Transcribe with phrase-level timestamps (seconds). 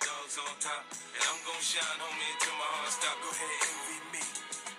[0.00, 0.82] dogs on top.
[0.94, 3.16] And I'm gon' shine, homie, until my heart stop.
[3.22, 4.24] Go ahead, envy me.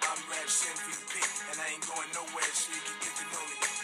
[0.05, 1.13] I'm Raps MVP,
[1.51, 3.78] and I ain't going nowhere, so you can get to know me.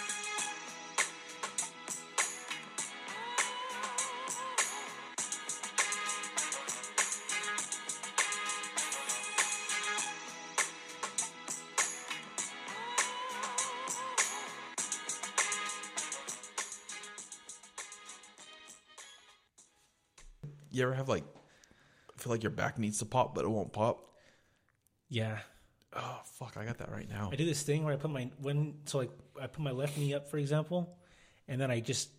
[20.75, 21.23] You ever have like
[22.17, 24.03] feel like your back needs to pop, but it won't pop?
[25.09, 25.37] Yeah.
[25.93, 27.29] Oh fuck, I got that right now.
[27.31, 29.11] I do this thing where I put my when so like
[29.41, 30.97] I put my left knee up, for example,
[31.47, 32.09] and then I just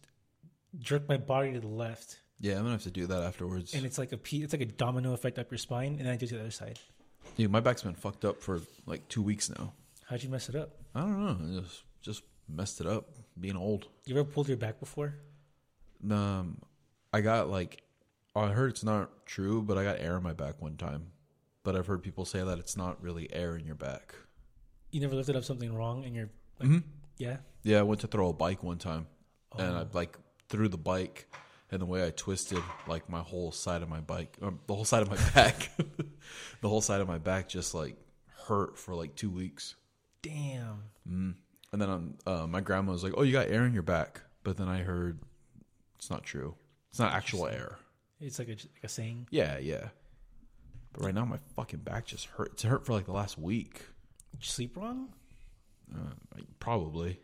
[0.78, 3.74] jerk my body to the left, Yeah, I'm gonna have to do that afterwards.
[3.74, 6.16] and it's like a it's like a domino effect up your spine, and then I
[6.16, 6.78] do it to the other side.
[7.36, 9.74] Dude, my back's been fucked up for like two weeks now.
[10.08, 10.70] How'd you mess it up?
[10.94, 11.58] I don't know.
[11.58, 13.10] I just just messed it up.
[13.38, 13.88] Being old.
[14.06, 15.14] You ever pulled your back before?
[16.10, 16.62] Um,
[17.12, 17.82] I got like,
[18.44, 21.08] I heard it's not true, but I got air in my back one time.
[21.62, 24.14] But I've heard people say that it's not really air in your back.
[24.90, 26.30] You never lifted up something wrong, and you're
[26.60, 26.88] like, Mm-hmm.
[27.18, 29.06] yeah, Yeah, I went to throw a bike one time,
[29.58, 29.80] and Oh.
[29.80, 30.16] I like
[30.48, 31.26] threw the bike,
[31.72, 34.84] and the way I twisted, like my whole side of my bike, um, the whole
[34.84, 35.70] side of my back,
[36.60, 37.96] the whole side of my back just like
[38.46, 39.74] hurt for like two weeks.
[40.22, 40.82] damn.
[41.72, 44.22] And then um, uh, my grandma was like, "Oh, you got air in your back,"
[44.44, 45.18] but then I heard
[45.96, 46.54] it's not true.
[46.90, 47.76] It's not actual air.
[48.20, 49.28] It's like a like a saying.
[49.30, 49.88] Yeah, yeah.
[50.92, 52.52] But right now, my fucking back just hurt.
[52.54, 53.74] It's hurt for like the last week.
[54.32, 55.08] Did you sleep wrong?
[55.94, 57.20] Uh, like, probably.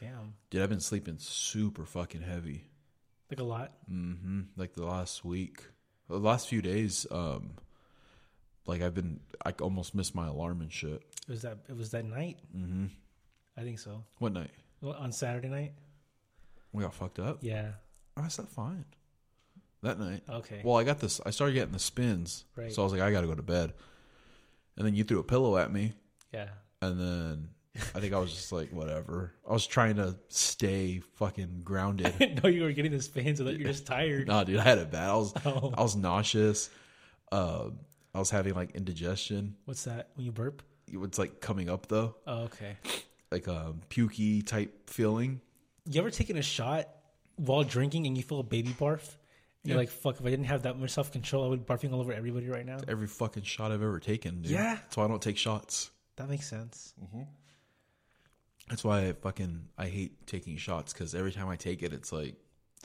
[0.00, 2.64] Damn, Dude, I've been sleeping super fucking heavy.
[3.30, 3.72] like a lot.
[3.86, 5.62] hmm Like the last week,
[6.08, 7.06] the last few days.
[7.10, 7.50] Um,
[8.66, 11.02] like I've been, I almost missed my alarm and shit.
[11.28, 12.38] It was that it was that night.
[12.56, 12.86] Mm-hmm.
[13.58, 14.04] I think so.
[14.18, 14.50] What night?
[14.80, 15.74] Well, on Saturday night.
[16.72, 17.38] We got fucked up.
[17.42, 17.72] Yeah.
[18.16, 18.84] I slept fine
[19.82, 20.22] that night.
[20.28, 20.60] Okay.
[20.64, 21.20] Well, I got this.
[21.24, 22.72] I started getting the spins, Right.
[22.72, 23.72] so I was like, I got to go to bed.
[24.76, 25.92] And then you threw a pillow at me,
[26.32, 26.48] yeah.
[26.80, 27.48] and then
[27.94, 29.32] I think I was just like, whatever.
[29.48, 32.06] I was trying to stay fucking grounded.
[32.06, 33.38] I didn't know you were getting the spins.
[33.38, 34.26] so that you're just tired.
[34.28, 35.10] nah, dude, I had it bad.
[35.10, 35.72] I was, Oh.
[35.76, 36.70] I was nauseous.
[37.30, 37.70] Uh,
[38.14, 39.56] I was having like indigestion.
[39.66, 40.10] What's that?
[40.14, 40.62] When you burp?
[40.88, 42.76] It's like coming up though, Oh, okay.
[43.30, 45.40] like a pukey type feeling.
[45.88, 46.88] You ever taken a shot
[47.36, 49.02] while drinking and you feel a baby barf?
[49.62, 49.80] You're Yeah.
[49.80, 52.00] like, fuck, if I didn't have that much self control, I would be barfing all
[52.00, 52.78] over everybody right now.
[52.88, 54.52] Every fucking shot I've ever taken, dude.
[54.52, 54.74] Yeah.
[54.76, 55.90] That's why I don't take shots.
[56.16, 56.94] That makes sense.
[58.68, 62.12] That's why I fucking I hate taking shots because every time I take it, it's
[62.12, 62.36] like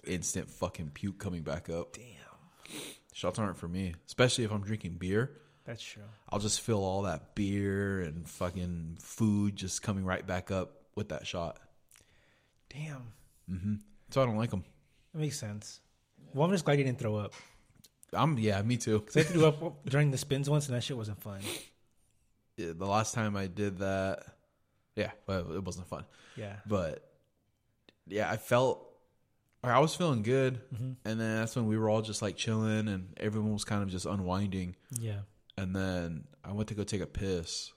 [0.06, 1.94] instant fucking puke coming back up.
[1.94, 2.80] Damn.
[3.14, 5.32] Shots aren't for me, especially if I'm drinking beer.
[5.64, 6.04] That's true.
[6.30, 11.10] I'll just feel all that beer and fucking food just coming right back up with
[11.10, 11.60] that shot.
[12.70, 13.14] Damn.
[13.50, 13.76] Mm-hmm.
[14.12, 14.64] So I don't like them.
[15.14, 15.80] That makes sense.
[16.36, 17.34] Well, I'm just glad you didn't throw up.
[18.14, 19.00] I'm yeah, me too.
[19.00, 21.40] Because I threw up during the spins once and that shit wasn't fun.
[22.58, 24.24] Yeah, The last time I did that,
[24.96, 26.06] yeah, well, it wasn't fun.
[26.36, 26.58] Yeah.
[26.66, 27.10] But
[28.08, 28.82] yeah, I felt
[29.64, 30.92] I was feeling good, Mm-hmm.
[31.06, 33.90] and then that's when we were all just like chilling, and everyone was kind of
[33.90, 34.76] just unwinding.
[35.00, 35.22] Yeah.
[35.58, 37.72] And then I went to go take a piss,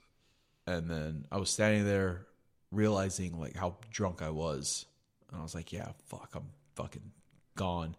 [0.66, 2.26] and then I was standing there
[2.70, 4.84] realizing like how drunk I was,
[5.30, 7.10] and I was like, "Yeah, fuck, I'm fucking
[7.56, 7.96] gone."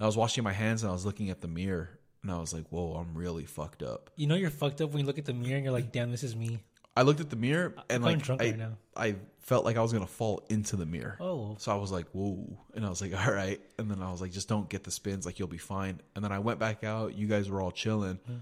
[0.00, 2.52] I was washing my hands, and I was looking at the mirror, and I was
[2.52, 5.24] like, "Whoa, I'm really fucked up." You know you're fucked up when you look at
[5.24, 6.60] the mirror and you're like, damn, this is me.
[6.96, 8.72] I looked at the mirror, and I'm like drunk I, right now.
[8.96, 11.16] I felt like I was gonna fall into the mirror.
[11.20, 11.56] Oh.
[11.58, 12.58] So I was like, whoa.
[12.74, 13.60] And I was like, all right.
[13.78, 15.24] And then I was like, just don't get the spins.
[15.26, 16.00] Like, you'll be fine.
[16.14, 17.14] And then I went back out.
[17.14, 18.18] You guys were all chilling.
[18.26, 18.38] Hmm.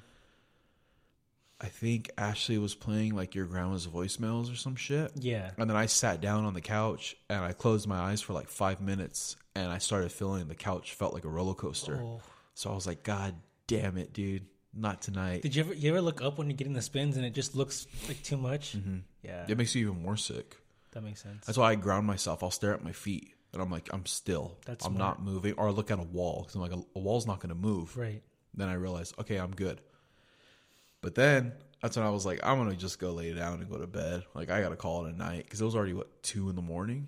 [1.60, 5.12] I think Ashley was playing like your grandma's voicemails or some shit.
[5.14, 5.52] Yeah.
[5.56, 8.48] And then I sat down on the couch and I closed my eyes for like
[8.48, 12.00] five minutes and I started feeling the couch felt like a roller coaster.
[12.02, 12.20] Oh.
[12.54, 13.34] So I was like, God
[13.66, 14.46] damn it, dude.
[14.78, 15.40] Not tonight.
[15.40, 17.56] Did you ever you ever look up when you're getting the spins and it just
[17.56, 18.76] looks like too much?
[18.76, 18.98] Mm-hmm.
[19.22, 19.46] Yeah.
[19.48, 20.56] It makes you even more sick.
[20.92, 21.46] That makes sense.
[21.46, 22.42] That's why I ground myself.
[22.42, 24.58] I'll stare at my feet and I'm like, I'm still.
[24.66, 25.18] That's I'm smart.
[25.18, 25.54] not moving.
[25.56, 27.54] Or I look at a wall because I'm like, a, a wall's not going to
[27.54, 27.96] move.
[27.96, 28.22] right.
[28.54, 29.80] Then I realize, okay, I'm good.
[31.02, 31.52] But then
[31.82, 33.86] that's when I was like, I'm going to just go lay down and go to
[33.86, 34.24] bed.
[34.34, 36.56] Like, I got to call it a night because it was already, what, two in
[36.56, 37.06] the morning?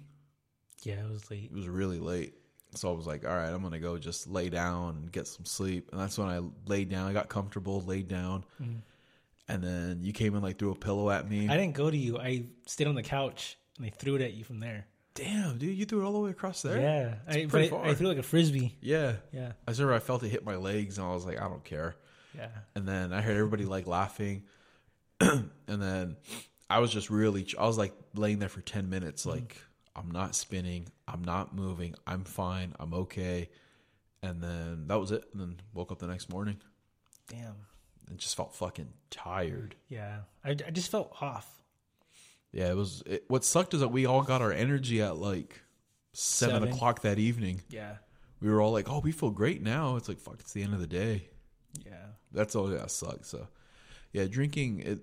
[0.83, 1.51] Yeah, it was late.
[1.51, 2.35] It was really late.
[2.75, 5.27] So I was like, all right, I'm going to go just lay down and get
[5.27, 5.89] some sleep.
[5.93, 7.09] And that's when I laid down.
[7.09, 8.45] I got comfortable, laid down.
[8.61, 8.79] Mm-hmm.
[9.51, 11.49] And then you came and like threw a pillow at me.
[11.49, 12.19] I didn't go to you.
[12.19, 14.87] I stayed on the couch and I threw it at you from there.
[15.15, 16.81] Damn, dude, you threw it all the way across there?
[16.81, 17.15] Yeah.
[17.27, 18.77] I, pretty I, I threw like a frisbee.
[18.81, 19.15] Yeah.
[19.33, 19.53] Yeah.
[19.67, 21.97] I remember I felt it hit my legs and I was like, I don't care.
[22.37, 22.49] Yeah.
[22.75, 24.45] And then I heard everybody like laughing.
[25.21, 26.17] and then
[26.69, 29.39] I was just really, I was like laying there for 10 minutes, mm-hmm.
[29.39, 29.57] like,
[29.99, 30.89] I'm not spinning.
[31.09, 31.95] I'm not moving.
[32.07, 32.75] I'm fine.
[32.79, 33.49] I'm okay.
[34.23, 35.25] and then that was it.
[35.33, 36.59] And then woke up the next morning
[37.29, 37.55] Damn.
[38.09, 39.75] and just felt fucking tired.
[39.89, 40.19] Yeah.
[40.45, 41.47] I, I just felt off.
[42.53, 43.03] Yeah, it was.
[43.07, 45.61] It, what sucked is that we all got our energy at like
[46.15, 46.69] seven, Seven.
[46.73, 47.61] o'clock that evening.
[47.69, 47.97] Yeah.
[48.41, 50.73] We were all like, "Oh, we feel great now." It's like, "Fuck, it's the end
[50.73, 51.29] of the day."
[51.85, 51.93] Yeah.
[52.33, 53.29] That's all that sucks.
[53.29, 53.49] So,
[54.13, 55.01] yeah, drinking it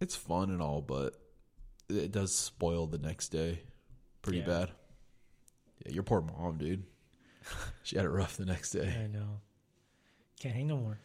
[0.00, 1.14] it's fun and all, but
[1.90, 3.60] it does spoil the next day
[4.26, 4.46] pretty Yeah.
[4.46, 4.70] bad.
[5.84, 6.84] Yeah, your poor mom, dude.
[7.82, 8.94] she had it rough the next day.
[9.02, 9.40] I know.
[10.40, 10.98] Can't hang no more.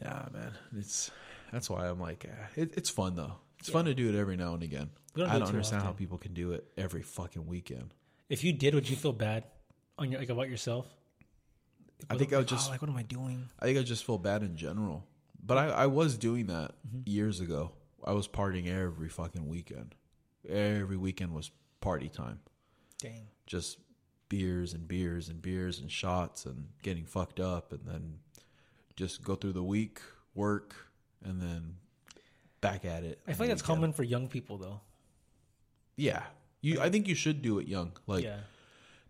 [0.00, 0.52] Yeah, man.
[0.76, 1.10] It's
[1.52, 3.32] that's why I'm like, eh, it, it's fun though.
[3.58, 4.90] It's fun to do it every now and again.
[5.16, 7.92] Don't I do don't understand how people can do it every fucking weekend.
[8.28, 9.44] If you did, would you feel bad
[9.98, 10.86] on your like about yourself?
[12.08, 13.48] I think I would just oh, like, what am I doing?
[13.58, 15.04] I think I just feel bad in general.
[15.44, 17.00] But I, I was doing that Mm-hmm.
[17.06, 17.72] years ago.
[18.04, 19.96] I was partying every fucking weekend.
[20.48, 22.40] Every weekend was party time.
[23.00, 23.26] Dang.
[23.46, 23.78] Just
[24.28, 28.18] beers and beers and beers and shots and getting fucked up and then
[28.96, 30.00] just go through the week,
[30.34, 30.74] work,
[31.24, 31.76] and then
[32.60, 33.20] back at it.
[33.26, 34.80] I feel like that's common for young people though.
[35.96, 36.22] Yeah.
[36.60, 37.92] You I think you should do it young.
[38.06, 38.40] Like yeah.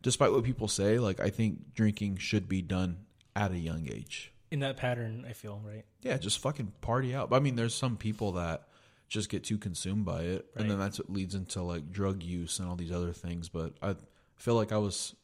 [0.03, 2.99] despite what people say, like I think drinking should be done
[3.35, 4.33] at a young age.
[4.51, 5.85] In that pattern, I feel right.
[6.03, 7.33] Yeah, just fucking party out.
[7.33, 8.68] I mean, there's some people that
[9.09, 12.59] just get too consumed by it, and then that's what leads into like drug use
[12.59, 13.49] and all these other things.
[13.49, 13.97] But I
[14.37, 15.15] feel like I was,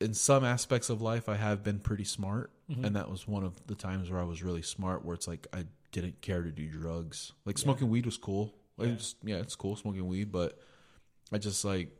[0.00, 3.66] in some aspects of life, I have been pretty smart, and that was one of
[3.66, 6.68] the times where I was really smart, where it's like I didn't care to do
[6.68, 7.32] drugs.
[7.44, 8.54] Like smoking weed was cool.
[8.78, 8.94] Like, Yeah.
[8.94, 10.58] it's- yeah, it's cool smoking weed, but
[11.30, 11.90] I just like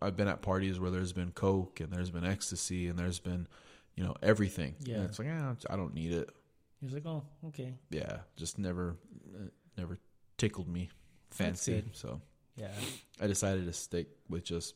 [0.00, 3.48] I've been at parties where there's been coke and there's been ecstasy and there's been,
[3.96, 4.76] you know, everything.
[4.84, 4.98] Yeah.
[4.98, 6.30] and it's like yeah, I don't need it
[6.80, 7.74] He's like, oh, okay.
[7.90, 8.96] yeah, just never,
[9.36, 9.98] uh, never
[10.38, 10.90] tickled me
[11.30, 11.84] fancy.
[11.92, 12.20] So
[12.56, 12.72] Yeah.
[13.20, 14.74] I decided to stick with just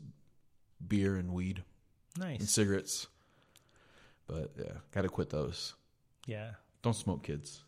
[0.87, 1.63] beer and weed
[2.19, 3.07] nice and cigarettes.
[4.27, 5.75] But yeah, gotta quit those.
[6.27, 6.53] Yeah.
[6.83, 7.63] Don't smoke, kids.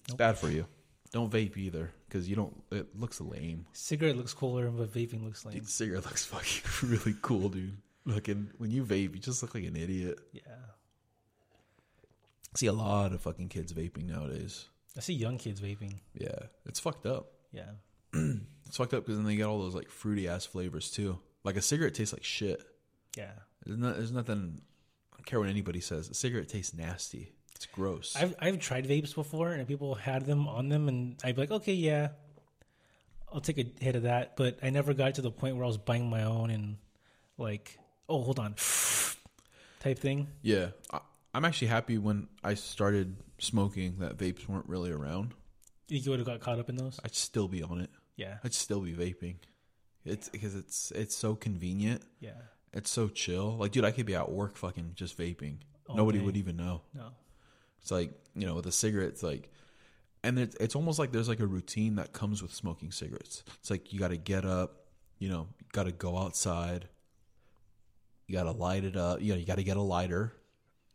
[0.00, 0.18] It's Nope.
[0.18, 0.66] bad for you.
[1.12, 2.62] Don't vape either, because you don't.
[2.70, 3.66] It looks lame.
[3.72, 5.54] Cigarette looks cooler, but vaping looks lame.
[5.54, 7.76] Dude, cigarette looks fucking really cool, dude.
[8.04, 10.18] Looking when you vape, you just look like an idiot.
[10.32, 10.42] Yeah.
[12.54, 14.68] I see a lot of fucking kids vaping nowadays.
[14.96, 15.94] I see young kids vaping.
[16.14, 17.32] Yeah, it's fucked up.
[17.52, 17.70] Yeah.
[18.66, 21.18] It's fucked up because then they get all those like fruity ass flavors too.
[21.44, 22.62] Like a cigarette tastes like shit.
[23.16, 23.32] Yeah.
[23.64, 24.60] There's, not, there's nothing.
[25.12, 26.08] I don't care what anybody says.
[26.10, 27.32] A cigarette tastes nasty.
[27.54, 28.14] It's gross.
[28.16, 31.50] I've I've tried vapes before, and people had them on them, and I'd be like,
[31.50, 32.08] okay, yeah,
[33.32, 34.36] I'll take a hit of that.
[34.36, 36.76] But I never got to the point where I was buying my own and
[37.38, 37.78] like,
[38.08, 38.54] oh, hold on,
[39.80, 40.28] type thing.
[40.42, 41.00] yeah, I,
[41.36, 45.34] I'm actually happy when I started smoking that vapes weren't really around.
[45.86, 46.98] You would have got caught up in those.
[47.04, 47.90] I'd still be on it.
[48.16, 48.38] Yeah.
[48.42, 49.36] I'd still be vaping.
[50.06, 52.02] It's because it's it's so convenient.
[52.20, 52.40] Yeah.
[52.72, 53.58] It's so chill.
[53.58, 55.58] Like, dude, I could be at work fucking just vaping.
[55.86, 56.24] All Nobody day.
[56.24, 56.80] would even know.
[56.94, 57.08] No.
[57.82, 59.52] It's like you know, with a cigarette, it's like,
[60.24, 63.44] and it's it's almost like there's like a routine that comes with smoking cigarettes.
[63.60, 64.86] It's like you got to get up,
[65.18, 66.88] you know, got to go outside,
[68.26, 69.20] you got to light it up.
[69.20, 70.32] You know, you got to get a lighter,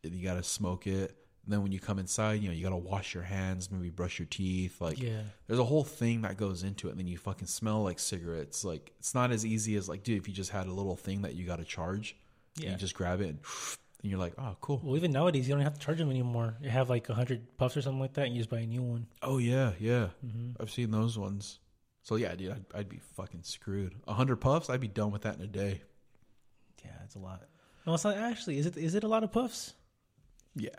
[0.03, 1.15] you got to smoke it.
[1.44, 3.89] And then when you come inside, you know, you got to wash your hands, maybe
[3.89, 4.80] brush your teeth.
[4.80, 5.21] Like, Yeah.
[5.48, 6.92] there's a whole thing that goes into it.
[6.92, 8.63] And then you fucking smell like cigarettes.
[8.63, 11.24] Like, it's not as easy as like, dude, if you just had a little thing
[11.24, 12.15] that you got to charge,
[12.57, 12.71] Yeah.
[12.71, 13.39] you just grab it and,
[14.03, 14.81] and you're like, oh, cool.
[14.83, 16.56] Well, even nowadays, you don't have to charge them anymore.
[16.62, 18.65] You have like a hundred puffs or something like that, and you just buy a
[18.67, 19.08] new one.
[19.24, 20.10] Oh yeah, yeah.
[20.25, 20.62] Mm-hmm.
[20.62, 21.58] I've seen those ones.
[22.03, 23.93] So yeah, dude, I'd, I'd be fucking screwed.
[24.08, 25.81] A hundred puffs, I'd be done with that in a day.
[26.84, 27.41] Yeah, it's a lot.
[27.88, 28.58] No, it's not actually.
[28.60, 28.77] Is it?
[28.77, 29.74] Is it a lot of puffs?
[30.55, 30.70] Yeah,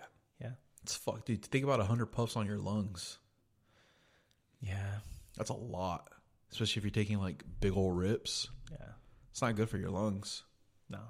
[0.41, 0.53] Yeah.
[0.83, 1.45] it's fuck, dude.
[1.45, 3.19] Think about a hundred puffs on your lungs.
[4.61, 4.99] Yeah.
[5.37, 6.09] That's a lot,
[6.51, 8.49] especially if you're taking like big old rips.
[8.71, 8.89] Yeah.
[9.31, 10.43] It's not good for your lungs.
[10.91, 11.01] No.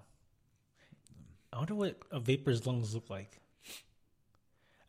[1.53, 3.41] I wonder what a vapor's lungs look like.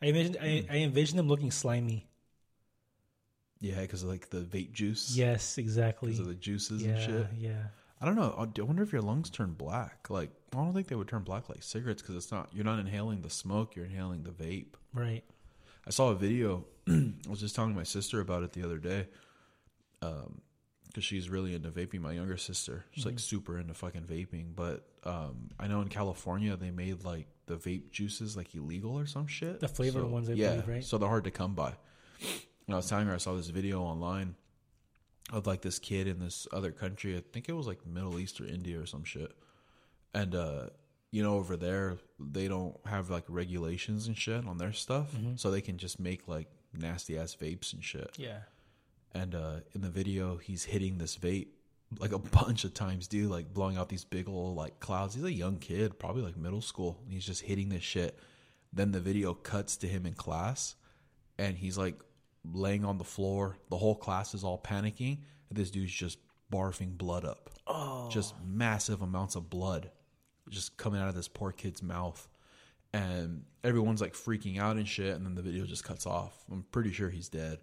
[0.01, 0.71] I envision I, hmm.
[0.71, 2.07] I envision them looking slimy.
[3.59, 5.15] Yeah, because of like the vape juice.
[5.15, 6.09] Yes, exactly.
[6.11, 7.27] because of the juices yeah, and shit.
[7.37, 7.63] yeah.
[8.03, 8.35] I don't know.
[8.37, 10.09] I wonder if your lungs turn black.
[10.09, 12.49] Like, I don't think they would turn black like cigarettes because it's not.
[12.51, 13.77] You're not inhaling the smoke.
[13.77, 14.73] You're inhaling the vape.
[14.93, 15.23] Right.
[15.87, 16.65] I saw a video.
[16.89, 19.07] I was just telling my sister about it the other day.
[20.01, 20.41] Um,
[20.87, 22.01] because she's really into vaping.
[22.01, 24.53] My younger sister, she's like super into fucking vaping.
[24.53, 29.05] But um, I know in California they made like the vape juices like illegal or
[29.05, 29.61] some shit.
[29.61, 30.83] The flavored ones, I yeah, believe, right?
[30.83, 31.73] So they're hard to come by.
[32.67, 34.35] And I was telling her I saw this video online
[35.31, 37.15] of like this kid in this other country.
[37.17, 39.31] I think it was like Middle East or India or some shit.
[40.13, 40.65] And uh,
[41.11, 45.35] you know, over there they don't have like regulations and shit on their stuff, Mm-hmm.
[45.37, 48.11] so they can just make like nasty ass vapes and shit.
[48.17, 48.39] Yeah.
[49.15, 51.47] And uh, in the video, he's hitting this vape
[51.99, 55.13] like a bunch of times, dude, like blowing out these big old like clouds.
[55.15, 56.99] He's a young kid, probably like middle school.
[57.07, 58.17] He's just hitting this shit.
[58.73, 60.75] Then the video cuts to him in class
[61.37, 61.95] and he's like
[62.51, 63.57] laying on the floor.
[63.69, 65.19] The whole class is all panicking.
[65.49, 66.17] And this dude's just
[66.51, 67.49] barfing blood up.
[67.67, 68.09] Oh.
[68.09, 69.91] Just massive amounts of blood
[70.49, 72.27] just coming out of this poor kid's mouth.
[72.93, 75.15] And everyone's like freaking out and shit.
[75.15, 76.33] And then the video just cuts off.
[76.51, 77.59] I'm pretty sure he's dead.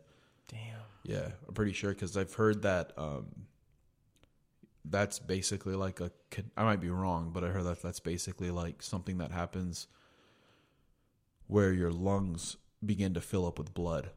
[0.48, 0.80] Damn.
[1.04, 3.26] Yeah, I'm pretty sure because I've heard that um,
[4.84, 6.10] that's basically like a.
[6.56, 9.86] I might be wrong, but I heard that that's basically like something that happens
[11.46, 14.10] where your lungs begin to fill up with blood.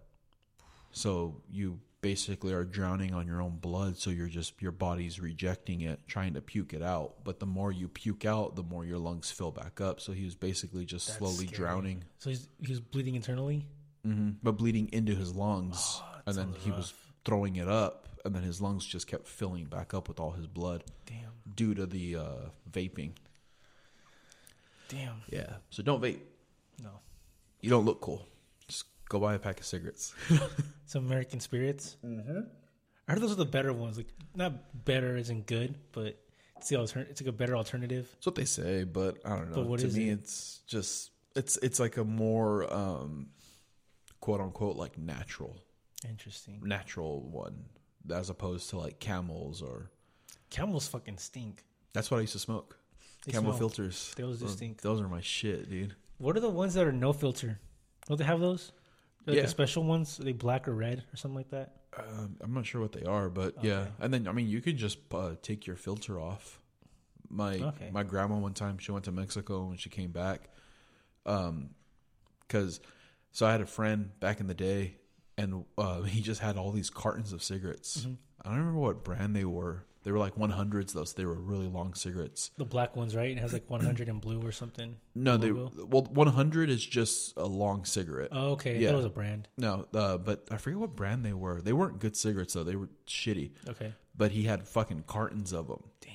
[0.93, 3.97] So you basically are drowning on your own blood.
[3.97, 7.23] So you're just your body's rejecting it, trying to puke it out.
[7.23, 10.00] But the more you puke out, the more your lungs fill back up.
[10.01, 11.57] So he was basically just That's slowly scary.
[11.57, 13.67] drowning, So he's he's bleeding internally.
[14.05, 16.93] hmm but bleeding into his lungs, and then he was
[17.25, 20.45] throwing it up, and then his lungs just kept filling back up with all his
[20.47, 21.31] blood Damn.
[21.55, 22.35] due to the uh,
[22.71, 23.12] vaping.
[24.89, 25.21] Damn.
[25.29, 25.53] Yeah.
[25.69, 26.19] So don't vape.
[26.83, 27.00] No.
[27.62, 28.27] You don't look cool.
[29.03, 30.13] Just go buy a pack of cigarettes.
[30.86, 31.98] Some American spirits.
[32.05, 32.39] Mm-hmm.
[33.07, 33.98] I heard those are the better ones.
[33.98, 36.17] Like not better isn't good, but
[36.57, 38.07] it's the altern- It's like a better alternative.
[38.13, 39.55] That's what they say, but I don't know.
[39.55, 40.13] But what to is me, it?
[40.19, 43.27] it's just it's it's like a more um,
[44.22, 45.57] quote unquote like natural
[46.07, 46.62] Interesting.
[46.63, 47.65] natural one
[48.13, 49.89] as opposed to like camels or
[50.50, 51.63] Camels fucking stink.
[51.93, 52.77] that's what I used to smoke.
[53.25, 54.13] They Camel smell- filters.
[54.17, 54.81] those do Those- stink.
[54.81, 55.95] Those are my shit, dude.
[56.19, 57.60] What are the ones that are no filter?
[58.07, 58.72] Don't they have those?
[59.25, 59.42] Like Yeah.
[59.44, 60.20] the special ones?
[60.20, 61.77] Are they black or red or something like that?
[61.98, 63.88] Um, I'm not sure what they are, but yeah.
[64.00, 66.60] And then I mean, you could just uh, take your filter off.
[67.30, 67.89] My Okay.
[67.92, 70.50] my grandma one time she went to Mexico and she came back,
[71.25, 71.70] um,
[72.48, 72.80] because
[73.32, 74.98] so I had a friend back in the day,
[75.38, 78.01] and uh, he just had all these cartons of cigarettes.
[78.01, 78.13] Mm-hmm.
[78.42, 79.86] I don't remember what brand they were.
[80.03, 82.51] They were like 100s though, so they were really long cigarettes.
[82.57, 83.31] The black ones, right?
[83.31, 84.98] It has like 100 in blue or something.
[85.15, 85.86] No, they Logo?
[85.86, 88.29] well 100 is just a long cigarette.
[88.31, 88.79] Oh, okay.
[88.79, 88.89] Yeah.
[88.89, 89.48] That was a brand.
[89.57, 91.62] No, uh, but I forget what brand they were.
[91.62, 92.63] They weren't good cigarettes though.
[92.63, 93.51] They were shitty.
[93.69, 93.93] Okay.
[94.15, 95.83] But he had fucking cartons of them.
[96.01, 96.12] Damn.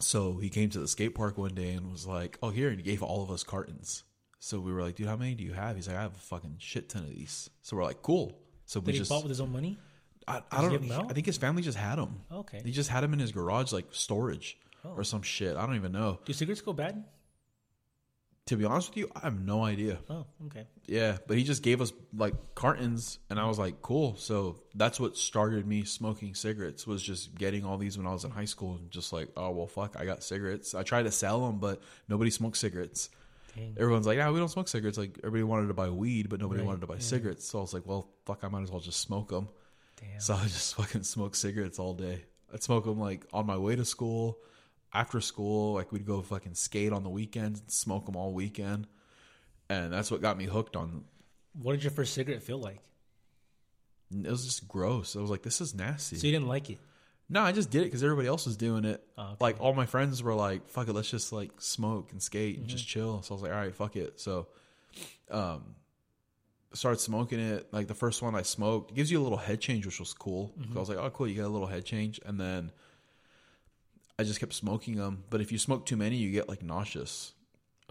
[0.00, 2.78] So he came to the skate park one day and was like, "Oh, here," and
[2.78, 4.04] he gave all of us cartons.
[4.38, 6.18] So we were like, "Dude, how many do you have?" He's like, "I have a
[6.18, 9.22] fucking shit ton of these." So we're like, "Cool." So we Did he just, bought
[9.22, 9.78] with his own money?
[10.28, 11.06] I, I don't know.
[11.08, 12.20] I think his family just had them.
[12.30, 12.60] Okay.
[12.64, 14.90] He just had them in his garage, like storage Oh.
[14.96, 15.56] or some shit.
[15.56, 16.20] I don't even know.
[16.24, 17.02] Do cigarettes go bad?
[18.46, 19.98] To be honest with you, I have no idea.
[20.08, 20.66] Oh, okay.
[20.86, 24.98] Yeah, but he just gave us like cartons, and I was like, "Cool." So that's
[24.98, 26.86] what started me smoking cigarettes.
[26.86, 29.50] Was just getting all these when I was in high school, and just like, "Oh
[29.50, 33.10] well, fuck, I got cigarettes." I tried to sell them, but nobody smoked cigarettes.
[33.54, 33.74] Dang.
[33.78, 36.60] Everyone's like, "Yeah, we don't smoke cigarettes." Like everybody wanted to buy weed, but nobody
[36.60, 37.00] Right, wanted to buy yeah.
[37.00, 37.46] cigarettes.
[37.46, 39.48] So I was like, "Well, fuck, I might as well just smoke them."
[40.00, 40.20] Damn.
[40.20, 42.24] So I just fucking smoke cigarettes all day.
[42.52, 44.38] I'd smoke them like on my way to school,
[44.92, 45.74] after school.
[45.74, 48.86] Like we'd go fucking skate on the weekends, and smoke them all weekend,
[49.68, 51.04] and that's what got me hooked on
[51.60, 52.80] What did your first cigarette feel like?
[54.10, 55.16] It was just gross.
[55.16, 56.16] I was like, this is nasty.
[56.16, 56.78] So you didn't like it?
[57.28, 59.04] no, I just did it because everybody else was doing it.
[59.18, 59.36] Oh, okay.
[59.40, 62.66] Like all my friends were like, fuck it, let's just like smoke and skate and
[62.66, 63.00] just Mm-hmm.
[63.00, 63.22] chill.
[63.22, 64.18] So I was like, all right, fuck it.
[64.18, 64.46] So,
[65.30, 65.74] um,
[66.72, 67.72] started smoking it.
[67.72, 70.12] Like the first one I smoked, it gives you a little head change, which was
[70.12, 70.52] cool.
[70.58, 70.72] Mm-hmm.
[70.72, 72.20] So I was like, oh, cool, you got a little head change.
[72.24, 72.72] And then
[74.18, 75.24] I just kept smoking them.
[75.30, 77.32] But if you smoke too many, you get like nauseous.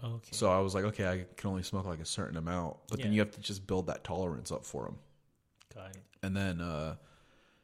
[0.02, 0.28] Okay.
[0.30, 2.76] So I was like, okay, I can only smoke like a certain amount.
[2.88, 4.98] But then you have to just build that tolerance up for them.
[5.74, 6.02] Got it.
[6.22, 6.96] And then, uh,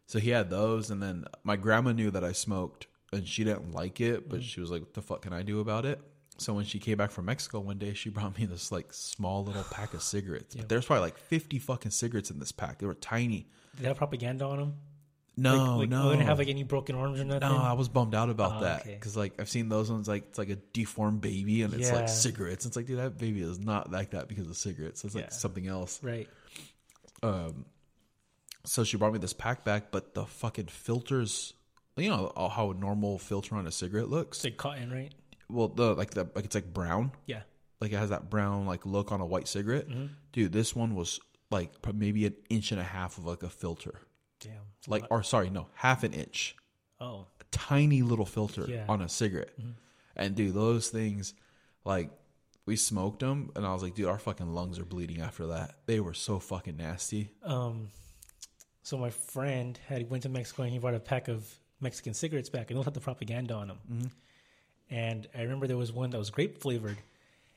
[0.06, 3.72] so he had those, and then my grandma knew that I smoked, and she didn't
[3.72, 6.00] like it, but she was like, "What the fuck can I do about it?"
[6.36, 9.44] So when she came back from Mexico one day, she brought me this like small
[9.44, 10.54] little pack of cigarettes.
[10.54, 12.78] But there's probably like 50 fucking cigarettes in this pack.
[12.78, 13.46] They were tiny.
[13.76, 14.74] Did they have propaganda on them?
[15.36, 17.48] No, like, like, no, they didn't have like any broken arms or nothing.
[17.48, 17.56] no.
[17.56, 18.94] I was bummed out about Oh, that okay.
[18.94, 21.96] because like I've seen those ones like it's like a deformed baby, and it's Yeah.
[21.96, 22.66] like cigarettes.
[22.66, 25.04] It's like, dude, that baby is not like that because of cigarettes.
[25.04, 25.30] It's like Yeah.
[25.30, 26.00] something else.
[26.04, 26.28] Right.
[27.24, 27.64] um
[28.64, 31.52] so she brought me this pack back but the fucking filters
[31.96, 35.12] you know how a normal filter on a cigarette looks It's like cotton, right?
[35.50, 37.42] Well the like the like it's like brown Yeah.
[37.80, 40.06] like it has that brown like look on a white cigarette Mm-hmm.
[40.32, 41.20] dude this one was
[41.50, 44.00] like maybe an inch and a half of like a filter
[44.40, 44.52] Damn.
[44.86, 45.08] Like lot.
[45.12, 46.56] or sorry no half an inch
[47.00, 48.84] oh, a tiny little filter Yeah.
[48.88, 49.50] on a cigarette
[50.16, 51.34] and dude those things
[51.84, 52.10] like
[52.66, 55.74] we smoked them and i was like dude our fucking lungs are bleeding after that
[55.86, 57.88] they were so fucking nasty um,
[58.82, 61.46] so my friend had went to Mexico and he brought a pack of
[61.80, 63.78] Mexican cigarettes back, and those had the propaganda on them.
[63.90, 64.06] Mm-hmm.
[64.90, 66.98] And I remember there was one that was grape flavored,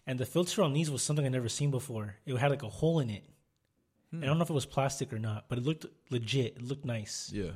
[0.05, 2.15] and the filter on these was something I never seen before.
[2.25, 3.23] It had like a hole in it.
[4.11, 4.29] And I hmm.
[4.29, 6.57] don't know if it was plastic or not, but it looked legit.
[6.57, 7.29] It looked nice.
[7.33, 7.51] yeah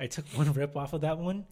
[0.00, 1.46] I took one rip off of that one,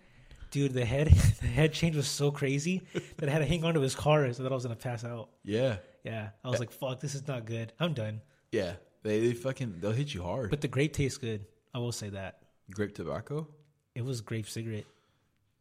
[0.51, 1.09] Dude, the head
[1.41, 2.83] the head change was so crazy
[3.17, 5.05] that I had to hang on to his car so that I was gonna pass
[5.05, 5.31] out.
[5.45, 7.73] Yeah, Yeah, I was like, "Fuck, this is not good.
[7.79, 8.21] I'm done."
[8.53, 8.75] yeah.
[9.03, 10.51] They, they fucking they'll hit you hard.
[10.51, 11.47] But the grape tastes good.
[11.73, 13.47] I will say that grape tobacco,
[13.95, 14.87] it was grape cigarette.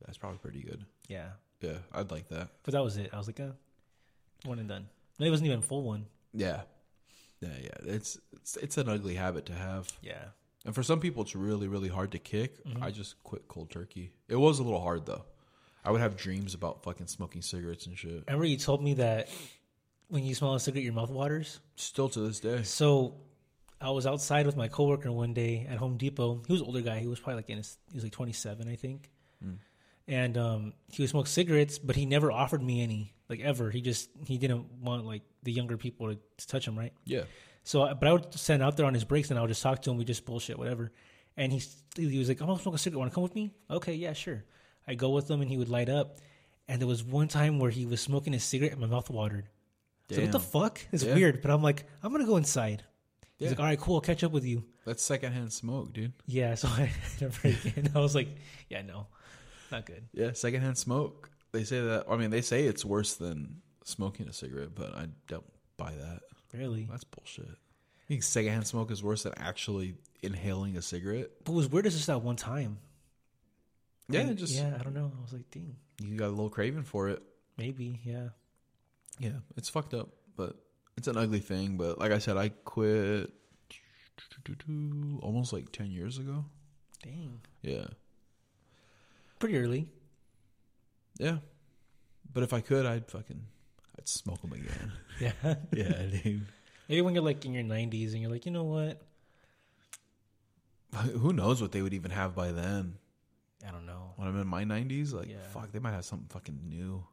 [0.03, 0.83] that's probably pretty good.
[1.07, 1.27] Yeah,
[1.62, 2.50] Yeah, I'd like that.
[2.63, 3.09] but that was it.
[3.13, 3.51] I was like, uh,
[4.43, 4.88] one and done.
[5.17, 6.05] And it wasn't even a full one.
[6.33, 6.62] Yeah,
[7.41, 7.69] yeah, yeah.
[7.93, 10.25] It's it's it's an ugly habit to have, Yeah,
[10.65, 12.63] and for some people, it's really really hard to kick.
[12.65, 12.83] Mm-hmm.
[12.83, 14.12] I just quit cold turkey.
[14.27, 15.24] It was a little hard though.
[15.83, 18.24] I would have dreams about fucking smoking cigarettes and shit.
[18.27, 19.29] remember you told me that
[20.07, 21.59] when you smell a cigarette, your mouth waters.
[21.75, 22.63] Still to this day.
[22.63, 23.15] So
[23.79, 26.41] I was outside with my coworker one day at Home Depot.
[26.47, 27.00] He was an older guy.
[27.00, 29.12] He was probably like in his, he was like 27, I think.
[30.07, 33.71] And um, he would smoke cigarettes, but he never offered me any, like ever.
[33.71, 36.93] He just he didn't want like the younger people to, to touch him, right?
[37.05, 37.24] Yeah.
[37.63, 39.81] So, but I would stand out there on his breaks and I would just talk
[39.81, 39.97] to him.
[39.97, 40.91] We just bullshit, whatever.
[41.35, 41.62] And he
[41.97, 43.00] he was like, "I'm gonna smoke a cigarette.
[43.00, 44.43] Want to come with me?" Okay, yeah, sure.
[44.88, 46.19] I go with him, and he would light up.
[46.67, 49.50] And there was one time where he was smoking a cigarette, and my mouth watered.
[50.12, 50.79] So what the fuck?
[50.91, 51.15] It's Yeah.
[51.15, 52.83] weird, but I'm like, I'm gonna go inside.
[53.38, 54.63] He's like, all right, cool, I'll catch up with you.
[54.85, 56.13] That's secondhand smoke, dude.
[56.27, 57.91] Yeah, so I never again.
[57.95, 58.29] I was like,
[58.69, 59.07] yeah, no,
[59.75, 60.03] not good.
[60.13, 61.29] Yeah, secondhand smoke.
[61.51, 62.05] They say that.
[62.10, 65.46] I mean, they say it's worse than smoking a cigarette, but I don't
[65.77, 66.22] buy that.
[66.53, 66.88] Really.
[66.89, 67.46] That's bullshit.
[67.46, 71.29] You think secondhand smoke is worse than actually inhaling a cigarette?
[71.44, 72.77] But it was weird as just that one time.
[74.08, 75.12] Yeah, just yeah, I don't know.
[75.17, 77.22] I was like, dang, you got a little craving for it.
[77.58, 78.29] maybe, yeah.
[79.17, 80.55] Yeah, it's fucked up, but
[80.98, 81.77] it's an ugly thing.
[81.77, 83.32] But like I said, I quit
[85.22, 86.46] almost like ten years ago.
[87.01, 87.86] Dang, Yeah,
[89.45, 89.87] pretty early.
[91.19, 91.37] yeah.
[92.33, 93.41] But if I could, I'd fucking,
[93.97, 94.91] I'd smoke them again.
[95.21, 95.31] Yeah.
[95.71, 96.45] yeah, dude.
[96.89, 99.01] Maybe when you're like in your 90s and you're like, you know what?
[101.13, 102.95] Who knows what they would even have by then?
[103.65, 104.11] I don't know.
[104.17, 105.37] When I'm in my 90s, like Yeah.
[105.53, 107.05] fuck, they might have something fucking new.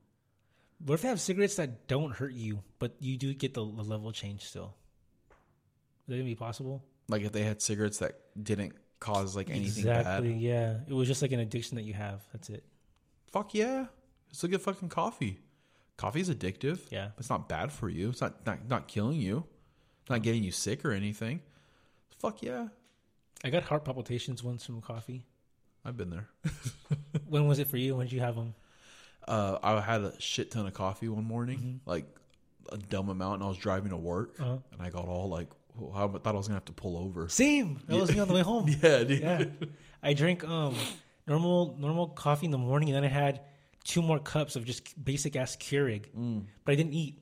[0.85, 3.83] What if they have cigarettes that don't hurt you, but you do get the, the
[3.85, 4.75] level change still?
[5.31, 6.83] Is that gonna be possible?
[7.09, 10.31] Like if they had cigarettes that didn't cause like anything exactly.
[10.33, 10.41] bad.
[10.41, 10.77] Yeah.
[10.87, 12.21] It was just like an addiction that you have.
[12.33, 12.65] That's it.
[13.33, 13.87] Fuck yeah.
[14.31, 15.39] Just look at fucking coffee.
[15.97, 16.79] Coffee's addictive.
[16.91, 17.09] Yeah.
[17.19, 18.11] It's not bad for you.
[18.11, 19.45] It's not not, not killing you.
[20.03, 21.41] It's not getting you sick or anything.
[22.19, 22.69] Fuck yeah.
[23.45, 25.27] I got heart palpitations once from coffee.
[25.85, 26.29] I've been there.
[27.29, 27.97] when was it for you?
[27.97, 28.55] When did you have them?
[29.27, 32.07] Uh, I had a shit ton of coffee one morning, like
[32.71, 34.59] a dumb amount, and I was driving to work, Uh-huh.
[34.73, 35.49] and I got all like,
[35.95, 37.29] I thought I was gonna have to pull over.
[37.29, 37.81] Same.
[37.89, 38.69] That was me on the way home.
[38.83, 39.21] Yeah, dude.
[39.21, 39.45] yeah.
[40.03, 40.75] I drank um
[41.27, 43.41] normal normal coffee in the morning, and then I had
[43.85, 46.05] two more cups of just basic ass Keurig,
[46.65, 47.19] but I didn't eat.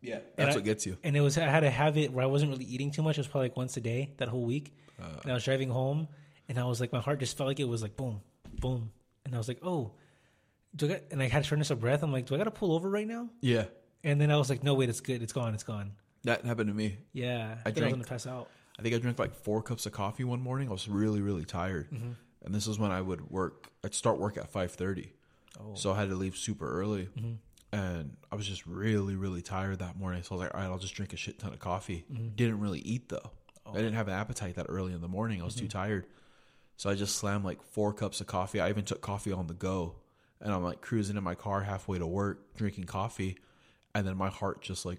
[0.00, 0.98] Yeah, that's I- what gets you.
[1.02, 3.16] And it was I had a habit where I wasn't really eating too much.
[3.16, 4.72] It was probably like once a day that whole week.
[4.98, 6.08] and I was driving home,
[6.48, 8.20] and I was like, my heart just felt like it was like boom,
[8.60, 8.90] boom,
[9.24, 9.92] and I was like, oh,
[10.76, 12.02] do I got, and I had shortness of breath.
[12.02, 13.28] I'm like, do I got to pull over right now?
[13.40, 13.64] Yeah,
[14.02, 15.92] And then I was like, no, wait, it's good, it's gone, it's gone.
[16.24, 16.98] That happened to me.
[17.12, 18.48] Yeah, I was drank- gonna pass out.
[18.78, 20.68] I think I drank like four cups of coffee one morning.
[20.68, 22.12] I was really, really tired, mm-hmm.
[22.44, 23.68] and this is when I would work.
[23.84, 25.12] I'd start work at five thirty,
[25.60, 25.74] Oh.
[25.74, 27.34] so I had to leave super early, mm-hmm.
[27.76, 30.22] and I was just really, really tired that morning.
[30.24, 32.04] So I was like, all right, I'll just drink a shit ton of coffee.
[32.12, 32.28] Mm-hmm.
[32.34, 33.30] Didn't really eat though.
[33.66, 33.72] Oh.
[33.72, 35.40] I didn't have an appetite that early in the morning.
[35.40, 36.06] I was too tired,
[36.76, 38.60] so I just slammed like four cups of coffee.
[38.60, 39.94] I even took coffee on the go,
[40.40, 43.38] and I'm like cruising in my car halfway to work, drinking coffee,
[43.94, 44.98] and then my heart just like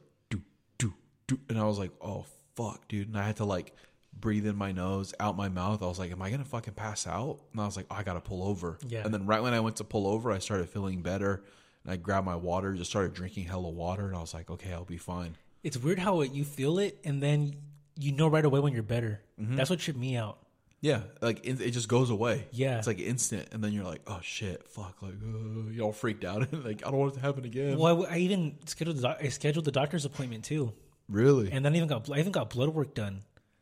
[1.50, 3.74] and I was like, oh fuck, dude, and I had to like
[4.18, 5.84] breathe in my nose, out my mouth.
[5.84, 7.40] I was like, am I gonna fucking pass out?
[7.52, 8.78] And I was like, oh, I gotta pull over.
[8.88, 9.02] Yeah.
[9.04, 11.44] And then right when I went to pull over, I started feeling better,
[11.84, 14.74] and I grabbed my water, just started drinking hella water, and I was like, okay,
[14.74, 15.36] I'll be fine.
[15.64, 17.56] It's weird how you feel it, and then
[17.98, 19.22] you know right away when you're better.
[19.40, 19.56] Mm-hmm.
[19.56, 20.38] That's what tripped me out.
[20.82, 22.46] Yeah, like it, it just goes away.
[22.52, 22.78] Yeah.
[22.78, 26.24] it's like instant, and then you're like, oh shit, fuck, like uh, you're all freaked
[26.24, 27.80] out, like I don't want it to happen again.
[27.80, 30.74] Well, I, I even scheduled the doc- I scheduled the doctor's appointment too,
[31.10, 31.52] Really?
[31.52, 33.22] and then I even got I even got blood work done.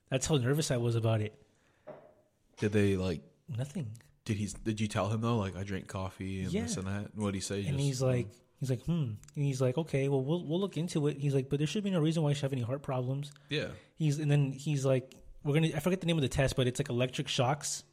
[0.10, 1.34] That's how nervous I was about it.
[2.58, 3.22] did they like?
[3.58, 3.88] Nothing.
[4.26, 4.48] Did he?
[4.64, 5.38] Did you tell him though?
[5.38, 7.16] Like I drink coffee and this and that.
[7.16, 7.58] What did he say?
[7.66, 8.28] And Just- he's like,
[8.60, 8.92] he's like, hmm.
[9.36, 11.18] And he's like, okay, well, we'll we'll look into it.
[11.20, 13.32] He's like, but there should be no reason why you should have any heart problems.
[13.50, 15.72] yeah, He's and then he's like, we're gonna.
[15.76, 17.84] I forget the name of the test, but it's like electric shocks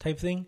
[0.00, 0.46] type thing.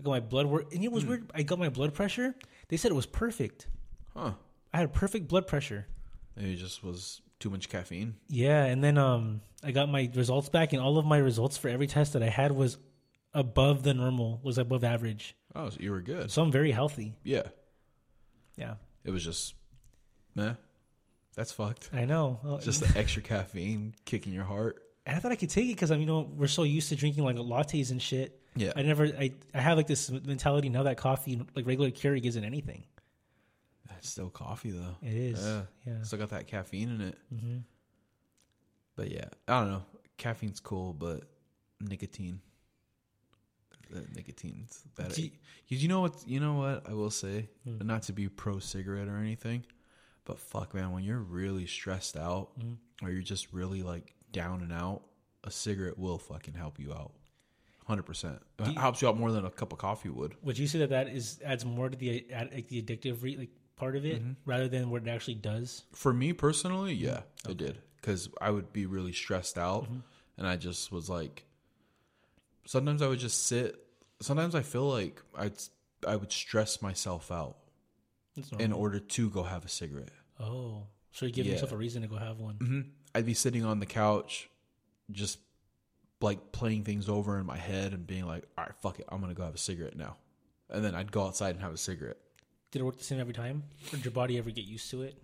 [0.00, 1.30] I got my blood work, and it was weird.
[1.32, 2.34] I got my blood pressure.
[2.68, 3.68] They said it was perfect.
[4.16, 4.32] huh?
[4.72, 5.86] I had perfect blood pressure.
[6.36, 8.14] Maybe it just was too much caffeine.
[8.28, 11.68] Yeah, and then um, I got my results back, and all of my results for
[11.68, 12.78] every test that I had was
[13.32, 15.36] above the normal, was above average.
[15.54, 16.30] Oh, so you were good.
[16.30, 17.14] So I'm very healthy.
[17.24, 17.42] Yeah,
[18.56, 19.54] Yeah, it was just,
[20.34, 20.54] meh.
[21.36, 21.90] That's fucked.
[21.92, 22.38] I know.
[22.44, 24.80] Well, Just the extra caffeine kicking your heart.
[25.04, 26.96] and I thought I could take it because I'm, you know, we're so used to
[26.96, 28.40] drinking like lattes and shit.
[28.54, 28.72] Yeah.
[28.76, 29.06] I never.
[29.06, 32.84] I I have like this mentality now that coffee, like regular Keurig, isn't anything.
[34.04, 34.96] It's still coffee though.
[35.00, 35.42] It is.
[35.42, 35.62] Yeah.
[35.86, 36.02] Yeah.
[36.02, 37.18] Still got that caffeine in it.
[37.30, 37.56] hmm
[38.96, 39.82] But yeah, I don't know.
[40.18, 41.22] Caffeine's cool, but
[41.80, 42.40] nicotine.
[43.90, 45.14] The nicotine's that.
[45.14, 45.30] Do you-
[45.68, 46.22] you, you know what?
[46.26, 47.48] You know what I will say.
[47.64, 47.78] Hmm.
[47.86, 49.64] Not to be pro cigarette or anything,
[50.26, 52.76] but fuck, man, when you're really stressed out Mhm.
[53.02, 55.02] or you're just really like down and out,
[55.44, 57.14] a cigarette will fucking help you out.
[57.86, 58.42] Hundred percent.
[58.58, 60.36] It helps you out more than a cup of coffee would.
[60.42, 63.50] Would you say that that is adds more to the like the addictive re, like
[63.76, 64.32] part of it Mm-hmm.
[64.44, 65.84] rather than what it actually does?
[65.92, 69.88] For me personally, yeah, it did because I would be really stressed out,
[70.36, 71.44] and I just was like,
[72.66, 73.76] sometimes I would just sit.
[74.20, 75.54] Sometimes I feel like I'd
[76.06, 77.56] I would stress myself out
[78.58, 80.10] in order to go have a cigarette.
[80.40, 81.52] oh, so you give Yeah.
[81.52, 82.56] yourself a reason to go have one.
[82.56, 82.80] hmm
[83.14, 84.48] I'd be sitting on the couch,
[85.10, 85.38] just
[86.20, 89.20] like playing things over in my head and being like, "All right, fuck it, I'm
[89.20, 90.16] gonna go have a cigarette now,"
[90.68, 92.16] and then I'd go outside and have a cigarette.
[92.74, 95.02] Did it work the same every time, or did your body ever get used to
[95.02, 95.14] it?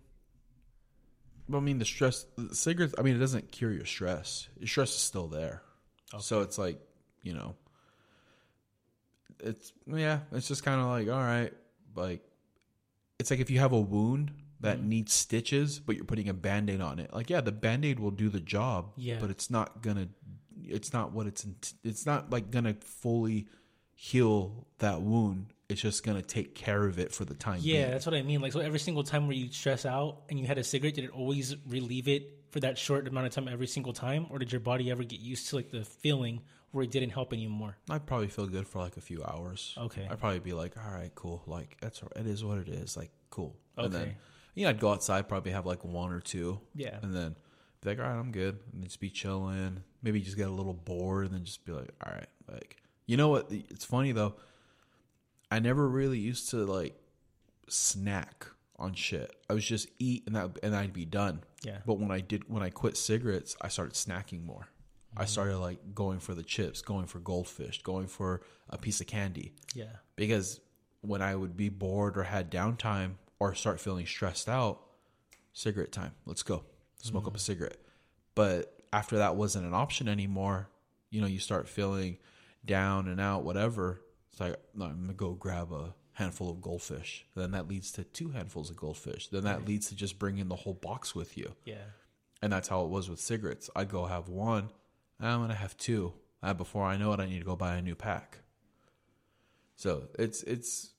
[1.48, 2.94] Well, I mean, the stress, the cigarettes.
[2.96, 4.46] I mean, it doesn't cure your stress.
[4.60, 5.60] Your stress is still there.
[6.20, 6.80] So it's like,
[7.24, 7.56] you know,
[9.40, 11.52] it's yeah, it's just kind of like, all right,
[11.96, 12.20] like,
[13.18, 14.88] it's like if you have a wound that mm-hmm.
[14.88, 17.12] needs stitches, but you're putting a band-aid on it.
[17.12, 19.16] Like, yeah, the band-aid will do the job, Yeah.
[19.20, 20.06] but it's not gonna,
[20.62, 21.44] it's not what it's,
[21.82, 23.48] it's not like gonna fully
[23.92, 25.52] heal that wound.
[25.70, 27.60] It's just gonna take care of it for the time.
[27.62, 27.90] Yeah, being.
[27.92, 28.40] that's what I mean.
[28.40, 31.04] Like, so every single time where you stress out and you had a cigarette, did
[31.04, 34.50] it always relieve it for that short amount of time every single time, or did
[34.52, 36.40] your body ever get used to like the feeling
[36.72, 37.76] where it didn't help anymore?
[37.88, 39.74] I'd probably feel good for like a few hours.
[39.78, 40.06] Okay.
[40.10, 41.42] I'd probably be like, all right, cool.
[41.46, 42.96] Like that's it is what it is.
[42.96, 43.56] Like cool.
[43.76, 44.16] And then Okay.
[44.54, 46.98] you know, I'd go outside, probably have like one or two, Yeah.
[47.02, 47.36] and then
[47.82, 49.82] be like, all right, I'm good, and just be chilling.
[50.02, 53.16] Maybe just get a little bored, and then just be like, all right, like you
[53.16, 53.46] know what?
[53.50, 54.34] It's funny though.
[55.50, 56.98] I never really used to like
[57.68, 59.34] snack on shit.
[59.48, 61.42] I was just eat and that and I'd be done.
[61.62, 61.78] Yeah.
[61.86, 64.68] But when I did when I quit cigarettes, I started snacking more.
[65.16, 65.28] I mm-hmm.
[65.28, 69.54] started like going for the chips, going for goldfish, going for a piece of candy.
[69.74, 69.96] Yeah.
[70.16, 70.60] Because
[71.00, 74.80] when I would be bored or had downtime or start feeling stressed out,
[75.52, 76.12] cigarette time.
[76.26, 76.64] Let's go.
[77.02, 77.40] Smoke up a mm-hmm.
[77.40, 77.78] cigarette.
[78.34, 80.68] But after that wasn't an option anymore,
[81.10, 82.18] you know, you start feeling
[82.64, 84.02] down and out, whatever.
[84.32, 87.26] It's like, no, I'm going to go grab a handful of goldfish.
[87.34, 89.28] Then that leads to two handfuls of goldfish.
[89.28, 91.52] Then that leads to just bringing the whole box with you.
[91.64, 91.76] Yeah.
[92.42, 93.68] And that's how it was with cigarettes.
[93.76, 94.70] I'd go have one,
[95.18, 96.14] and I'm gonna have two.
[96.42, 98.38] Uh, before I know it, I need to go buy a new pack.
[99.76, 100.90] So it's it's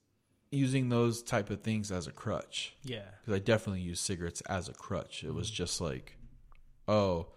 [0.52, 3.06] using those type of things as a crutch Yeah.
[3.22, 5.24] because I definitely use cigarettes as a crutch.
[5.24, 6.18] It was just like,
[6.88, 7.28] oh,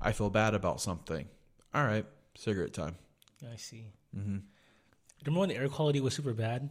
[0.00, 1.28] I feel bad about something.
[1.74, 2.96] All right, cigarette time.
[3.52, 3.86] I see.
[4.16, 4.38] Mm-hmm.
[5.24, 6.68] Remember when the air quality was super bad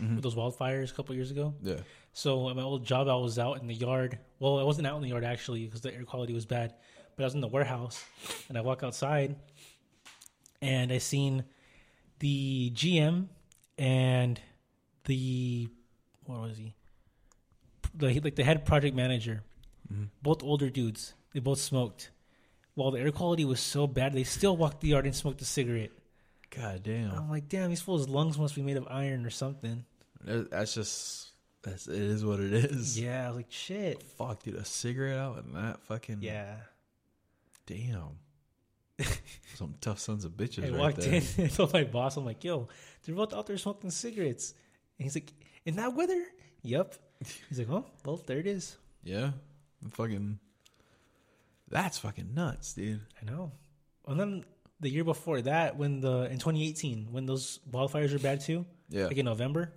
[0.00, 1.54] with those wildfires a couple years ago?
[1.62, 1.76] Yeah,
[2.12, 4.18] So at my old job, I was out in the yard.
[4.38, 6.74] Well, I wasn't out in the yard actually because the air quality was bad,
[7.16, 8.04] but I was in the warehouse,
[8.48, 9.36] and I walk outside,
[10.60, 11.44] and I seen
[12.18, 13.26] the GM
[13.78, 14.40] and
[15.04, 15.68] the
[16.24, 16.74] what was he?
[17.94, 19.42] The like the head project manager,
[20.22, 21.14] both older dudes.
[21.32, 22.10] They both smoked.
[22.74, 25.44] While the air quality was so bad, they still walked the yard and smoked a
[25.46, 25.90] cigarette.
[26.56, 27.10] God damn.
[27.12, 29.84] I'm like, damn, these fools' lungs must be made of iron or something.
[30.24, 31.30] That's just
[31.62, 32.98] that's it is what it is.
[32.98, 34.02] Yeah, I was like, shit.
[34.02, 36.54] Fuck, dude, a cigarette out and that fucking Yeah.
[37.66, 38.18] Damn.
[39.56, 41.14] Some tough sons of bitches I right walked there.
[41.14, 42.68] in and told my boss, I'm like, yo,
[43.04, 44.54] they're both out there smoking cigarettes.
[44.98, 45.32] And he's like,
[45.64, 46.24] in that weather?
[46.62, 46.94] Yep.
[47.48, 48.76] He's like, oh, well, there it is.
[49.02, 49.30] Yeah.
[49.90, 50.38] Fucking
[51.68, 53.00] That's fucking nuts, dude.
[53.20, 53.52] I know.
[54.06, 54.44] And then
[54.80, 59.06] the year before that, when the, in 2018, when those wildfires were bad too, Yeah.
[59.06, 59.72] like in November.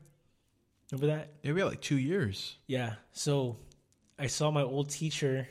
[0.92, 1.34] Remember that?
[1.44, 2.58] Yeah, we had like two years.
[2.68, 2.96] Yeah.
[3.12, 3.58] So
[4.18, 5.48] I saw my old teacher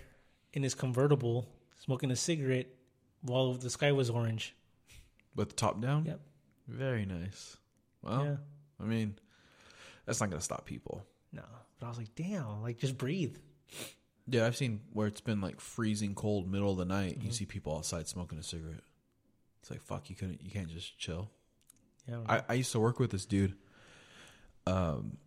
[0.53, 2.67] in his convertible smoking a cigarette
[3.23, 4.55] while the sky was orange.
[5.35, 6.05] With the top down?
[6.05, 6.21] Yep.
[6.67, 7.57] Very nice.
[8.03, 8.37] Well, Yeah.
[8.81, 9.17] I mean,
[10.05, 11.05] that's not gonna stop people.
[11.33, 11.43] No.
[11.79, 13.37] But I was like, damn, like just breathe.
[14.27, 17.17] Yeah, I've seen where it's been like freezing cold, middle of the night.
[17.17, 17.31] You mm-hmm.
[17.31, 18.83] see people outside smoking a cigarette.
[19.69, 21.31] It's like fuck, you couldn't, you can't just chill.
[22.09, 22.21] Yeah.
[22.27, 23.55] I, I used to work with this dude.
[24.67, 25.19] Um,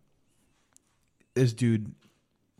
[1.34, 1.94] this dude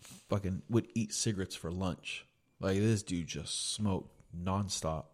[0.01, 2.25] fucking would eat cigarettes for lunch.
[2.61, 5.07] Like this dude just smoked nonstop.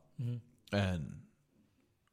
[0.72, 1.20] And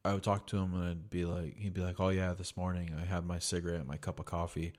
[0.06, 2.56] I would talk to him and I'd be like, he'd be like, "Oh yeah, this
[2.56, 4.72] morning I had my cigarette, and my cup of coffee."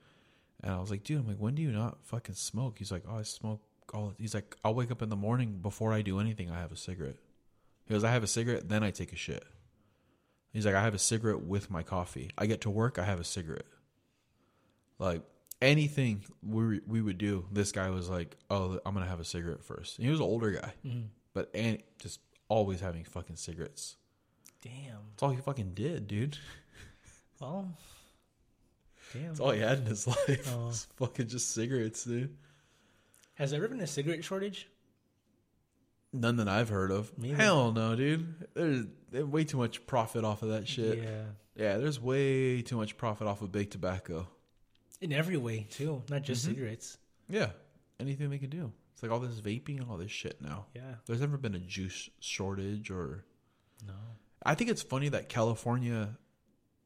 [0.63, 3.03] And I was like, "Dude, I'm like, when do you not fucking smoke?" He's like,
[3.07, 3.61] "Oh, I smoke
[3.93, 6.49] all." He's like, "I'll wake up in the morning before I do anything.
[6.49, 7.17] I have a cigarette."
[7.85, 9.43] He goes, "I have a cigarette, then I take a shit."
[10.51, 12.31] He's like, I have a cigarette with my coffee.
[12.37, 13.65] I get to work, I have a cigarette.
[14.99, 15.21] Like
[15.61, 19.63] anything we we would do, this guy was like, "Oh, I'm gonna have a cigarette
[19.63, 19.97] first.
[19.97, 21.07] And he was an older guy, mm-hmm.
[21.33, 23.97] but and just always having fucking cigarettes.
[24.61, 24.99] Damn.
[25.11, 26.37] That's all he fucking did, dude.
[27.39, 27.71] Well.
[29.13, 29.27] Damn.
[29.27, 30.51] That's all he had in his life.
[30.57, 30.71] Oh.
[30.95, 32.35] fucking just cigarettes, dude.
[33.35, 34.67] Has there ever been a cigarette shortage?
[36.13, 37.15] None that I've heard of.
[37.17, 37.29] Me.
[37.29, 38.47] Hell no, dude.
[38.53, 40.99] There's, way too much profit off of that shit.
[40.99, 41.23] Yeah.
[41.55, 44.27] Yeah, there's way too much profit off of big tobacco.
[45.01, 46.53] In every way too, not just Mm-hmm.
[46.53, 46.97] cigarettes.
[47.29, 47.49] Yeah,
[47.99, 48.71] anything they can do.
[48.93, 50.65] It's like all this vaping and all this shit now.
[50.75, 50.95] Yeah.
[51.05, 53.23] There's never been a juice shortage or.
[53.85, 53.93] No.
[54.43, 56.17] I think it's funny that California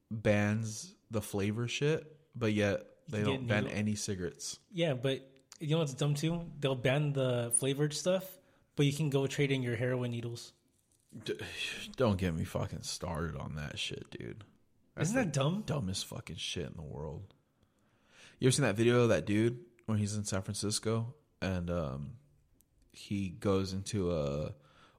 [0.10, 2.06] bans the flavor shit,
[2.36, 4.60] but yet they don't ban new- any cigarettes.
[4.72, 5.28] Yeah, but
[5.60, 6.42] you know what's dumb too?
[6.60, 8.26] They'll ban the flavored stuff,
[8.76, 10.54] but you can go trade in your heroin needles.
[11.26, 11.34] D-
[11.98, 14.44] Don't get me fucking started on that shit, dude.
[14.96, 15.64] That's Isn't that dumb?
[15.66, 17.34] dumbest fucking shit in the world.
[18.40, 22.12] You ever seen that video of that dude when he's in San Francisco and um,
[22.92, 24.54] he goes into a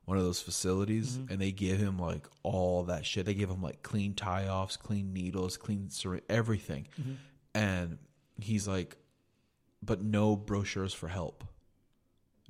[0.04, 1.32] one of those facilities Mm-hmm.
[1.32, 3.24] and they give him like all that shit.
[3.26, 7.12] They give him like clean tie offs, clean needles, clean syringe, everything, Mm-hmm.
[7.54, 7.98] and
[8.40, 8.96] he's like,
[9.82, 11.44] but no brochures for help.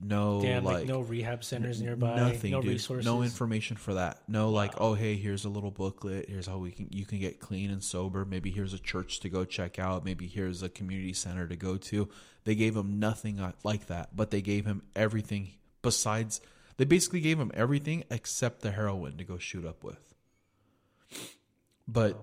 [0.00, 2.72] No, Damn, like, like no rehab centers nearby, Nothing, no dude.
[2.72, 3.04] resources.
[3.04, 4.20] No information for that.
[4.26, 6.28] No, like, oh hey, here's a little booklet.
[6.28, 8.24] Here's how we can you can get clean and sober.
[8.24, 10.04] Maybe here's a church to go check out.
[10.04, 12.08] Maybe here's a community center to go to.
[12.44, 15.52] They gave him nothing uh, like that, but they gave him everything
[15.82, 16.40] besides.
[16.78, 20.14] They basically gave him everything except the heroin to go shoot up with.
[21.86, 22.18] But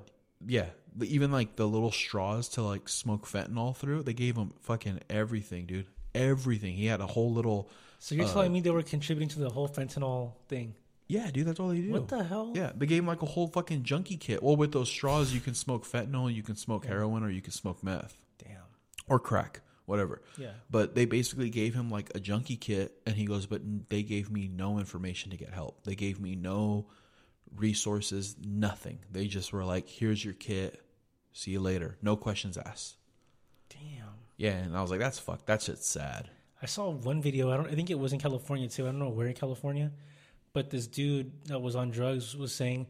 [0.45, 0.65] yeah,
[1.01, 5.65] even like the little straws to like smoke fentanyl through, they gave him fucking everything,
[5.65, 5.87] dude.
[6.15, 6.75] Everything.
[6.75, 7.69] He had a whole little.
[7.99, 10.75] So you're uh, telling me they were contributing to the whole fentanyl thing?
[11.09, 11.91] Yeah, dude, that's all they do.
[11.91, 12.53] What the hell?
[12.55, 14.43] Yeah, they gave him like a whole fucking junkie kit.
[14.43, 17.51] Well, with those straws, you can smoke fentanyl, you can smoke heroin, or you can
[17.51, 18.61] smoke meth Damn.
[19.07, 20.21] or crack, whatever.
[20.37, 20.51] Yeah.
[20.69, 24.29] But they basically gave him like a junkie kit, and he goes, "But they gave
[24.29, 25.83] me no information to get help.
[25.83, 26.85] They gave me no
[27.55, 28.99] resources, nothing.
[29.11, 30.79] They just were like, here's your kit.
[31.33, 31.97] See you later.
[32.03, 32.97] No questions asked."
[33.69, 34.13] Damn.
[34.39, 35.45] Yeah, and I was like, "That's fuck.
[35.45, 36.29] That shit's sad."
[36.61, 37.51] I saw one video.
[37.51, 37.67] I don't.
[37.67, 38.83] I think it was in California too.
[38.83, 39.91] I don't know where in California,
[40.53, 42.87] but this dude that was on drugs was saying,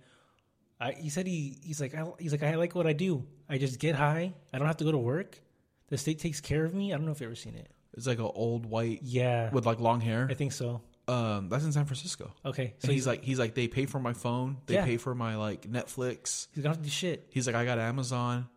[0.79, 3.25] I, he said he he's like I, he's like I like what I do.
[3.49, 4.33] I just get high.
[4.53, 5.41] I don't have to go to work.
[5.89, 6.93] The state takes care of me.
[6.93, 7.69] I don't know if you've ever seen it.
[7.97, 10.27] It's like an old white Yeah, with like long hair.
[10.29, 10.81] I think so.
[11.07, 12.31] Um, that's in San Francisco.
[12.45, 14.85] Okay, So so he's like, he's like, they pay for my phone, they Yeah.
[14.85, 16.45] pay for my like Netflix.
[16.53, 17.25] he's gonna have to do shit.
[17.31, 18.47] He's like, I got Amazon,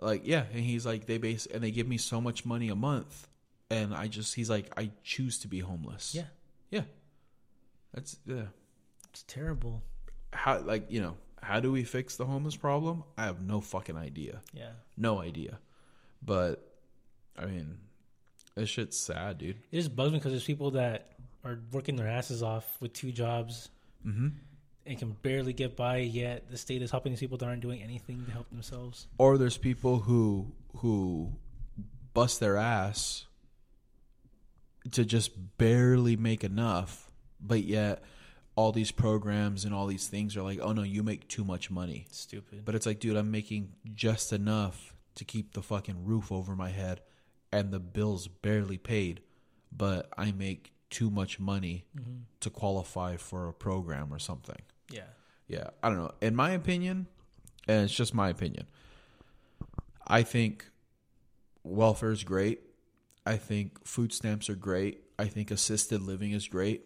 [0.00, 2.74] like yeah, and he's like, they base and they give me so much money a
[2.76, 3.28] month,
[3.70, 6.14] and I just, he's like, I choose to be homeless.
[6.14, 6.24] Yeah,
[6.70, 6.82] yeah,
[7.94, 8.46] that's yeah.
[9.10, 9.82] it's terrible.
[10.32, 13.04] How like you know how do we fix the homeless problem?
[13.18, 15.58] I have no fucking idea, Yeah, no idea,
[16.24, 16.66] but
[17.38, 17.78] I mean,
[18.54, 19.56] this shit's sad, dude.
[19.70, 21.12] it just bugs me because there's people that
[21.44, 23.68] are working their asses off with two jobs
[24.06, 24.28] Mm-hmm.
[24.86, 25.98] And can barely get by.
[25.98, 29.06] Yet the state is helping these people that aren't doing anything to help themselves.
[29.18, 31.32] Or there's people who who
[32.14, 33.26] bust their ass
[34.90, 38.02] to just barely make enough, but yet
[38.54, 41.70] all these programs and all these things are like, oh no, you make too much
[41.70, 42.06] money.
[42.10, 42.64] Stupid.
[42.64, 46.70] But it's like, dude, I'm making just enough to keep the fucking roof over my
[46.70, 47.00] head
[47.50, 49.20] and the bills barely paid,
[49.70, 52.18] but I make too much money mm-hmm.
[52.40, 54.60] to qualify for a program or something.
[54.90, 55.10] Yeah.
[55.48, 56.12] Yeah, I don't know.
[56.20, 57.08] In my opinion,
[57.66, 58.66] and it's just my opinion,
[60.06, 60.66] I think
[61.64, 62.60] welfare is great.
[63.26, 65.02] I think food stamps are great.
[65.18, 66.84] I think assisted living is great.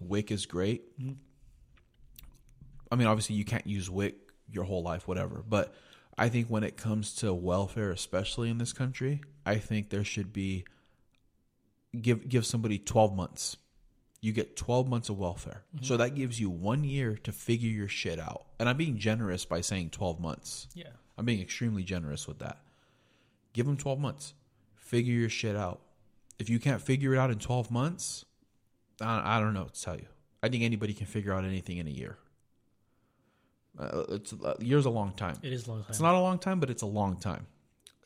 [0.00, 0.98] WIC is great.
[0.98, 1.12] Mm-hmm.
[2.90, 4.16] I mean, obviously, you can't use WIC
[4.50, 5.42] your whole life, whatever.
[5.46, 5.74] But
[6.16, 10.32] I think when it comes to welfare, especially in this country, I think there should
[10.32, 10.64] be
[12.02, 13.56] give give somebody twelve months
[14.24, 15.64] you get 12 months of welfare.
[15.82, 18.46] So that gives you one year to figure your shit out.
[18.58, 20.66] And I'm being generous by saying 12 months.
[20.74, 20.88] Yeah.
[21.18, 22.56] I'm being extremely generous with that.
[23.52, 24.32] Give them 12 months.
[24.76, 25.82] Figure your shit out.
[26.38, 28.24] If you can't figure it out in 12 months,
[28.98, 30.06] I, I don't know to tell you.
[30.42, 32.16] I think anybody can figure out anything in a year.
[33.78, 35.36] Uh, it's a year's a long time.
[35.42, 35.90] It is a long time.
[35.90, 37.46] It's not a long time, but it's a long time.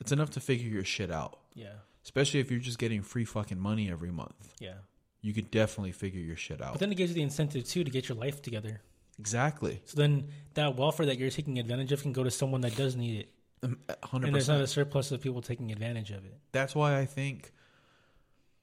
[0.00, 1.38] It's enough to figure your shit out.
[1.54, 1.74] Yeah.
[2.08, 4.54] Especially if you're just getting free fucking money every month.
[4.58, 4.76] Yeah.
[5.20, 6.72] You could definitely figure your shit out.
[6.72, 8.80] But then it gives you the incentive too to get your life together.
[9.18, 9.82] Exactly.
[9.84, 12.96] So then that welfare that you're taking advantage of can go to someone that does
[12.96, 13.28] need it.
[13.62, 16.38] Um, Hundred And there's not a surplus of people taking advantage of it.
[16.52, 17.52] That's why I think,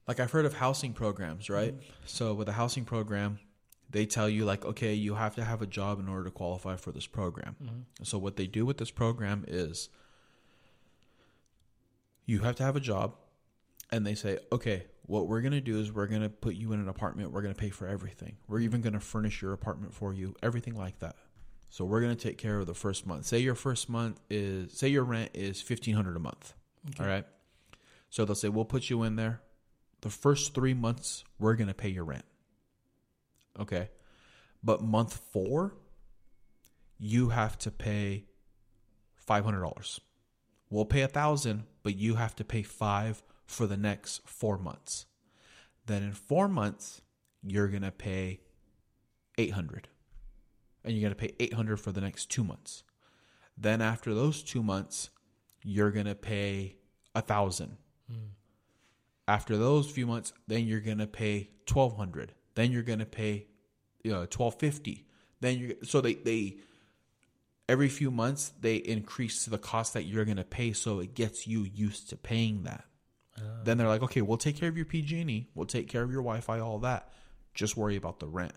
[0.08, 1.76] like I've heard of housing programs, right?
[1.76, 1.94] Mm-hmm.
[2.08, 3.38] So with a housing program,
[3.92, 6.78] they tell you like, okay, you have to have a job in order to qualify
[6.78, 7.86] for this program.
[8.02, 9.90] So what they do with this program is
[12.26, 13.18] you have to have a job
[13.96, 16.74] and they say, okay, what we're going to do is we're going to put you
[16.74, 17.32] in an apartment.
[17.32, 18.36] We're going to pay for everything.
[18.46, 21.16] We're even going to furnish your apartment for you, everything like that.
[21.70, 23.26] So we're going to take care of the first month.
[23.26, 26.54] Say your first month is, say your rent is 1500 a month.
[27.00, 27.26] All right.
[28.10, 29.40] So they'll say, we'll put you in there.
[30.02, 32.26] The first three months, we're going to pay your rent.
[33.58, 33.88] Okay.
[34.62, 35.74] But month four,
[36.98, 38.26] you have to pay
[39.26, 40.00] $500.
[40.70, 45.06] We'll pay a thousand, but you have to pay five for the next four months.
[45.86, 47.02] Then in four months,
[47.44, 48.42] you're gonna pay
[49.38, 49.88] eight hundred,
[50.84, 52.84] and you're gonna pay eight hundred for the next two months.
[53.58, 55.10] Then after those two months,
[55.64, 56.78] you're gonna pay
[57.14, 57.78] a thousand.
[58.10, 58.30] Hmm.
[59.28, 62.34] After those few months, then you're gonna pay twelve hundred.
[62.56, 63.48] Then you're gonna pay,
[64.04, 65.06] you know, twelve fifty.
[65.42, 66.58] Then you so they they
[67.68, 71.48] every few months they increase the cost that you're going to pay so it gets
[71.48, 72.86] you used to paying that
[73.64, 76.22] then they're like okay we'll take care of your pg&e we'll take care of your
[76.22, 77.10] wi-fi all that.
[77.54, 78.54] Just worry about the rent.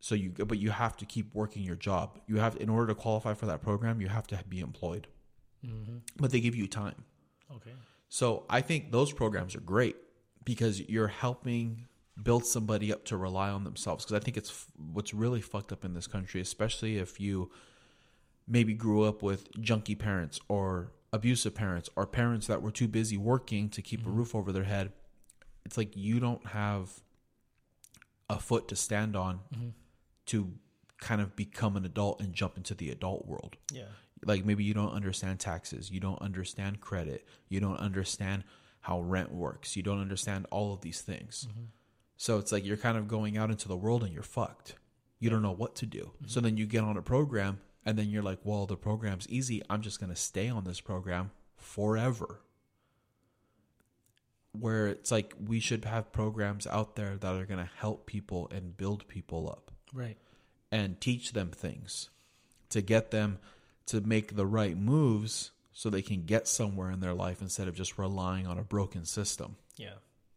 [0.00, 2.20] So you but you have to keep working your job.
[2.26, 5.08] You have in order to qualify for that program you have to be employed.
[5.64, 5.98] Mm-hmm.
[6.16, 7.04] But they give you time.
[7.54, 7.72] Okay.
[8.08, 9.96] so I think those programs are great
[10.44, 11.86] because you're helping
[12.22, 14.04] build somebody up to rely on themselves.
[14.04, 17.50] Because I think it's what's really fucked up in this country, especially if you
[18.46, 23.16] maybe grew up with junkie parents or abusive parents or parents that were too busy
[23.16, 24.18] working to keep a mm-hmm.
[24.18, 24.92] roof over their head.
[25.64, 27.00] It's like you don't have
[28.28, 29.68] a foot to stand on mm-hmm.
[30.26, 30.52] to
[31.00, 33.56] kind of become an adult and jump into the adult world.
[33.72, 33.84] Yeah.
[34.24, 38.42] like maybe you don't understand taxes you don't understand credit you don't understand
[38.80, 41.46] how rent works you don't understand all of these things.
[41.48, 41.64] Mm-hmm.
[42.16, 44.74] So it's like you're kind of going out into the world and you're fucked.
[45.20, 46.10] You don't know what to do.
[46.26, 49.62] So then you get on a program and then you're like well the program's easy
[49.70, 52.40] i'm just going to stay on this program forever
[54.52, 58.48] where it's like we should have programs out there that are going to help people
[58.52, 60.16] and build people up Right.
[60.72, 62.10] and teach them things
[62.70, 63.38] to get them
[63.86, 67.74] to make the right moves so they can get somewhere in their life instead of
[67.76, 69.56] just relying on a broken system.
[69.76, 69.94] Yeah.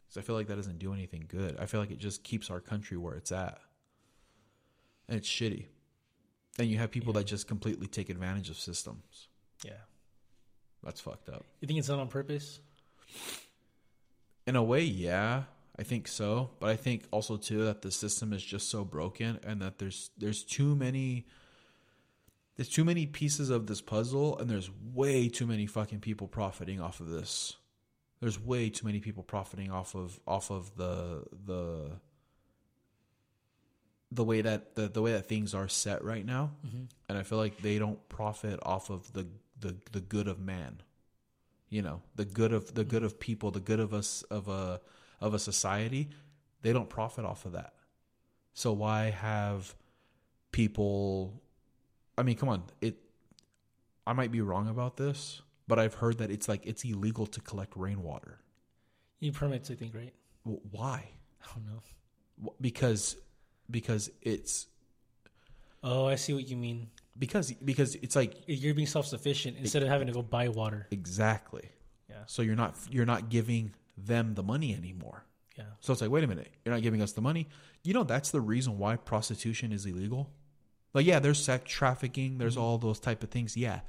[0.09, 1.57] So I feel like that doesn't do anything good.
[1.59, 3.59] I feel like it just keeps our country where it's at.
[5.09, 5.65] And it's shitty.
[6.59, 9.27] And you have people that just completely take advantage of systems.
[9.63, 9.71] Yeah.
[10.83, 11.43] That's fucked up.
[11.59, 12.59] You think it's done on purpose?
[14.47, 15.43] In a way, yeah,
[15.77, 16.51] I think so.
[16.59, 20.09] But I think also too that the system is just so broken and that there's
[20.17, 21.25] there's too many
[22.55, 26.81] there's too many pieces of this puzzle and there's way too many fucking people profiting
[26.81, 27.55] off of this.
[28.19, 31.91] There's way too many people profiting off of off of the the
[34.11, 36.51] the way that the, the way that things are set right now.
[36.65, 36.83] Mm-hmm.
[37.09, 39.27] And I feel like they don't profit off of the
[39.59, 40.81] the the good of man
[41.71, 43.05] you know the good of the good mm-hmm.
[43.05, 44.79] of people the good of us of a
[45.19, 46.09] of a society
[46.61, 47.73] they don't profit off of that
[48.53, 49.73] so why have
[50.51, 51.41] people
[52.17, 52.97] i mean come on it
[54.05, 57.41] i might be wrong about this but i've heard that it's like it's illegal to
[57.41, 58.39] collect rainwater
[59.19, 60.13] You need permits, I think, right?
[60.43, 61.09] Why
[61.41, 62.53] I don't know.
[62.59, 63.15] Because
[63.71, 64.67] because it's
[65.83, 66.89] Oh, I see what you mean.
[67.17, 70.87] because because it's like You're being self sufficient instead of having to go buy water.
[70.91, 71.69] exactly
[72.09, 72.23] Yeah.
[72.27, 75.25] so you're not you're not giving them the money anymore
[75.57, 75.65] Yeah.
[75.79, 77.47] So it's like, wait a minute, you're not giving us the money.
[77.83, 80.29] You know, that's the reason why prostitution is illegal.
[80.93, 82.63] Like, yeah, there's sex trafficking, there's mm-hmm.
[82.63, 83.81] all those type of things, yeah.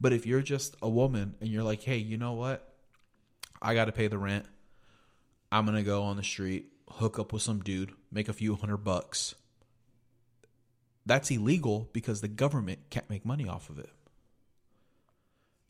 [0.00, 2.72] But if you're just a woman and you're like, hey, you know what?
[3.60, 4.46] I got to pay the rent.
[5.52, 8.78] I'm gonna go on the street, hook up with some dude, make a few hundred
[8.78, 9.34] bucks.
[11.06, 13.90] That's illegal because the government can't make money off of it.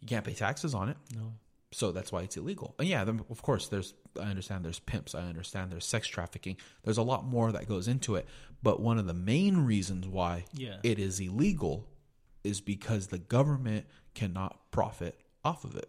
[0.00, 0.96] You can't pay taxes on it.
[1.14, 1.34] No.
[1.72, 2.74] So that's why it's illegal.
[2.78, 6.56] And yeah, then of course there's I understand there's pimps, I understand there's sex trafficking.
[6.82, 8.26] There's a lot more that goes into it.
[8.62, 10.78] But one of the main reasons why Yeah.
[10.82, 11.86] it is illegal
[12.42, 15.88] is because the government cannot profit off of it.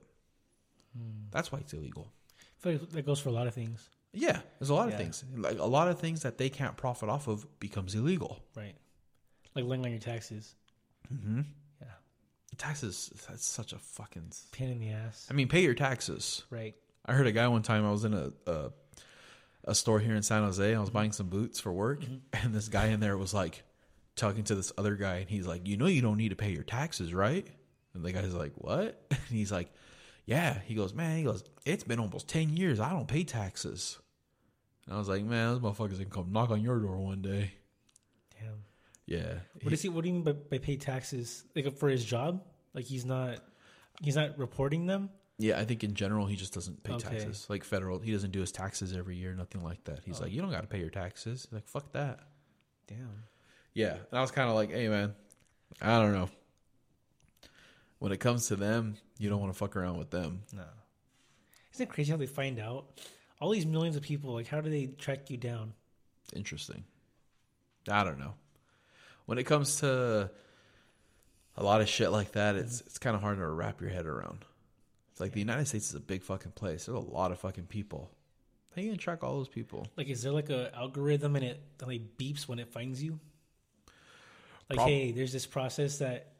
[0.96, 1.24] Hmm.
[1.32, 2.12] That's why it's illegal.
[2.40, 3.90] I feel like that goes for a lot of things.
[4.14, 5.24] Yeah, there's a lot of things.
[5.36, 8.43] Like a lot of things that they can't profit off of becomes illegal.
[8.55, 8.76] Right.
[9.55, 10.55] Like on your taxes.
[11.14, 11.41] Mm-hmm.
[11.82, 11.88] Yeah.
[12.57, 15.28] Taxes that's such a fucking Pain in the ass.
[15.30, 16.43] I mean, pay your taxes.
[16.49, 16.76] Right.
[17.05, 17.86] I heard a guy one time.
[17.86, 18.72] I was in a a,
[19.66, 20.76] a store here in San Jose.
[20.76, 22.03] I was buying some boots for work,
[22.34, 23.64] and this guy in there was like
[24.16, 26.51] talking to this other guy, and he's like, "You know, you don't need to pay
[26.51, 27.47] your taxes, right?"
[27.93, 29.72] And the guy's like, "What?" And he's like,
[30.26, 32.80] "Yeah." He goes, "Man," he goes, "It's been almost ten years.
[32.80, 33.98] I don't pay taxes."
[34.86, 37.54] And I was like, "Man, those motherfuckers can come knock on your door one day."
[38.40, 38.64] Damn.
[39.06, 39.40] Yeah.
[39.62, 39.90] What is he?
[39.90, 41.44] What do you mean by, by pay taxes?
[41.56, 42.44] Like for his job?
[42.74, 43.40] Like he's not
[44.02, 45.10] he's not reporting them.
[45.38, 47.10] Yeah, I think in general he just doesn't pay Okay.
[47.10, 47.48] taxes.
[47.50, 50.02] Like federal, he doesn't do his taxes every year, nothing like that.
[50.06, 50.24] He's Oh.
[50.24, 51.48] like, you don't got to pay your taxes.
[51.52, 52.20] Like, fuck that.
[52.86, 53.24] Damn.
[53.74, 55.16] Yeah, and I was kind of like, hey man,
[55.82, 56.30] I don't know.
[58.02, 60.41] When it comes to them, you don't want to fuck around with them.
[60.52, 60.64] No.
[61.72, 62.99] Isn't it crazy how they find out?
[63.39, 65.74] All these millions of people, like, how do they track you down?
[66.36, 66.84] Interesting.
[67.88, 68.34] I don't know.
[69.28, 70.32] When it comes to
[71.56, 74.08] a lot of shit like that, it's it's kind of hard to wrap your head
[74.08, 74.45] around.
[75.12, 76.88] It's like the United States is a big fucking place.
[76.88, 78.10] There's a lot of fucking people.
[78.76, 79.86] How you gonna track all those people?
[79.95, 83.20] Like, is there like a algorithm and it like beeps when it finds you?
[84.72, 86.31] Like, Prob- hey, there's this process that,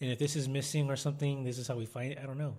[0.00, 2.18] and if this is missing or something, this is how we find it.
[2.22, 2.56] I don't know.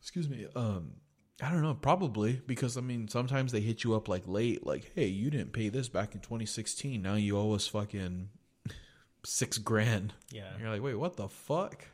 [0.00, 0.46] Excuse me.
[0.54, 0.94] Um,
[1.42, 1.74] I don't know.
[1.74, 5.52] Probably because I mean, sometimes they hit you up like late, like, "Hey, you didn't
[5.52, 7.00] pay this back in 2016.
[7.00, 8.28] Now you owe us fucking
[9.24, 10.52] six grand." Yeah.
[10.52, 11.86] And you're like, "Wait, what the fuck?"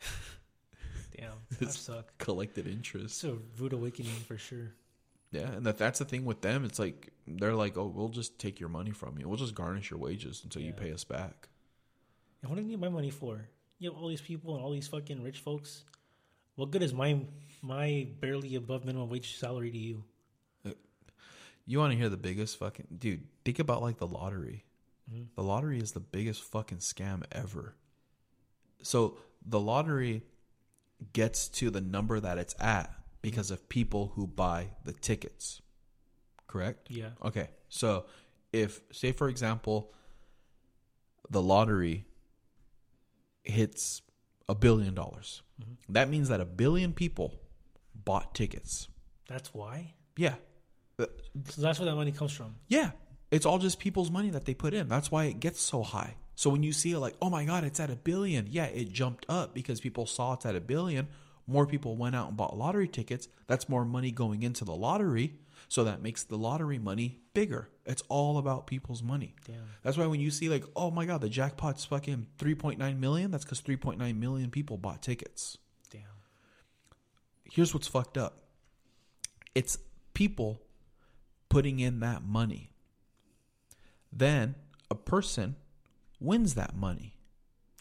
[1.16, 1.32] Damn.
[1.60, 2.18] That suck.
[2.18, 3.22] Collected interest.
[3.22, 4.72] It's a rude awakening for sure.
[5.30, 6.64] Yeah, and that that's the thing with them.
[6.64, 9.28] It's like they're like, "Oh, we'll just take your money from you.
[9.28, 11.48] We'll just garnish your wages until you pay us back."
[12.44, 13.48] And what do you need my money for?
[13.78, 15.82] You have all these people and all these fucking rich folks.
[16.56, 17.20] What good is my
[17.62, 20.04] my barely above minimum wage salary to you?
[20.66, 20.72] Uh,
[21.64, 23.22] you want to hear the biggest fucking dude?
[23.46, 24.66] Think about like the lottery.
[25.10, 25.22] Mm-hmm.
[25.36, 27.76] The lottery is the biggest fucking scam ever.
[28.82, 29.16] So
[29.46, 30.22] the lottery
[31.14, 32.92] gets to the number that it's at
[33.22, 33.54] because mm-hmm.
[33.54, 35.62] of people who buy the tickets.
[36.46, 36.90] Correct?
[36.90, 37.10] Yeah.
[37.24, 37.48] Okay.
[37.70, 38.04] So
[38.52, 39.94] if say for example
[41.30, 42.04] the lottery
[43.44, 44.02] hits
[44.48, 45.42] a billion dollars.
[45.88, 47.34] That means that a billion people
[47.94, 48.88] bought tickets.
[49.28, 49.94] That's why.
[50.16, 50.34] Yeah.
[50.98, 52.56] So that's where that money comes from.
[52.68, 52.90] Yeah.
[53.30, 54.88] It's all just people's money that they put in.
[54.88, 56.16] That's why it gets so high.
[56.36, 58.48] So when you see it like, oh my God, it's at a billion.
[58.50, 61.08] Yeah, it jumped up because people saw it's at a billion.
[61.46, 63.28] More people went out and bought lottery tickets.
[63.46, 65.34] That's more money going into the lottery.
[65.68, 67.68] So that makes the lottery money bigger.
[67.84, 69.34] It's all about people's money.
[69.46, 69.56] Damn.
[69.82, 73.44] That's why when you see like, oh my God, the jackpot's fucking 3.9 million, that's
[73.44, 75.58] because 3.9 million people bought tickets.
[75.90, 76.02] Damn.
[77.44, 78.40] Here's what's fucked up
[79.54, 79.78] it's
[80.14, 80.62] people
[81.48, 82.70] putting in that money.
[84.12, 84.56] Then
[84.90, 85.56] a person
[86.20, 87.16] wins that money.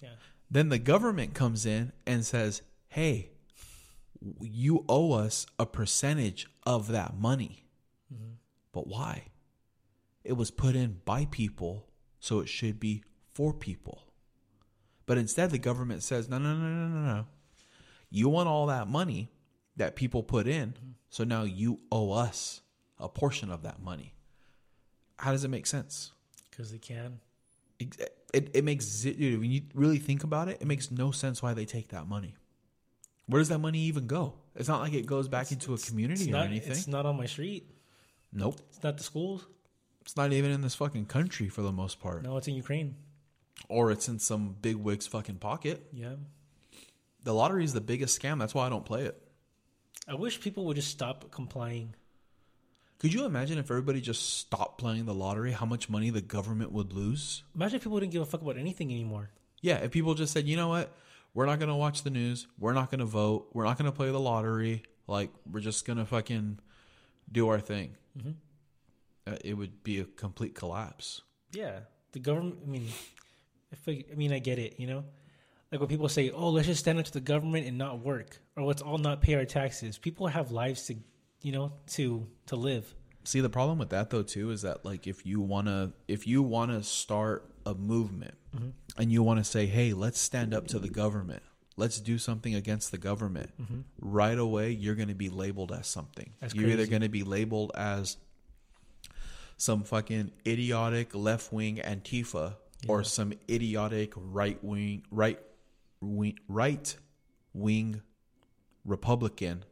[0.02, 0.10] Yeah.
[0.50, 3.32] Then the government comes in and says, hey,
[4.42, 7.63] you owe us a percentage of that money.
[8.72, 9.26] But why?
[10.24, 11.88] It was put in by people,
[12.20, 13.04] so it should be
[13.34, 14.04] for people.
[15.06, 17.26] But instead, the government says, no, no, no, no, no, no.
[18.10, 19.30] You want all that money
[19.76, 20.76] that people put in,
[21.10, 22.62] so now you owe us
[23.00, 24.14] a portion of that money.
[25.18, 26.12] How does it make sense?
[26.50, 27.20] Because they can.
[27.80, 27.98] It,
[28.34, 31.54] it, it makes dude, when you really think about it, it makes no sense why
[31.54, 32.36] they take that money.
[33.26, 34.36] Where does that money even go?
[34.56, 36.72] It's not like it goes back into a community or not, anything.
[36.72, 37.70] it's not on my street.
[38.34, 38.60] Nope.
[38.70, 39.46] It's not the schools.
[40.02, 42.24] It's not even in this fucking country for the most part.
[42.24, 42.96] No, it's in Ukraine.
[43.70, 45.88] Or it's in some big wig's fucking pocket.
[45.94, 46.16] Yeah.
[47.24, 48.40] The lottery is the biggest scam.
[48.40, 49.22] That's why I don't play it.
[50.08, 51.96] I wish people would just stop complying.
[53.00, 56.72] Could you imagine if everybody just stopped playing the lottery, how much money the government
[56.72, 57.44] would lose?
[57.56, 59.30] Imagine if people didn't give a fuck about anything anymore.
[59.62, 60.94] Yeah, if people just said, you know what,
[61.34, 64.20] we're not gonna watch the news, we're not gonna vote, we're not gonna play the
[64.20, 66.60] lottery, like we're just gonna fucking
[67.32, 67.96] do our thing,
[69.28, 71.22] uh, it would be a complete collapse.
[71.52, 71.80] Yeah,
[72.12, 72.60] the government.
[72.64, 72.88] I mean,
[73.72, 74.80] if I, I mean, I get it.
[74.80, 75.04] You know,
[75.72, 78.40] like when people say, "Oh, let's just stand up to the government and not work,"
[78.56, 80.96] or "Let's all not pay our taxes." People have lives to,
[81.42, 82.94] you know, to to live.
[83.26, 86.44] See, the problem with that though too is that like if you wanna if you
[86.44, 88.36] wanna start a movement
[88.98, 91.42] and you wanna say, hey, let's stand up to the government,
[91.76, 93.82] let's do something against the government, mm-hmm.
[94.00, 96.32] right away you're gonna be labeled as something.
[96.40, 98.18] That's you're either gonna be labeled as
[99.58, 102.56] some fucking idiotic left wing Antifa
[102.88, 105.40] or some idiotic right wing right
[106.02, 106.96] wing right
[107.54, 108.02] wing
[108.86, 109.64] Republican,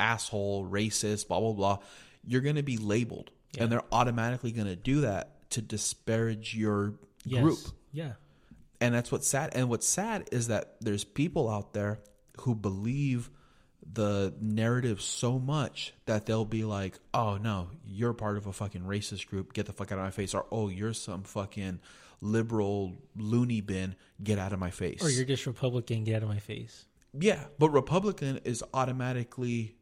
[0.00, 1.78] asshole, racist, blah blah blah.
[2.24, 3.30] You're gonna be labeled.
[3.58, 6.94] And they're automatically gonna do that to disparage your
[7.24, 7.42] Yes.
[7.42, 7.58] group.
[7.92, 8.12] Yeah.
[8.80, 9.50] And that's what's sad.
[9.54, 12.00] And what's sad is that there's people out there
[12.40, 13.30] who believe
[13.92, 18.82] the narrative so much that they'll be like, oh no, you're part of a fucking
[18.82, 19.52] racist group.
[19.52, 20.34] Get the fuck out of my face.
[20.34, 21.80] Or, oh, you're some fucking
[22.20, 23.94] liberal loony bin.
[24.22, 25.02] Get out of my face.
[25.02, 26.04] Or you're just Republican.
[26.04, 26.86] Get out of my face.
[27.18, 29.76] Yeah, but Republican is automatically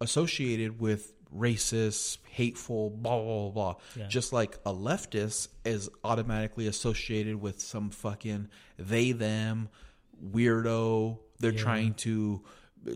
[0.00, 3.74] associated with racist, hateful, blah blah blah blah.
[3.96, 4.08] Yeah.
[4.08, 9.68] Just like a leftist is automatically associated with some fucking they them
[10.24, 11.18] weirdo.
[11.38, 11.58] They're Yeah.
[11.60, 12.42] trying to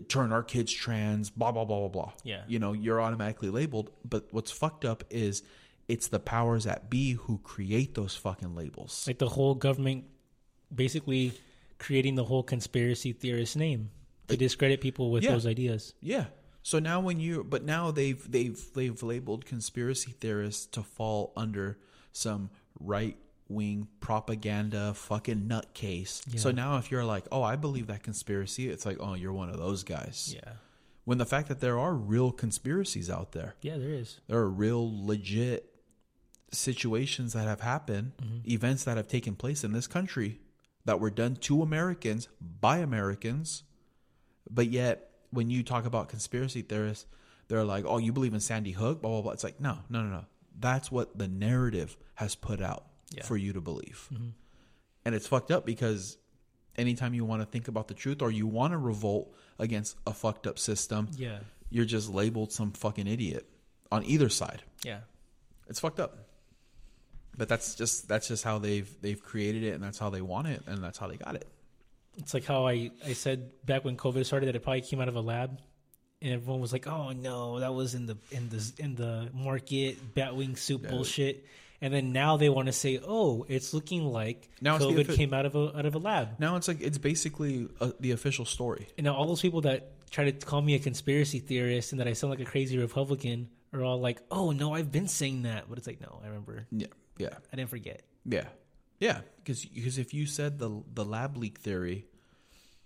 [0.07, 1.29] turn our kids trans.
[1.29, 2.11] Blah blah blah blah blah.
[2.23, 2.43] Yeah.
[2.47, 3.91] you know you're automatically labeled.
[4.07, 5.43] But what's fucked up is
[5.87, 9.05] it's the powers that be who create those fucking labels.
[9.07, 10.05] like the whole government
[10.73, 11.33] basically
[11.79, 13.89] creating the whole conspiracy theorist name
[14.27, 15.31] to discredit people with Yeah.
[15.31, 15.93] those ideas.
[15.99, 16.27] Yeah.
[16.63, 21.77] So now when you but now they've they've they've labeled conspiracy theorists to fall under
[22.11, 22.49] some
[22.79, 26.21] right wing propaganda fucking nutcase.
[26.39, 29.49] So now if you're like, "Oh, I believe that conspiracy." It's like, "Oh, you're one
[29.49, 30.53] of those guys." Yeah.
[31.03, 33.55] When the fact that there are real conspiracies out there.
[33.61, 34.19] Yeah, there is.
[34.27, 35.71] There are real legit
[36.51, 38.51] situations that have happened, mm-hmm.
[38.51, 40.39] events that have taken place in this country
[40.85, 43.63] that were done to Americans by Americans.
[44.49, 47.05] But yet, when you talk about conspiracy theorists,
[47.47, 49.31] they're like, "Oh, you believe in Sandy Hook?" Blah blah blah.
[49.31, 50.25] It's like, no, no, no, no.
[50.59, 53.23] That's what the narrative has put out Yeah.
[53.23, 54.29] for you to believe, mm-hmm.
[55.05, 56.17] and it's fucked up because
[56.77, 60.13] anytime you want to think about the truth or you want to revolt against a
[60.13, 61.39] fucked up system, Yeah.
[61.69, 63.45] you're just labeled some fucking idiot
[63.91, 64.63] on either side.
[64.83, 65.01] Yeah.
[65.67, 66.17] It's fucked up.
[67.37, 70.47] But that's just that's just how they've they've created it and that's how they want
[70.47, 71.47] it and that's how they got it.
[72.17, 75.07] It's like how I, I said back when COVID started that it probably came out
[75.07, 75.59] of a lab,
[76.21, 80.13] and everyone was like, "Oh no, that was in the in the in the market
[80.15, 81.45] Batwing soup bullshit."
[81.83, 85.33] And then now they want to say, "Oh, it's looking like Now COVID offi- came
[85.33, 88.45] out of a out of a lab." Now it's like it's basically uh the official
[88.45, 88.87] story.
[88.97, 92.07] And now all those people that try to call me a conspiracy theorist and that
[92.07, 95.69] I sound like a crazy Republican are all like, "Oh no, I've been saying that,"
[95.69, 96.87] but it's like, no, I remember, Yeah.
[97.17, 97.29] Yeah.
[97.51, 98.03] I didn't forget.
[98.25, 98.45] Yeah.
[99.01, 102.05] Yeah, because because if you said the the lab leak theory,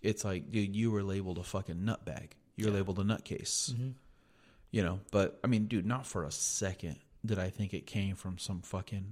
[0.02, 2.30] it's like dude, you were labeled a fucking nutbag.
[2.56, 3.76] You're labeled a nutcase.
[4.72, 8.16] You know, but I mean, dude, not for a second did I think it came
[8.16, 9.06] from some fucking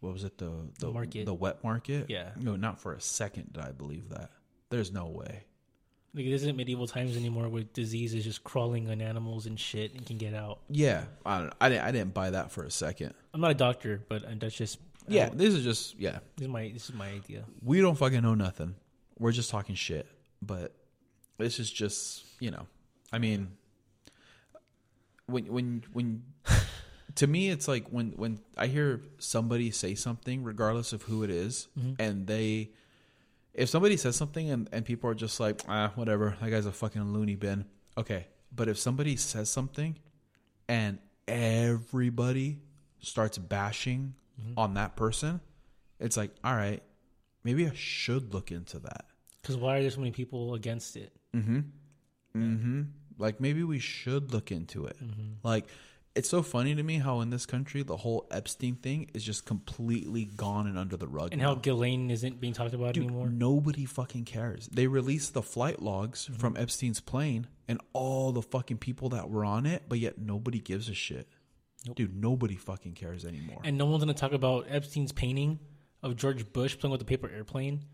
[0.00, 1.26] what was it the the, market.
[1.26, 2.06] the wet market?
[2.08, 2.30] Yeah.
[2.36, 4.30] No, not for a second did I believe that.
[4.70, 5.44] There's no way.
[6.14, 9.92] Like it isn't medieval times anymore where disease is just crawling on animals and shit
[9.94, 10.60] and can get out.
[10.70, 13.12] Yeah, I don't, I didn't I didn't buy that for a second.
[13.34, 14.78] I'm not a doctor, but uh, that's just
[15.08, 16.18] Yeah, this is just yeah.
[16.36, 17.44] this is my this is my idea.
[17.62, 18.74] We don't fucking know nothing.
[19.18, 20.06] We're just talking shit.
[20.42, 20.74] But
[21.38, 22.66] this is just you know.
[23.12, 23.52] I mean,
[25.26, 26.22] when when when
[27.16, 31.30] to me it's like when when I hear somebody say something, regardless of who it
[31.30, 32.70] is, and they
[33.56, 36.72] if somebody says something and, and people are just like ah whatever that guy's a
[36.72, 37.64] fucking loony bin
[37.96, 39.98] okay but if somebody says something
[40.68, 42.58] and everybody
[43.00, 44.14] starts bashing
[44.56, 45.40] on that person
[46.00, 46.82] it's like all right
[47.44, 49.04] maybe i should look into that
[49.42, 51.12] Because why are there so many people against it?
[51.34, 51.60] mm-hmm
[53.18, 54.96] like maybe we should look into it
[55.42, 55.66] like
[56.14, 59.46] it's so funny to me how in this country the whole epstein thing is just
[59.46, 61.48] completely gone and under the rug And now.
[61.48, 63.28] how Ghislaine isn't being talked about Dude, anymore.
[63.28, 64.66] nobody fucking cares.
[64.70, 66.34] They released the flight logs Mm-hmm.
[66.40, 70.58] from Epstein's plane and all the fucking people that were on it, but yet nobody
[70.60, 71.26] gives a shit.
[71.94, 73.60] Dude, nobody fucking cares anymore.
[73.64, 75.58] And no one's gonna talk about Epstein's painting
[76.02, 77.84] of George Bush playing with a paper airplane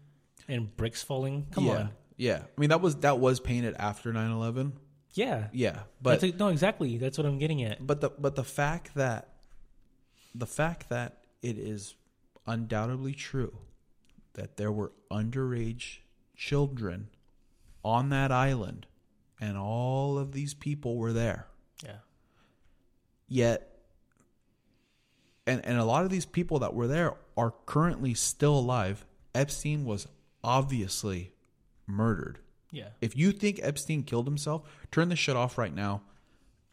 [0.49, 1.47] and bricks falling.
[1.51, 1.73] Come yeah.
[1.73, 1.91] on.
[2.17, 2.43] Yeah.
[2.57, 4.73] I mean that was that was painted after 9/11.
[5.15, 5.49] Yeah.
[5.53, 5.81] Yeah.
[6.01, 6.97] But no, exactly.
[6.99, 7.87] That's what I'm getting at.
[7.87, 9.29] but the but the fact that
[10.35, 11.95] the fact that it is
[12.47, 13.57] undoubtedly true
[14.35, 15.99] that there were underage
[16.35, 17.09] children
[17.85, 18.87] on that island
[19.41, 21.47] and all of these people were there
[21.85, 21.97] Yeah.
[23.29, 23.72] yet
[25.47, 29.85] and and a lot of these people that were there are currently still alive epstein
[29.85, 30.07] was
[30.45, 31.33] obviously
[31.87, 32.39] murdered
[32.71, 32.89] Yeah.
[33.01, 36.03] if you think epstein killed himself turn this shit off right now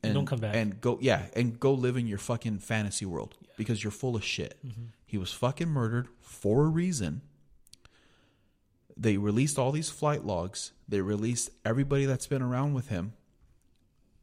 [0.03, 0.55] and Don't come back.
[0.55, 4.23] and go yeah and go live in your fucking fantasy world because you're full of
[4.23, 4.83] shit Mm-hmm.
[5.05, 7.21] he was fucking murdered for a reason
[8.97, 13.13] they released all these flight logs they released everybody that's been around with him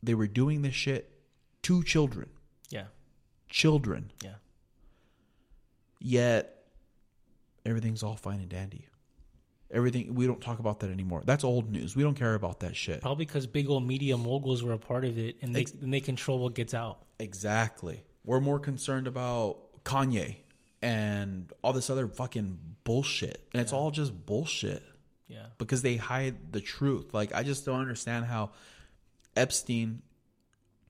[0.02, 1.10] they were doing this shit
[1.62, 2.35] to children Yeah.
[3.48, 4.10] Children.
[4.22, 4.34] Yeah.
[6.00, 6.52] yet
[7.64, 8.86] everything's all fine and dandy.
[9.70, 11.22] Everything we don't talk about that anymore.
[11.24, 11.96] That's old news.
[11.96, 13.00] We don't care about that shit.
[13.00, 15.92] Probably because big old media moguls were a part of it, and they Ex- and
[15.92, 16.98] they control what gets out.
[17.18, 18.04] exactly.
[18.24, 20.36] We're more concerned about kanye
[20.82, 23.48] and all this other fucking bullshit.
[23.52, 24.82] And it's all just bullshit.
[25.28, 25.46] Yeah.
[25.58, 27.12] because they hide the truth.
[27.12, 28.50] Like i just don't understand how
[29.36, 30.02] epstein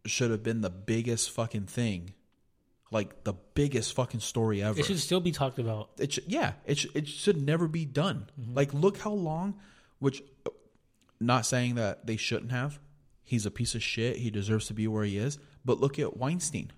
[0.05, 2.13] should have been the biggest fucking thing
[2.91, 5.91] like the biggest fucking story ever It should still be talked about.
[5.99, 8.55] it should, yeah it, sh- it should never be done mm-hmm.
[8.55, 9.59] like look how long
[9.99, 10.51] which uh,
[11.21, 12.79] not saying that they shouldn't have
[13.27, 14.19] He's a piece of shit.
[14.19, 15.41] He deserves to be where he is.
[15.65, 16.71] But look at Weinstein.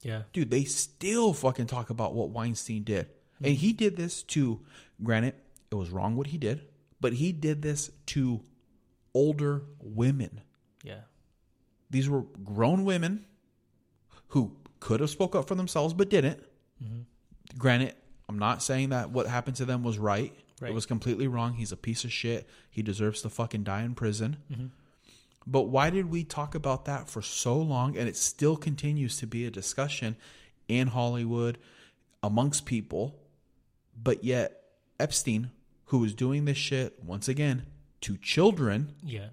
[0.00, 0.22] Yeah.
[0.32, 3.08] Dude, they still fucking talk about what Weinstein did.
[3.38, 3.54] And mm-hmm.
[3.54, 4.60] he did this to,
[5.02, 5.34] granted,
[5.72, 6.62] it was wrong what he did,
[7.00, 8.42] but he did this to
[9.12, 10.40] older women.
[10.84, 11.00] Yeah.
[11.90, 13.24] These were grown women
[14.28, 16.42] who could have spoke up for themselves but didn't.
[17.56, 17.94] Granted,
[18.28, 20.34] I'm not saying that what happened to them was right.
[20.60, 21.54] It was completely wrong.
[21.54, 22.48] He's a piece of shit.
[22.70, 24.36] He deserves to fucking die in prison.
[24.50, 24.66] Mm-hmm.
[25.46, 29.26] But why did we talk about that for so long and it still continues to
[29.26, 30.16] be a discussion
[30.68, 31.58] in Hollywood
[32.22, 33.18] amongst people?
[34.00, 34.62] But yet,
[35.00, 35.50] Epstein,
[35.86, 37.66] who was doing this shit once again
[38.02, 39.28] to children, Yeah.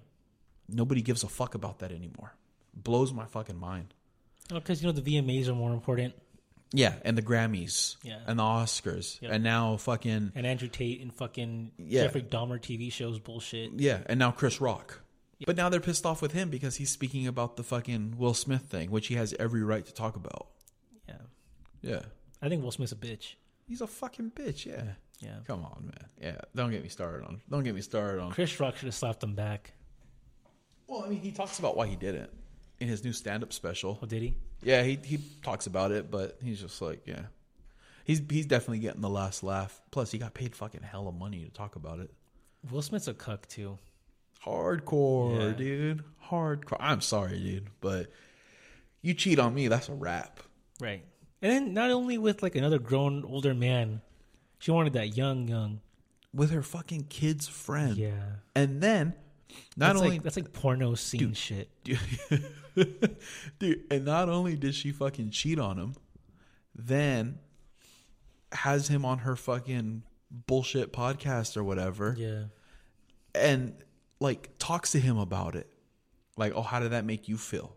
[0.68, 2.34] nobody gives a fuck about that anymore.
[2.74, 3.94] Blows my fucking mind.
[4.52, 6.14] Oh, because, you know, the VMAs are more important.
[6.72, 8.20] Yeah, and the Grammys, Yeah.
[8.26, 9.32] and the Oscars, Yep.
[9.32, 12.04] and now fucking And Andrew Tate and fucking Yeah.
[12.04, 13.72] Jeffrey Dahmer TV shows bullshit.
[13.74, 15.02] yeah, and now Chris Rock.
[15.46, 18.62] But now they're pissed off with him because he's speaking about the fucking Will Smith
[18.62, 20.48] thing, which he has every right to talk about.
[21.08, 21.14] Yeah.
[21.82, 22.02] Yeah,
[22.42, 23.34] I think Will Smith's a bitch.
[23.66, 24.64] he's a fucking bitch.
[24.66, 25.38] Yeah, Yeah.
[25.46, 26.08] come on, man.
[26.20, 27.40] Yeah, don't get me started on.
[27.50, 28.30] Don't get me started on.
[28.32, 29.72] Chris Rock should have slapped him back.
[30.86, 32.32] Well, I mean, he talks about why he did it
[32.80, 33.98] in his new stand-up special.
[34.02, 34.34] Oh, did he?
[34.62, 37.22] Yeah, he he talks about it, but he's just like, yeah,
[38.04, 39.80] he's he's definitely getting the last laugh.
[39.90, 42.10] Plus, he got paid fucking hella money to talk about it.
[42.70, 43.78] Will Smith's a cuck, too.
[44.44, 45.52] Hardcore, Yeah.
[45.56, 46.04] dude.
[46.26, 46.76] Hardcore.
[46.80, 48.10] I'm sorry, dude, but
[49.02, 50.40] you cheat on me, that's a wrap.
[50.80, 51.04] Right.
[51.42, 54.02] And then not only with like another grown older man,
[54.58, 55.80] she wanted that young, young.
[56.34, 57.96] With her fucking kid's friend.
[57.96, 58.36] Yeah.
[58.54, 59.14] And then
[59.76, 61.68] not That's only like that's like porno scene shit.
[63.58, 65.94] dude, and not only did she fucking cheat on him,
[66.74, 67.38] then
[68.52, 72.14] has him on her fucking bullshit podcast or whatever.
[72.18, 72.44] Yeah.
[73.34, 73.74] and
[74.20, 75.66] like talks to him about it
[76.36, 77.74] like oh how did that make you feel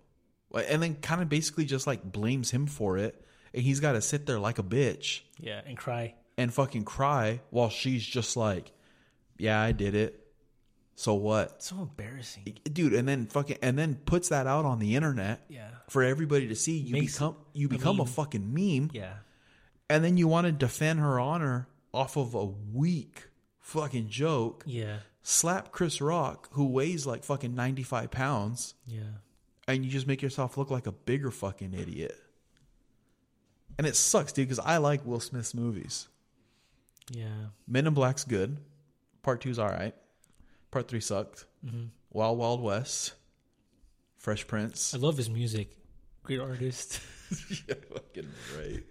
[0.68, 4.02] and then kind of basically just like blames him for it and he's got to
[4.02, 5.62] sit there like a bitch Yeah.
[5.66, 6.16] And cry.
[6.38, 8.72] and fucking cry while she's just like
[9.38, 10.23] yeah i did it
[10.96, 12.58] so what So embarrassing.
[12.72, 15.70] dude and then fucking and then puts that out on the internet Yeah.
[15.90, 19.14] for everybody to see you Makes become you a become a fucking meme Yeah.
[19.90, 23.28] and then you want to defend her honor off of a weak
[23.60, 25.00] fucking joke Yeah.
[25.24, 29.02] slap Chris Rock, who weighs like fucking 95 pounds, Yeah.
[29.68, 32.20] and you just make yourself look like a bigger fucking idiot.
[33.78, 36.08] And it sucks, dude, because I like Will Smith's movies.
[37.10, 37.48] Yeah.
[37.68, 38.58] Men in Black's good.
[39.24, 39.96] Part two's all right.
[40.74, 41.46] Part three sucked.
[41.64, 41.84] Mm-hmm.
[42.12, 43.14] Wild Wild West.
[44.18, 44.96] Fresh Prince.
[44.96, 45.78] I love his music.
[46.24, 47.00] Great artist.
[47.68, 48.84] yeah, fucking right.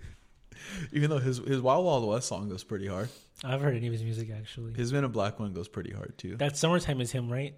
[0.92, 3.08] Even though his his Wild Wild West song goes pretty hard.
[3.42, 4.74] I've heard any of his music actually.
[4.74, 6.36] His Men in Black one goes pretty hard too.
[6.36, 7.56] That summertime is him, right?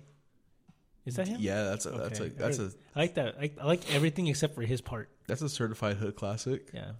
[1.04, 1.36] Is that him?
[1.38, 2.66] Yeah, that's a that's a that's I, a
[2.96, 3.34] I like that.
[3.38, 5.10] I, I like everything except for his part.
[5.26, 6.70] that's a certified hood classic.
[6.72, 6.92] Yeah.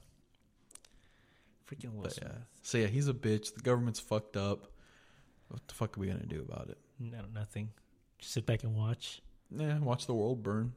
[1.67, 2.29] Freaking Will But Smith.
[2.31, 2.39] yeah.
[2.61, 3.55] So yeah, he's a bitch.
[3.55, 4.67] The government's fucked up.
[5.49, 6.77] What the fuck are we gonna do about it?
[6.99, 7.71] No, nothing.
[8.19, 9.21] Just sit back and watch.
[9.51, 10.73] Yeah, watch the world burn.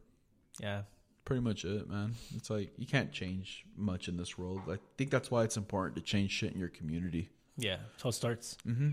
[0.60, 0.82] Yeah.
[1.26, 2.16] Pretty much it, man.
[2.36, 4.62] It's like you can't change much in this world.
[4.70, 7.30] I think that's why it's important to change shit in your community.
[7.58, 7.78] Yeah.
[7.92, 8.58] That's how it starts.
[8.66, 8.92] Mm-hmm.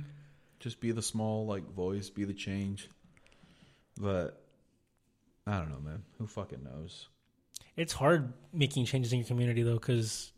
[0.60, 2.88] Just be the small like voice, be the change.
[4.00, 4.42] But
[5.46, 6.02] I don't know, man.
[6.18, 7.08] Who fucking knows?
[7.76, 10.32] It's hard making changes in your community though, because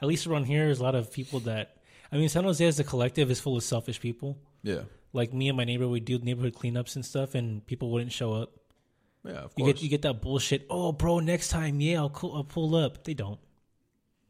[0.00, 1.76] at least around here, there's a lot of people that.
[2.10, 4.36] I mean, San Jose as a collective is full of selfish people.
[4.62, 8.12] Yeah, Like me and my neighbor, we do neighborhood cleanups and stuff, and people wouldn't
[8.12, 8.52] show up.
[9.24, 9.74] yeah, of You course.
[9.74, 10.66] get you get that bullshit.
[10.70, 13.04] Oh, bro, next time, yeah, I'll, co- I'll pull up.
[13.04, 13.38] They don't.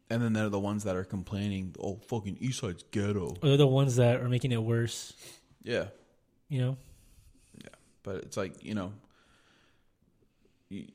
[0.09, 1.75] and then they're the ones that are complaining.
[1.79, 3.29] Oh, fucking East Side's ghetto.
[3.41, 5.13] Or they're the ones that are making it worse.
[5.63, 5.85] Yeah,
[6.49, 6.77] You know.
[7.61, 7.69] Yeah.
[8.03, 8.91] But it's like you know
[10.69, 10.87] you,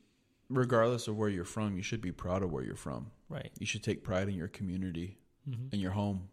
[0.49, 3.51] regardless of where you're from you should be proud of where you're from Right.
[3.59, 5.17] you should take pride in your community
[5.49, 5.73] Mhm.
[5.73, 6.29] in your home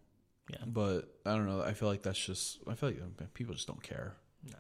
[0.49, 0.59] Yeah.
[0.67, 3.67] but i don't know i feel like that's just i feel like uh, people just
[3.67, 4.15] don't care
[4.49, 4.57] No.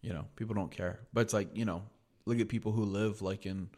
[0.00, 1.82] you know people don't care but it's like you know
[2.26, 3.68] look at people who live like in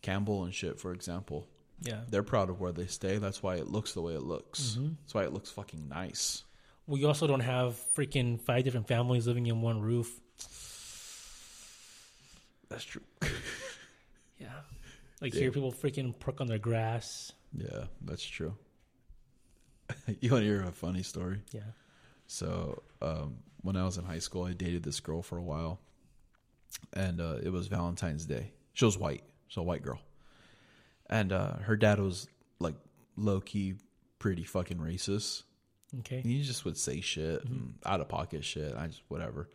[0.00, 1.48] campbell and shit for example
[1.80, 2.02] Yeah.
[2.08, 4.94] they're proud of where they stay that's why it looks the way it looks Mhm.
[5.02, 6.44] that's why it looks fucking nice
[6.86, 10.20] We also don't have freaking five different families living in one roof.
[12.68, 13.02] that's true
[14.38, 14.48] Yeah.
[15.20, 15.40] Like Yeah.
[15.42, 17.32] here, people freaking park on their grass.
[17.56, 18.54] yeah that's true
[20.20, 21.60] you want to hear a funny story Yeah.
[22.26, 25.80] So um, when I was in high school, I dated this girl for a while,
[26.94, 28.52] and uh, it was Valentine's Day.
[28.72, 30.00] She was white, so a white girl,
[31.10, 32.28] and uh, her dad was
[32.58, 32.74] like
[33.16, 33.74] low key,
[34.18, 35.42] pretty fucking racist.
[36.00, 36.22] Okay.
[36.22, 38.74] He just would say shit and out of pocket shit.
[38.74, 39.50] I just whatever.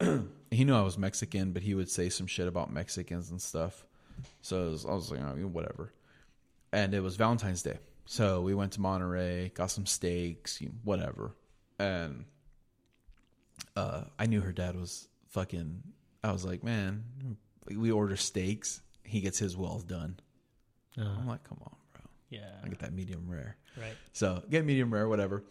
[0.50, 3.84] he knew I was Mexican, but he would say some shit about Mexicans and stuff.
[4.42, 5.92] So it was, I was like, oh, whatever.
[6.72, 7.78] And it was Valentine's Day,
[8.10, 11.36] so we went to Monterey, got some steaks, whatever.
[11.78, 12.24] And
[13.76, 15.84] uh, I knew her dad was fucking.
[16.24, 17.04] I was like, man,
[17.68, 18.82] we order steaks.
[19.04, 20.18] He gets his wells done.
[20.98, 22.02] Uh, I'm like, come on, bro.
[22.30, 22.50] yeah.
[22.64, 23.56] I get that medium rare.
[23.76, 23.94] Right.
[24.12, 25.44] So get medium rare, whatever.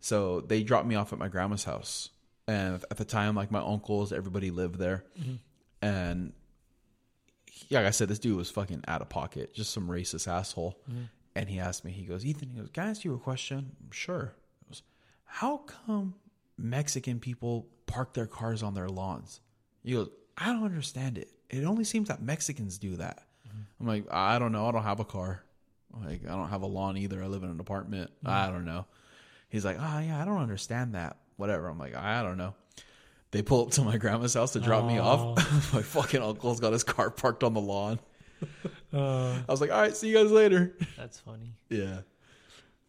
[0.00, 2.10] So they dropped me off at my grandma's house,
[2.46, 5.06] and at the time, like my uncles, everybody lived there,
[5.80, 6.34] and
[7.70, 10.78] yeah, like I said, this dude was fucking out of pocket, just some racist asshole.
[11.34, 13.72] And he asked me, he goes, Ethan, he goes, can I ask you a question?
[13.90, 14.34] Sure.
[14.68, 14.82] Goes,
[15.24, 16.14] How come
[16.58, 19.40] Mexican people park their cars on their lawns?
[19.82, 21.30] He goes, I don't understand it.
[21.48, 23.24] It only seems that Mexicans do that.
[23.48, 23.60] Mm-hmm.
[23.80, 24.66] I'm like, I don't know.
[24.66, 25.42] I don't have a car.
[26.04, 27.22] Like, I don't have a lawn either.
[27.22, 28.10] I live in an apartment.
[28.18, 28.30] Mm-hmm.
[28.30, 28.86] I don't know.
[29.48, 31.18] He's like, oh, yeah, I don't understand that.
[31.36, 31.68] Whatever.
[31.68, 32.54] I'm like, I don't know.
[33.32, 35.38] They pull up to my grandma's house to drop me off.
[35.38, 35.70] Oh.
[35.72, 37.98] my fucking uncle's got his car parked on the lawn.
[38.92, 40.76] Uh, I was like, all right, see you guys later.
[40.96, 41.54] that's funny.
[41.70, 42.00] Yeah.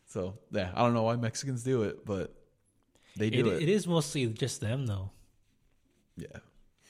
[0.08, 2.34] So, yeah, I don't know why Mexicans do it, but
[3.16, 3.64] they do It, it.
[3.64, 5.10] it is mostly just them, though.
[6.18, 6.28] Yeah.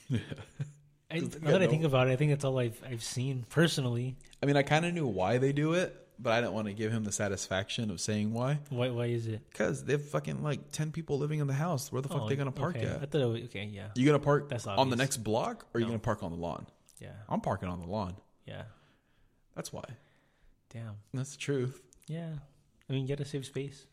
[1.12, 3.46] I, now they that I think about it, I think that's all I've I've seen
[3.50, 4.18] personally.
[4.42, 6.74] I mean, I kind of knew why they do it, but I didn't want to
[6.74, 8.60] give him the satisfaction of saying why.
[8.70, 9.42] Why why is it?
[9.52, 11.92] Because they have fucking like 10 people living in the house.
[11.92, 12.88] Where the fuck Oh, they going to park okay.
[12.88, 13.12] I at?
[13.12, 15.80] thought it was, okay, yeah, You going to park That's on the next block or
[15.80, 15.92] you No.
[15.92, 16.66] going to park on the lawn?
[17.00, 18.16] yeah, I'm parking on the lawn.
[18.46, 18.64] yeah.
[19.56, 19.84] That's why.
[20.70, 20.96] Damn.
[21.14, 21.82] That's the truth.
[22.08, 22.34] Yeah.
[22.90, 23.88] I mean, you gotta save space.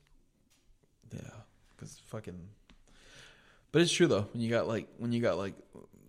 [1.13, 1.31] Yeah,
[1.71, 2.39] because fucking.
[3.73, 4.27] But it's true though.
[4.33, 5.55] When you got like when you got like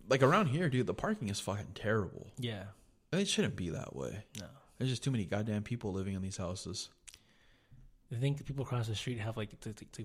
[0.08, 2.28] like around here, dude, the parking is fucking terrible.
[2.38, 2.64] Yeah.
[3.12, 4.24] It shouldn't be that way.
[4.40, 4.46] No.
[4.78, 6.88] There's just too many goddamn people living in these houses.
[8.10, 9.50] I think the people across the street have like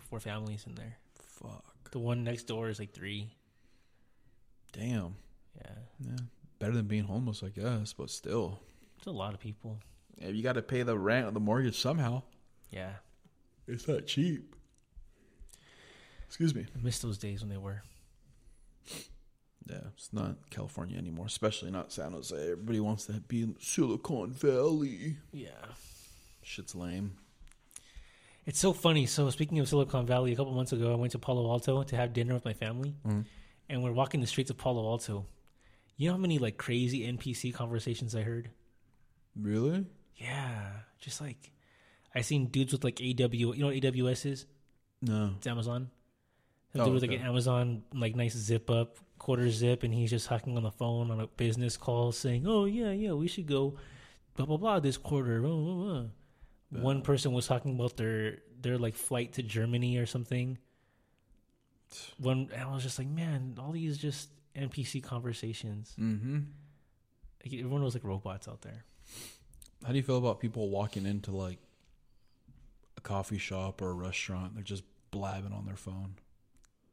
[0.02, 0.98] four families in there.
[1.20, 1.92] Fuck.
[1.92, 3.30] The one next door is like three.
[4.72, 5.16] Damn.
[5.58, 5.72] Yeah.
[6.00, 6.18] Yeah.
[6.60, 8.60] Better than being homeless, I guess, but still.
[8.98, 9.80] It's a lot of people.
[10.18, 12.24] Yeah, you got to pay the rent or the mortgage somehow.
[12.72, 12.94] Yeah.
[13.68, 14.56] It's not cheap.
[16.26, 16.66] Excuse me.
[16.76, 17.84] I miss those days when they were.
[19.70, 22.36] Yeah, it's not California anymore, especially not San Jose.
[22.36, 25.18] Everybody wants to be in Silicon Valley.
[25.32, 25.50] Yeah.
[26.42, 27.18] Shit's lame.
[28.46, 29.06] It's so funny.
[29.06, 31.96] So speaking of Silicon Valley, a couple months ago, I went to Palo Alto to
[31.98, 33.22] have dinner with my family, mm-hmm.
[33.68, 35.26] and we're walking the streets of Palo Alto.
[35.98, 38.50] You know how many like crazy NPC conversations I heard?
[39.40, 39.86] Really?
[40.16, 41.52] Yeah, just like
[42.16, 43.28] I seen dudes with like AW.
[43.32, 44.46] You know what AWS is?
[45.02, 45.34] No.
[45.38, 45.90] It's Amazon.
[46.74, 50.10] Some Oh, dude with like an Amazon like nice zip up quarter zip, and he's
[50.10, 53.48] just talking on the phone on a business call, saying, "Oh yeah, yeah, we should
[53.48, 53.76] go
[54.36, 56.82] blah blah blah this quarter." Blah, blah, blah.
[56.82, 60.58] One person was talking about their their like flight to Germany or something.
[62.18, 65.96] One, and I was just like, man, all these just NPC conversations.
[65.98, 66.40] Mm-hmm.
[67.46, 68.84] Like, everyone was like robots out there.
[69.86, 71.60] How do you feel about people walking into like
[72.98, 74.56] a coffee shop or a restaurant?
[74.56, 76.16] They're just blabbing on their phone.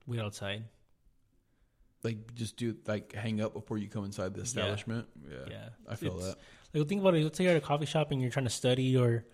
[0.07, 0.65] Wait outside.
[2.03, 5.07] Like, just do like hang up before you come inside the establishment.
[5.31, 6.39] Yeah, Yeah, I feel It's- that.
[6.79, 7.23] Like think about it.
[7.23, 9.25] Let's say you're at a coffee shop and you're trying to study, or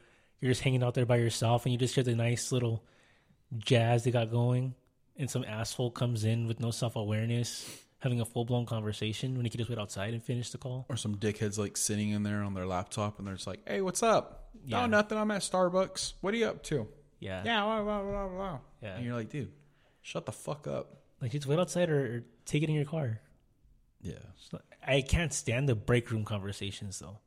[0.41, 2.85] you're just hanging out there by yourself, and you just hear the nice little
[3.59, 4.75] jazz they got going,
[5.17, 7.67] and some asshole comes in with no self awareness,
[8.01, 10.87] having a full blown conversation when he could just wait outside and finish the call.
[10.89, 13.81] Or some dickheads like sitting in there on their laptop and they're just like, "Hey,
[13.81, 14.49] what's up?
[14.65, 14.81] Yeah.
[14.81, 15.17] No, nothing.
[15.19, 16.15] I'm at Starbucks.
[16.21, 16.87] What are you up to?
[17.21, 18.59] Yeah, Yeah, blah, blah, blah, blah.
[18.83, 18.97] Yeah.
[18.97, 19.53] And you're like, dude,
[20.03, 20.97] shut the fuck up.
[21.21, 23.21] Like just wait outside or, or take it in your car.
[24.03, 24.15] Yeah.
[24.53, 27.19] Not- I can't stand the break room conversations though.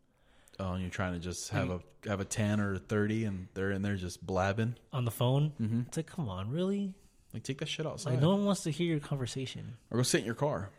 [0.59, 3.47] Oh, and you're trying to just have a have a ten or a thirty, and
[3.53, 4.76] they're in there just blabbing.
[4.91, 5.82] On the phone, Mm-hmm.
[5.88, 6.93] it's like, come on, really?
[7.34, 9.75] Like, take that shit outside, Like, no one wants to hear your conversation.
[9.89, 10.69] or go sit in your car.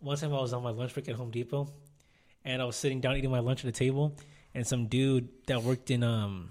[0.00, 1.68] one time I was on my lunch break at Home Depot,
[2.44, 4.16] and I was sitting down eating my lunch at a table,
[4.54, 6.50] and some dude that worked in um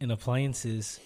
[0.00, 1.00] in appliances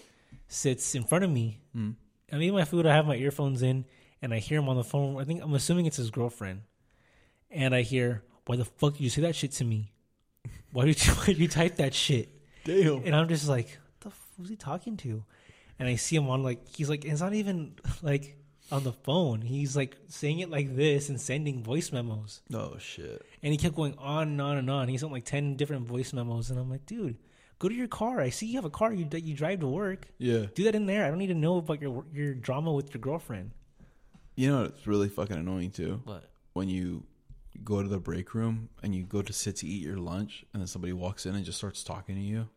[0.47, 1.59] sits in front of me.
[1.75, 1.95] Mm.
[2.31, 2.85] I'm eating my food.
[2.85, 3.85] I have my earphones in,
[4.21, 5.19] and I hear him on the phone.
[5.19, 6.61] I think I'm assuming it's his girlfriend,
[7.49, 9.91] and I hear, "Why the fuck did you say that shit to me?
[10.71, 12.29] Why did you why did you type that shit?"
[12.65, 13.03] Damn.
[13.05, 15.23] And I'm just like, "What the f- who's he talking to?"
[15.81, 17.73] And I see him on like he's like it's not even
[18.03, 18.37] like
[18.71, 19.41] on the phone.
[19.41, 22.41] He's like saying it like this and sending voice memos.
[22.53, 23.25] Oh shit.
[23.41, 24.87] And he kept going on and on and on.
[24.87, 27.17] He sent like ten different voice memos, and I'm like, dude,
[27.57, 28.21] go to your car.
[28.21, 30.07] I see you have a car you, that you drive to work.
[30.19, 30.45] Yeah.
[30.53, 31.03] Do that in there.
[31.03, 33.51] I don't need to know about your your drama with your girlfriend.
[34.35, 37.03] You know it's really fucking annoying too But when you
[37.63, 40.61] go to the break room and you go to sit to eat your lunch, and
[40.61, 42.47] then somebody walks in and just starts talking to you,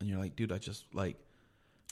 [0.00, 1.16] and you're like, dude, I just like.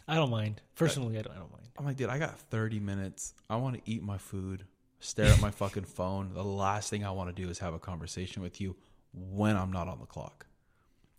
[0.07, 0.61] I don't mind.
[0.77, 1.33] Personally, I don't.
[1.35, 1.69] I don't mind.
[1.79, 3.35] I'm like, dude, I got 30 minutes.
[3.51, 4.65] I want to eat my food.
[5.01, 6.33] stare at my fucking phone.
[6.35, 8.75] The last thing I want to do is have a conversation with you
[9.13, 10.47] when I'm not on the clock.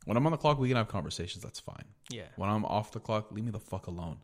[0.05, 1.43] When I'm on the clock, we can have conversations.
[1.43, 1.85] That's fine.
[2.09, 2.23] Yeah.
[2.35, 4.17] When I'm off the clock, leave me the fuck alone.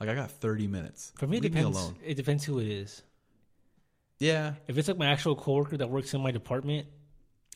[0.00, 1.12] Like I got 30 minutes.
[1.16, 1.76] For me, it leave depends.
[1.76, 1.96] me alone.
[2.04, 3.02] It depends who it is.
[4.18, 4.54] Yeah.
[4.66, 6.86] If it's like my actual coworker that works in my department,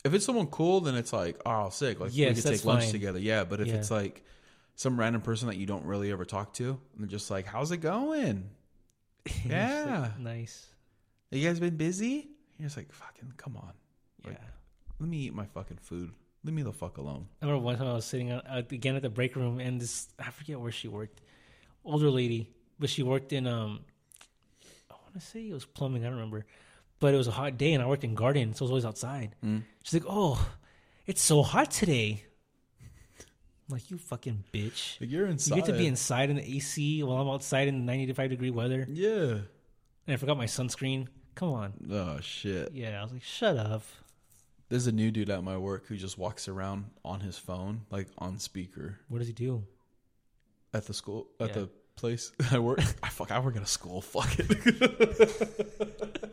[0.04, 2.00] If it's someone cool, then it's like, oh, sick.
[2.00, 3.18] Like Yes, we could take lunch together.
[3.18, 3.44] Yeah.
[3.44, 3.74] But if Yeah.
[3.74, 4.24] it's like
[4.74, 7.70] some random person that you don't really ever talk to, and they're just like, how's
[7.72, 8.50] it going?
[9.46, 10.00] Yeah.
[10.00, 10.66] like, nice.
[11.30, 12.28] You guys been busy?
[12.58, 13.72] You're just like, fucking, come on.
[14.24, 14.30] Yeah.
[14.30, 14.40] Like-
[14.98, 16.10] Let me eat my fucking food.
[16.44, 17.28] Leave me the fuck alone.
[17.40, 20.08] I remember one time I was sitting out, again at the break room, and this
[20.18, 21.20] I forget where she worked,
[21.84, 22.50] older lady,
[22.80, 23.80] but she worked in um,
[24.90, 26.02] I want to say it was plumbing.
[26.02, 26.44] I don't remember,
[26.98, 28.84] but it was a hot day, and I worked in garden, so I was always
[28.84, 29.36] outside.
[29.44, 29.62] Mm.
[29.84, 30.44] She's like, "Oh,
[31.06, 32.24] it's so hot today."
[33.68, 35.00] I'm like, "You fucking bitch!
[35.00, 38.30] Like, you're You get to be inside in the AC while I'm outside in 95
[38.30, 39.38] degree weather." Yeah.
[40.06, 41.06] And I forgot my sunscreen.
[41.34, 42.72] Come on, Oh, shit.
[42.74, 43.00] yeah.
[43.00, 43.82] I was like, "Shut up."
[44.68, 48.08] There's a new dude at my work who just walks around on his phone, like
[48.18, 49.64] on speaker What does he do?
[50.74, 51.54] at the school, at Yeah.
[51.54, 52.80] the place I work.
[53.02, 54.00] I fuck, I work at a school.
[54.14, 54.48] Fuck it.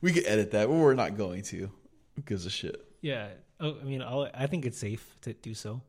[0.00, 1.70] we could edit that, but we're not going to.
[2.16, 2.82] Who gives a shit?
[3.02, 3.28] Yeah.
[3.60, 5.82] Oh, I mean, I'll, I think it's safe to do so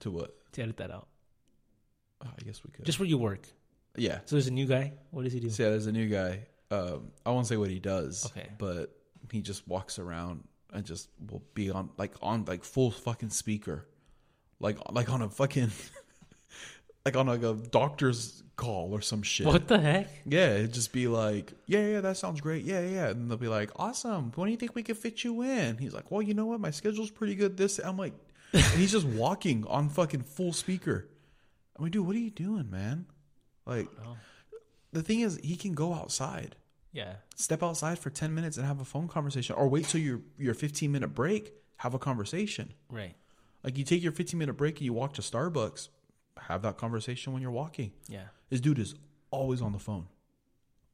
[0.00, 0.34] To what?
[0.52, 1.06] to edit that out.
[2.24, 2.84] Oh, I guess we could.
[2.84, 3.46] Just where you work.
[3.96, 4.18] yeah.
[4.24, 4.92] So there's a new guy.
[5.10, 5.48] What does he do?
[5.50, 6.46] So yeah, there's a new guy.
[6.70, 8.26] Um, I won't say what he does.
[8.26, 8.48] Okay.
[8.58, 8.94] But
[9.30, 13.86] he just walks around and just will be on like on like full fucking speaker,
[14.58, 15.70] like like on a fucking
[17.04, 19.46] like on like a doctor's call or some shit.
[19.46, 20.08] What the heck?
[20.26, 22.64] Yeah, it'd just be like, yeah, yeah, that sounds great.
[22.64, 23.08] Yeah, yeah.
[23.08, 24.32] And they'll be like, awesome.
[24.34, 25.78] When do you think we could fit you in?
[25.78, 26.60] He's like, well, you know what?
[26.60, 27.56] My schedule's pretty good.
[27.56, 28.12] This, I'm like,
[28.52, 31.08] and he's just walking on fucking full speaker.
[31.76, 33.06] I'm like, dude, what are you doing, man?
[33.66, 34.16] Like, Oh.
[34.92, 36.56] the thing is, he can go outside,
[36.92, 37.16] Yeah.
[37.36, 40.54] step outside for 10 minutes and have a phone conversation, or wait till your your
[40.54, 42.74] 15 minute break, have a conversation.
[42.88, 43.14] Right.
[43.62, 45.88] Like, you take your 15 minute break and you walk to Starbucks,
[46.38, 47.92] have that conversation when you're walking.
[48.08, 48.28] Yeah.
[48.48, 48.94] This dude is
[49.30, 50.08] always on the phone.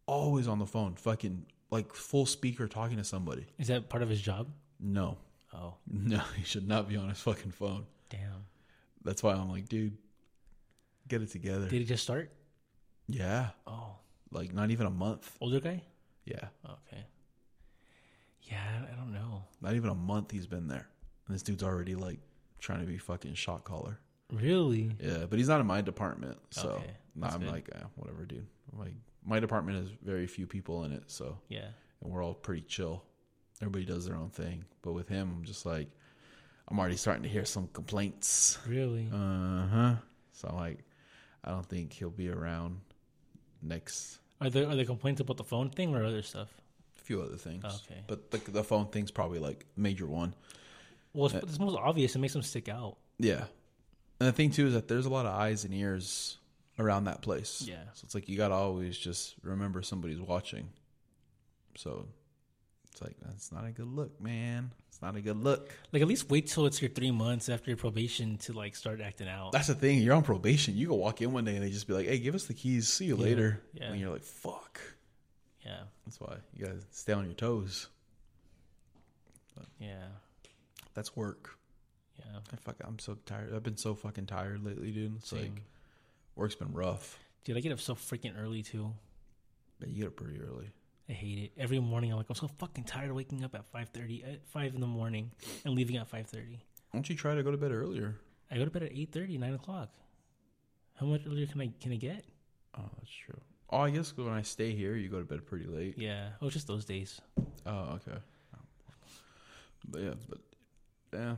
[0.06, 0.94] Always on the phone.
[0.96, 3.46] Fucking like full speaker talking to somebody.
[3.58, 4.48] Is that part of his job?
[4.78, 5.18] No.
[5.56, 7.86] Oh, No, he should not be on his fucking phone.
[8.10, 8.44] damn.
[9.04, 9.96] That's why I'm like, dude,
[11.08, 11.68] get it together.
[11.68, 12.30] Did he just start?
[13.08, 13.50] yeah.
[13.66, 13.96] Oh,
[14.32, 15.36] Like not even a month.
[15.40, 15.82] older guy.
[16.24, 16.48] Yeah.
[16.64, 17.04] Okay.
[18.42, 19.44] Yeah, I- don't know.
[19.60, 20.88] Not even a month he's been there.
[21.26, 22.18] And this dude's already like
[22.58, 23.98] trying to be fucking shot caller.
[24.32, 24.90] Really?
[25.00, 26.38] Yeah, but he's not in my department.
[26.50, 27.50] So Okay, nah, I'm good.
[27.50, 28.46] like, eh, whatever, dude.
[28.72, 28.94] Like
[29.24, 31.68] my department has very few people in it, so Yeah.
[32.02, 33.04] and we're all pretty chill.
[33.60, 34.64] Everybody does their own thing.
[34.82, 35.88] But with him, I'm just like,
[36.68, 38.58] I'm already starting to hear some complaints.
[38.66, 39.08] Really?
[39.12, 39.94] Uh huh.
[40.32, 40.80] So I'm like,
[41.44, 42.80] I don't think he'll be around
[43.62, 44.18] next.
[44.40, 46.48] Are there are there complaints about the phone thing or other stuff?
[46.98, 47.64] A few other things.
[47.64, 48.00] Okay.
[48.06, 50.34] But the, the phone thing's probably like major one.
[51.14, 52.14] Well, it's, it's most obvious.
[52.14, 52.96] It makes them stick out.
[53.18, 53.44] Yeah.
[54.20, 56.36] And the thing too is that there's a lot of eyes and ears
[56.78, 57.64] around that place.
[57.66, 57.76] Yeah.
[57.94, 60.68] So it's like you gotta always just remember somebody's watching.
[61.76, 62.06] So
[62.96, 64.70] it's like that's not a good look, man.
[64.88, 65.70] It's not a good look.
[65.92, 69.02] Like at least wait till it's your three months after your probation to like start
[69.02, 69.52] acting out.
[69.52, 69.98] That's the thing.
[69.98, 70.74] You're on probation.
[70.78, 72.54] You go walk in one day and they just be like, "Hey, give us the
[72.54, 72.88] keys.
[72.88, 73.90] See you Yeah, later." yeah.
[73.90, 74.80] And you're like, "Fuck."
[75.62, 75.80] Yeah.
[76.06, 77.88] That's why you gotta stay on your toes.
[79.78, 80.06] Yeah.
[80.94, 81.58] That's work.
[82.18, 82.38] Yeah.
[82.50, 82.76] I fuck.
[82.82, 83.52] I'm so tired.
[83.54, 85.16] I've been so fucking tired lately, dude.
[85.16, 85.40] It's Same.
[85.40, 85.62] like
[86.34, 87.18] work's been rough.
[87.44, 88.92] Dude, I get up so freaking early too.
[89.78, 90.70] But you get up pretty early.
[91.08, 91.52] I hate it.
[91.56, 94.46] Every morning I'm like, I'm so fucking tired of waking up at five thirty at
[94.48, 95.30] five in the morning
[95.64, 96.64] and leaving at five thirty.
[96.90, 98.16] Why don't you try to go to bed earlier?
[98.50, 99.88] I go to bed at 8.30, 9 o'clock.
[100.94, 102.24] How much earlier can I can I get?
[102.78, 103.40] Oh, that's true.
[103.70, 105.98] Oh, I guess when I stay here, you go to bed pretty late.
[105.98, 106.28] Yeah.
[106.40, 107.20] Oh, just those days.
[107.66, 108.18] Oh, okay.
[109.88, 110.38] But yeah, but
[111.12, 111.34] yeah,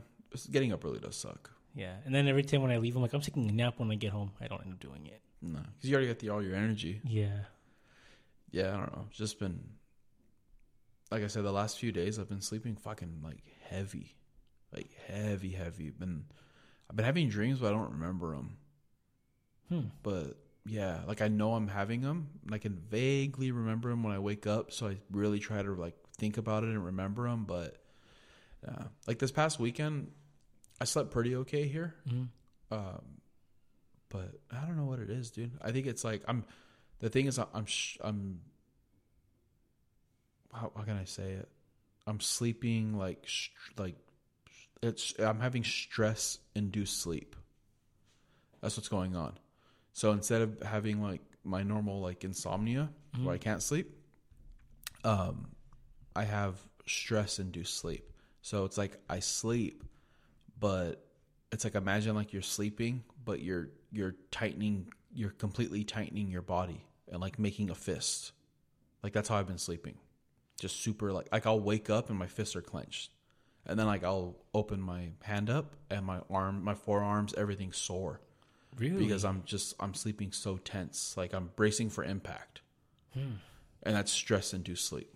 [0.51, 1.51] getting up early does suck.
[1.75, 1.95] Yeah.
[2.05, 3.95] And then every time when I leave, I'm like, I'm taking a nap when I
[3.95, 4.31] get home.
[4.41, 5.21] I don't end up doing it.
[5.41, 7.01] No, because you already got the all your energy.
[7.03, 7.39] Yeah.
[8.51, 9.05] Yeah, I don't know.
[9.09, 9.59] It's just been,
[11.11, 14.15] like I said, the last few days I've been sleeping fucking like heavy,
[14.73, 15.89] like heavy, heavy.
[15.91, 16.25] Been,
[16.89, 18.57] I've been having dreams, but I don't remember them.
[19.69, 19.87] Hmm.
[20.01, 24.13] But yeah, like I know I'm having them, and I can vaguely remember them when
[24.13, 24.71] I wake up.
[24.71, 27.45] So I really try to like think about it and remember them.
[27.45, 27.77] But
[28.63, 30.11] yeah, like this past weekend,
[30.81, 31.95] I slept pretty okay here.
[32.07, 32.23] hmm
[32.71, 33.21] Um,
[34.09, 35.51] but I don't know what it is, dude.
[35.61, 36.45] I think it's like I'm.
[36.99, 37.65] The thing is, I'm.
[37.65, 38.41] Sh- I'm.
[40.53, 41.47] How, how can I say it?
[42.05, 43.95] I'm sleeping like sh- like
[44.81, 45.13] it's.
[45.17, 47.35] I'm having stress induced sleep.
[48.61, 49.37] That's what's going on.
[49.93, 52.89] So instead of having like my normal like insomnia
[53.23, 53.95] where I can't sleep,
[55.03, 55.47] um,
[56.15, 58.11] I have stress induced sleep.
[58.41, 59.83] So it's like I sleep,
[60.59, 61.05] but
[61.51, 66.83] it's like imagine like you're sleeping, but you're you're tightening, you're completely tightening your body
[67.11, 68.31] and like making a fist.
[69.03, 69.95] Like that's how I've been sleeping.
[70.59, 73.11] Just super like like I'll wake up and my fists are clenched.
[73.65, 78.21] And then like I'll open my hand up and my arm, my forearms, everything's sore
[78.77, 79.03] Really?
[79.03, 82.61] because I'm just I'm sleeping so tense, like I'm bracing for impact,
[83.13, 83.33] hmm.
[83.83, 85.13] and that's stress induced sleep.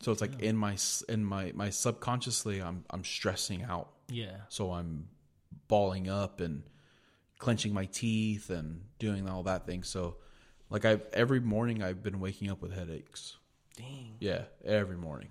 [0.00, 0.76] So it's like in my
[1.08, 4.38] in my my subconsciously, I'm I'm stressing out, yeah.
[4.48, 5.08] so I'm
[5.68, 6.64] balling up and
[7.38, 9.82] clenching my teeth and doing all that thing.
[9.82, 10.16] So
[10.70, 13.36] like I every morning I've been waking up with headaches.
[13.76, 14.16] Dang.
[14.20, 15.28] Yeah, every morning.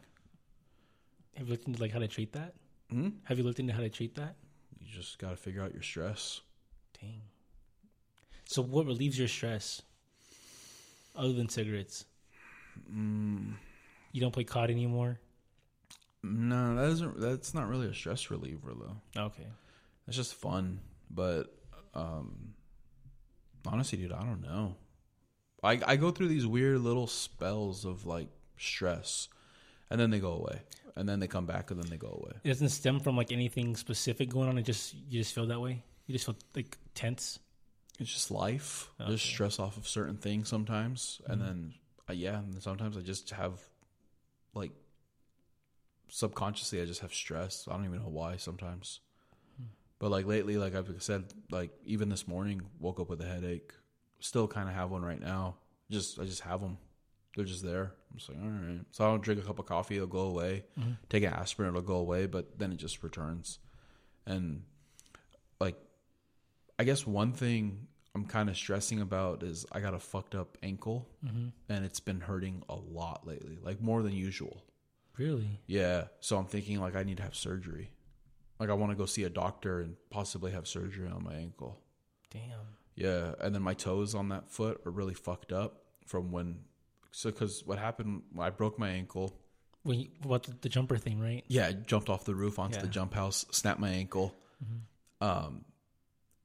[1.36, 2.54] Have you looked into like how to treat that?
[2.90, 3.10] Hmm?
[3.24, 4.36] Have you looked into how to treat that?
[4.80, 6.42] You just got to figure out your stress.
[7.02, 7.22] Dang.
[8.46, 9.82] So what relieves your stress
[11.16, 12.06] other than cigarettes?
[12.94, 13.54] Mm,
[14.12, 15.20] You don't play COD anymore?
[16.24, 17.20] no, that isn't.
[17.20, 19.22] That's not really a stress reliever though.
[19.26, 19.48] Okay.
[20.08, 20.80] It's just fun,
[21.10, 21.56] but
[21.94, 22.54] um
[23.66, 24.76] honestly, dude, I don't know.
[25.66, 29.28] I I go through these weird little spells of like stress,
[29.90, 30.62] and then they go away,
[30.96, 32.34] and then they come back, and then they go away.
[32.44, 34.58] It doesn't stem from like anything specific going on.
[34.58, 35.84] It just you just feel that way.
[36.08, 37.40] You just feel like tense.
[38.00, 38.90] It's just life.
[39.00, 39.34] Just Okay.
[39.34, 41.74] stress off of certain things sometimes, and then
[42.10, 43.60] uh, yeah, and sometimes I just have
[44.54, 44.72] like
[46.10, 47.68] subconsciously I just have stress.
[47.70, 49.00] I don't even know why sometimes.
[49.98, 53.72] But like lately, like I've said, like even this morning, woke up with a headache.
[54.20, 55.56] Still kind of have one right now.
[55.90, 56.78] Just I just have them.
[57.36, 57.92] They're just there.
[58.12, 58.80] I'm just like, all right.
[58.92, 59.96] So I'll drink a cup of coffee.
[59.96, 60.64] It'll go away.
[60.80, 60.92] Mm-hmm.
[61.10, 61.70] Take an aspirin.
[61.70, 62.28] It'll go away.
[62.28, 63.60] But then it just returns.
[64.26, 64.64] And
[65.60, 65.76] like,
[66.80, 70.58] I guess one thing I'm kind of stressing about is I got a fucked up
[70.64, 71.48] ankle, mm-hmm.
[71.68, 74.64] and it's been hurting a lot lately, like more than usual.
[75.18, 75.60] Really?
[75.68, 76.06] Yeah.
[76.22, 77.92] So I'm thinking like I need to have surgery.
[78.60, 81.82] Like I want to go see a doctor and possibly have surgery on my ankle.
[82.32, 82.78] Damn.
[82.96, 86.60] Yeah, and then my toes on that foot are really fucked up from when.
[87.12, 89.38] So, because what happened, I broke my ankle.
[89.84, 91.44] When you, about the, jumper thing, right?
[91.48, 94.34] Yeah, I jumped off the roof onto the jump house, snapped my ankle.
[95.22, 95.66] Um,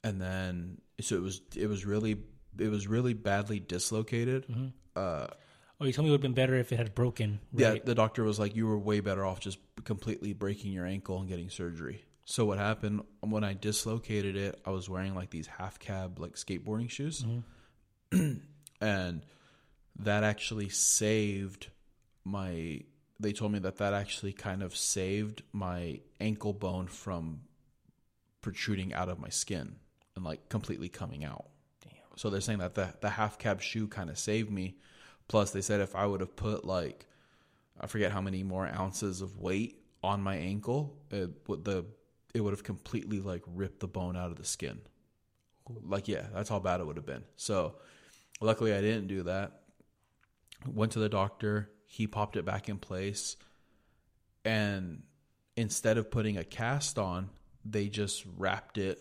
[0.04, 2.18] and then so it was it was really
[2.58, 4.46] it was really badly dislocated.
[4.94, 5.28] Uh,
[5.80, 7.40] Oh, you told me it would have been better if it had broken.
[7.54, 11.18] Yeah, the doctor was like, you were way better off just completely breaking your ankle
[11.20, 12.04] and getting surgery.
[12.30, 14.60] So what happened when I dislocated it?
[14.64, 18.34] I was wearing like these half cab like skateboarding shoes, mm-hmm.
[18.80, 19.22] and
[19.98, 21.70] that actually saved
[22.24, 22.82] my.
[23.18, 27.40] They told me that that actually kind of saved my ankle bone from
[28.42, 29.74] protruding out of my skin
[30.14, 31.46] and like completely coming out.
[31.82, 31.94] Damn.
[32.14, 34.76] So they're saying that the the half cab shoe kind of saved me.
[35.26, 37.06] Plus, they said if I would have put like
[37.80, 41.86] I forget how many more ounces of weight on my ankle, it the
[42.34, 44.80] it would have completely like ripped the bone out of the skin.
[45.68, 47.24] Like yeah, that's how bad it would have been.
[47.36, 47.76] So
[48.40, 49.60] luckily I didn't do that.
[50.66, 53.36] Went to the doctor, he popped it back in place
[54.44, 55.02] and
[55.56, 57.30] instead of putting a cast on,
[57.64, 58.98] they just wrapped it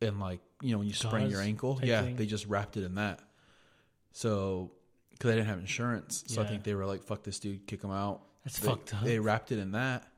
[0.00, 2.16] in like, you know, when you sprain your ankle, yeah, thing?
[2.16, 3.20] they just wrapped it in that.
[4.12, 4.72] So
[5.10, 7.82] because I didn't have insurance, so I think they were like, "Fuck this dude, kick
[7.82, 9.04] him out." That's they, fucked up.
[9.04, 10.09] They wrapped it in that.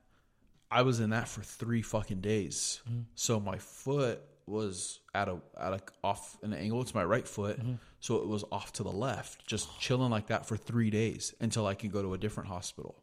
[0.73, 2.81] I was in that for three fucking days.
[2.89, 3.01] Mm-hmm.
[3.14, 6.81] So my foot was at a at a off an angle.
[6.83, 7.75] It's my right foot, Mm-hmm.
[8.01, 11.66] so it was off to the left, just chilling like that for three days until
[11.66, 12.97] I can go to a different hospital.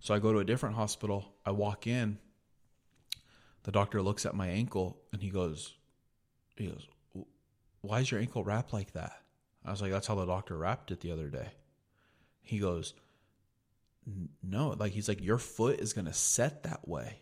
[0.00, 1.32] So I go to a different hospital.
[1.44, 2.18] I walk in.
[3.64, 5.74] The doctor looks at my ankle and he goes,
[6.56, 6.86] he goes,
[7.80, 9.12] why is your ankle wrapped like that?
[9.64, 11.48] I was like, that's how the doctor wrapped it the other day.
[12.40, 13.02] He goes, "N-
[14.42, 17.20] no, like he's like, your foot is gonna set that way,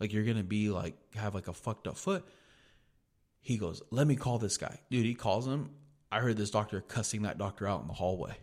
[0.00, 2.24] like you're gonna be like have like a fucked up foot.
[3.40, 5.04] He goes, let me call this guy, dude.
[5.04, 5.70] He calls him.
[6.10, 8.36] I heard this doctor cussing that doctor out in the hallway.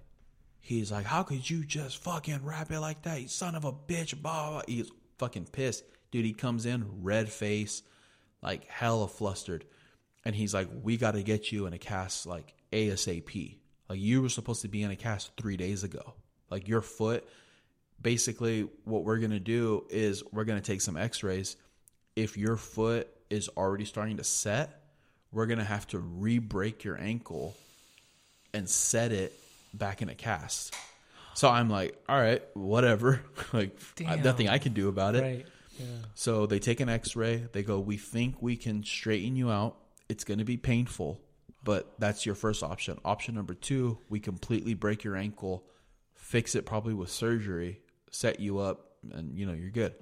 [0.60, 3.72] He's like, how could you just fucking wrap it like that, you son of a
[3.72, 4.22] bitch?
[4.22, 4.62] Blah, blah.
[4.68, 6.26] He's fucking pissed, dude.
[6.26, 7.82] He comes in red face,
[8.44, 9.66] like hella flustered,
[10.24, 13.58] and he's like, we got to get you in a cast like ASAP.
[13.90, 16.14] Like you were supposed to be in a cast three days ago.
[16.50, 17.28] Like your foot.
[18.02, 21.58] Basically, what we're gonna do is we're gonna take some X-rays.
[22.16, 24.82] If your foot is already starting to set,
[25.32, 27.56] we're gonna have to re-break your ankle
[28.54, 29.34] and set it
[29.74, 30.76] back in a cast.
[31.34, 33.22] So I'm like, all right, whatever.
[33.54, 34.22] like, Damn.
[34.22, 35.22] nothing I can do about it.
[35.22, 35.46] Right.
[35.80, 35.86] Yeah.
[36.14, 37.48] So they take an x-ray.
[37.54, 39.78] They go, "We think we can straighten you out.
[40.10, 41.22] It's going to be painful,
[41.64, 43.00] but that's your first option.
[43.06, 45.64] Option number 2, we completely break your ankle,
[46.14, 47.80] fix it probably with surgery,
[48.12, 49.96] set you up, and you know you're good.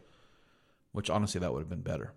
[0.92, 2.14] Which honestly, that would have been better.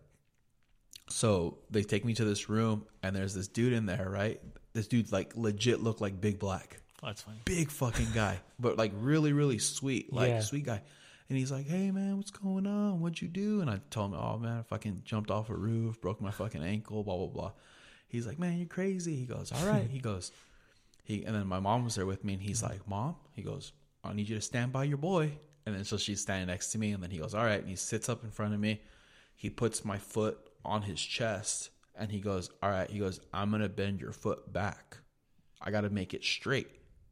[1.09, 4.41] So they take me to this room, and there's this dude in there, right?
[4.73, 7.39] This dude like legit looked like Big Black Oh, that's funny.
[7.45, 10.41] big fucking guy, but like really, really sweet, like Yeah.
[10.41, 10.81] sweet guy.
[11.29, 13.01] And he's like, "Hey man, what's going on?
[13.01, 16.01] What'd you do?" And I told him, "Oh man, I fucking jumped off a roof,
[16.01, 17.53] broke my fucking ankle, blah blah blah."
[18.09, 20.31] He's like, "Man, you're crazy." He goes, "All right." he goes,
[21.05, 23.73] he and then my mom was there with me, and he's like, "Mom," he goes,
[24.05, 25.33] "I need you to stand by your boy."
[25.65, 27.69] And then so she's standing next to me, and then he goes, "All right." And
[27.69, 28.83] he sits up in front of me.
[29.35, 33.51] He puts my foot on his chest, and he goes, "All right." He goes, "I'm
[33.51, 34.99] gonna bend your foot back."
[35.61, 36.69] I got to make it straight.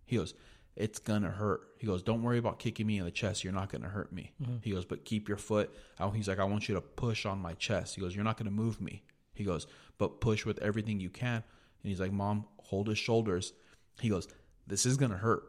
[0.07, 0.35] He goes,
[0.77, 1.61] it's gonna hurt.
[1.79, 3.45] He goes, don't worry about kicking me in the chest.
[3.45, 4.33] You're not gonna hurt me.
[4.43, 4.57] Mm-hmm.
[4.63, 5.71] He goes, but keep your foot.
[5.99, 6.15] out.
[6.15, 7.95] He's like, I want you to push on my chest.
[7.95, 9.03] He goes, you're not gonna move me.
[9.35, 9.67] He goes,
[9.99, 11.37] but push with everything you can.
[11.37, 13.53] And he's like, Mom, hold his shoulders.
[14.01, 14.29] He goes,
[14.67, 15.45] this is gonna hurt.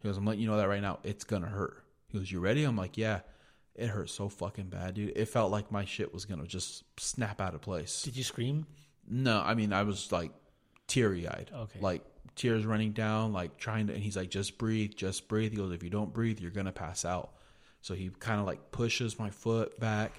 [0.00, 0.98] He goes, I'm letting you know that right now.
[1.02, 1.84] It's gonna hurt.
[2.12, 2.64] He goes, you ready?
[2.64, 3.20] I'm like, yeah.
[3.74, 5.16] It hurt so fucking bad, dude.
[5.16, 8.02] It felt like my shit was gonna just snap out of place.
[8.02, 8.66] Did you scream?
[9.08, 10.30] No, I mean I was like
[10.86, 11.50] teary eyed.
[11.54, 11.80] Okay.
[11.80, 12.04] Like
[12.36, 15.52] tears running down, like trying to and he's like, just breathe, just breathe.
[15.52, 17.32] He goes, If you don't breathe, you're gonna pass out.
[17.80, 20.12] So he kind of like pushes my foot back.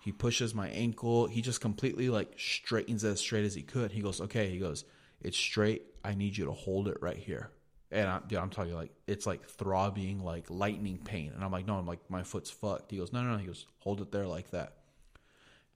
[0.00, 1.26] He pushes my ankle.
[1.26, 3.90] He just completely like straightens it as straight as he could.
[3.90, 4.84] He goes, Okay, he goes,
[5.20, 5.82] It's straight.
[6.04, 7.50] I need you to hold it right here.
[7.92, 11.32] And I, dude, I'm talking like it's like throbbing, like lightning pain.
[11.34, 12.90] And I'm like, no, I'm like my foot's fucked.
[12.90, 13.38] He goes, no, no, no.
[13.38, 14.74] He goes, hold it there like that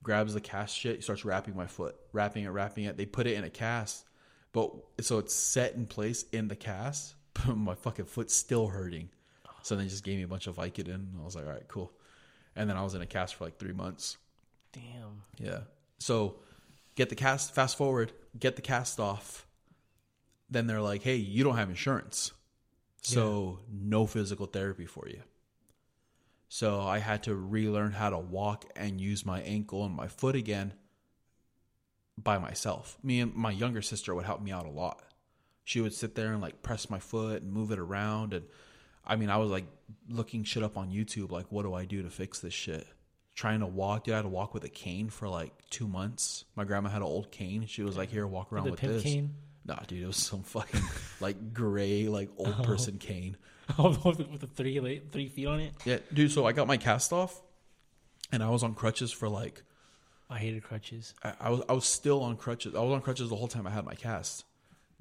[0.05, 2.95] grabs the cast shit, he starts wrapping my foot, wrapping it, wrapping it.
[2.95, 4.05] They put it in a cast,
[4.53, 9.09] but so it's set in place in the cast, but my fucking foot's still hurting.
[9.63, 10.93] So they just gave me a bunch of Vicodin.
[10.93, 11.91] And I was like, all right, cool.
[12.55, 14.17] And then I was in a cast for like three months.
[14.71, 15.23] Damn.
[15.39, 15.61] Yeah.
[15.97, 16.35] So
[16.93, 19.44] get the cast, fast forward, get the cast off.
[20.49, 22.31] Then they're like, hey, you don't have insurance.
[23.01, 25.21] So no physical therapy for you.
[26.47, 30.35] So I had to relearn how to walk and use my ankle and my foot
[30.35, 30.73] again
[32.17, 32.97] by myself.
[33.03, 35.03] Me and my younger sister would help me out a lot.
[35.63, 38.45] She would sit there and like press my foot and move it around and
[39.05, 39.65] I mean I was like
[40.09, 42.87] looking shit up on YouTube like what do I do to fix this shit?
[43.33, 46.45] Trying to walk, dude, I had to walk with a cane for like two months.
[46.55, 47.65] My grandma had an old cane.
[47.67, 49.33] She was like, "Here, walk around The with this." cane?
[49.65, 50.81] Nah, dude, it was some fucking
[51.19, 52.63] like gray, like old oh.
[52.63, 53.37] person cane.
[53.79, 55.73] with the with the three like, three feet on it.
[55.85, 56.31] Yeah, dude.
[56.31, 57.41] So I got my cast off,
[58.31, 59.63] and I was on crutches for like
[60.29, 61.13] I hated crutches.
[61.23, 62.75] I, I was I was still on crutches.
[62.75, 64.45] I was on crutches the whole time I had my cast.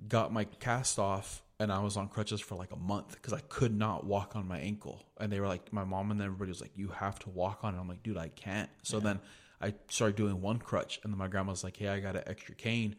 [0.09, 3.41] Got my cast off, and I was on crutches for like a month because I
[3.49, 5.05] could not walk on my ankle.
[5.21, 7.75] And they were like, my mom and everybody was like, "You have to walk on
[7.75, 9.21] it." I'm like, "Dude, I can't." So then
[9.61, 12.25] I started doing one crutch, and then my grandma was like, "Hey, I got an
[12.27, 12.97] extra cane.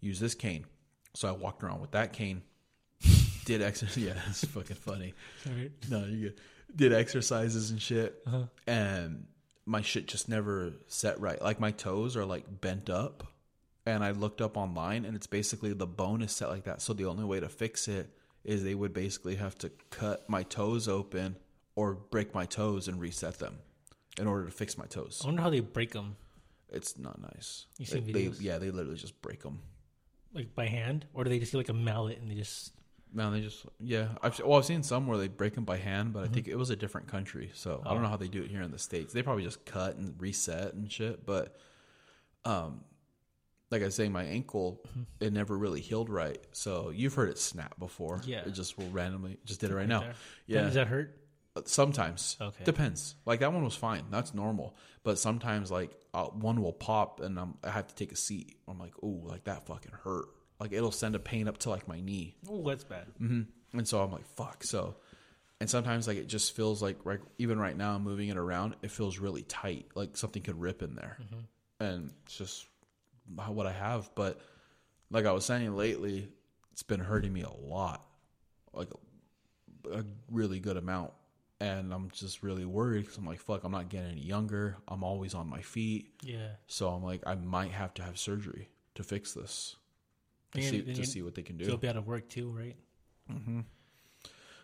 [0.00, 0.66] Use this cane."
[1.14, 2.42] So I walked around with that cane.
[3.44, 3.96] Did exercise.
[4.04, 5.12] Yeah, it's fucking funny.
[5.44, 5.70] Sorry.
[5.90, 6.40] No, you good.
[6.74, 8.44] Did exercises and shit, Uh-huh.
[8.66, 9.26] and
[9.66, 11.40] my shit just never set right.
[11.40, 13.26] Like my toes are like bent up,
[13.86, 16.80] and I looked up online, and it's basically the bone is set like that.
[16.82, 18.10] So the only way to fix it
[18.44, 21.36] is they would basically have to cut my toes open
[21.76, 23.58] or break my toes and reset them
[24.18, 25.20] in order to fix my toes.
[25.22, 26.16] I wonder how they break them,
[26.70, 27.66] It's not nice.
[27.78, 28.40] You They- seen they- videos?
[28.40, 29.60] yeah, they literally just break them.
[30.34, 32.72] Like by hand, or do they just get like a mallet and they just?
[33.12, 34.08] Man, they just yeah.
[34.22, 36.34] I've well, I've seen some where they break them by hand, but I Mm-hmm.
[36.34, 38.02] think it was a different country, so I don't Oh.
[38.02, 39.12] know how they do it here in the states.
[39.12, 41.24] They probably just cut and reset and shit.
[41.24, 41.56] But,
[42.44, 42.82] um,
[43.70, 44.80] like I was saying, my ankle
[45.20, 46.38] it never really healed right.
[46.52, 48.20] So you've heard it snap before.
[48.26, 48.40] Yeah.
[48.44, 50.00] it just will randomly just did it right now.
[50.00, 50.14] there.
[50.46, 51.16] Yeah, Does that hurt?
[51.64, 52.36] Sometimes.
[52.40, 52.64] Okay.
[52.64, 53.14] depends.
[53.26, 54.04] Like that one was fine.
[54.10, 54.76] That's normal.
[55.02, 58.56] But sometimes like uh, one will pop and I'm, I have to take a seat.
[58.68, 60.26] I'm like, oh, like that fucking hurt.
[60.58, 62.36] Like it'll send a pain up to like my knee.
[62.48, 63.06] Oh, that's bad.
[63.18, 64.64] hmm And so I'm like, fuck.
[64.64, 64.96] So,
[65.60, 68.76] and sometimes like it just feels like, right, even right now, I'm moving it around,
[68.82, 71.18] it feels really tight, like something could rip in there.
[71.80, 72.66] And it's just
[73.36, 74.10] what I have.
[74.14, 74.40] But
[75.10, 76.28] like I was saying lately,
[76.72, 78.04] it's been hurting me a lot,
[78.72, 78.88] like
[79.90, 81.12] a, a really good amount.
[81.60, 84.76] And I'm just really worried because I'm like, fuck, I'm not getting any younger.
[84.88, 86.08] I'm always on my feet.
[86.22, 86.48] Yeah.
[86.66, 89.76] So I'm like, I might have to have surgery to fix this,
[90.52, 91.64] to, Yeah, see, to see what they can do.
[91.64, 92.76] You'll be out of work too, right?
[93.30, 93.60] Hmm.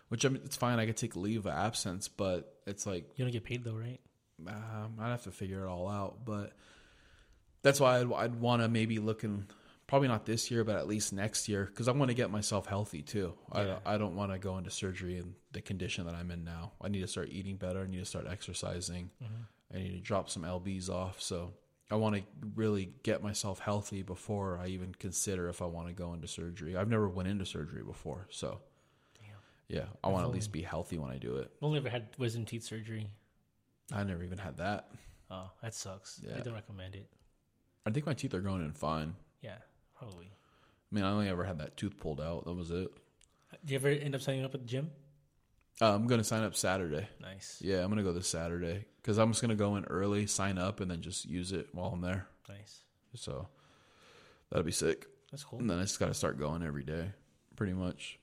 [0.09, 0.79] Which I mean, it's fine.
[0.79, 3.99] I could take leave of absence, but it's like You don't get paid though, right?
[4.47, 6.25] um, I'd have to figure it all out.
[6.25, 6.51] But
[7.61, 9.47] that's why I'd, I'd want to maybe look in,
[9.91, 12.65] probably not this year, but at least next year, because I want to get myself
[12.65, 13.33] healthy too.
[13.53, 13.79] Yeah.
[13.85, 16.71] I I don't want to go into surgery in the condition that I'm in now.
[16.81, 17.81] I need to start eating better.
[17.81, 19.09] I need to start exercising.
[19.21, 19.75] Mm-hmm.
[19.75, 21.21] I need to drop some lbs off.
[21.21, 21.51] So
[21.91, 22.21] I want to
[22.55, 26.77] really get myself healthy before I even consider if I want to go into surgery.
[26.77, 28.61] I've never went into surgery before, so.
[29.67, 31.49] Yeah, I want to at least be healthy when I do it.
[31.57, 33.07] I've only ever had wisdom teeth surgery.
[33.93, 34.89] I never even had that.
[35.29, 36.19] Oh, that sucks.
[36.21, 36.35] Yeah.
[36.35, 37.07] I don't recommend it.
[37.85, 39.15] I think my teeth are going in fine.
[39.41, 39.59] Yeah,
[40.01, 40.25] probably.
[40.25, 42.45] I mean, I only ever had that tooth pulled out.
[42.45, 42.91] That was it.
[43.63, 44.89] Do you ever end up signing up at the gym?
[45.79, 47.07] Uh, I'm gonna sign up Saturday.
[47.21, 47.59] Nice.
[47.61, 50.79] Yeah, I'm gonna go this Saturday because I'm just gonna go in early, sign up,
[50.79, 52.27] and then just use it while I'm there.
[52.49, 52.81] Nice.
[53.15, 53.47] So
[54.49, 55.07] that'll be sick.
[55.31, 55.59] That's cool.
[55.59, 57.11] And then I just gotta start going every day,
[57.55, 58.19] pretty much.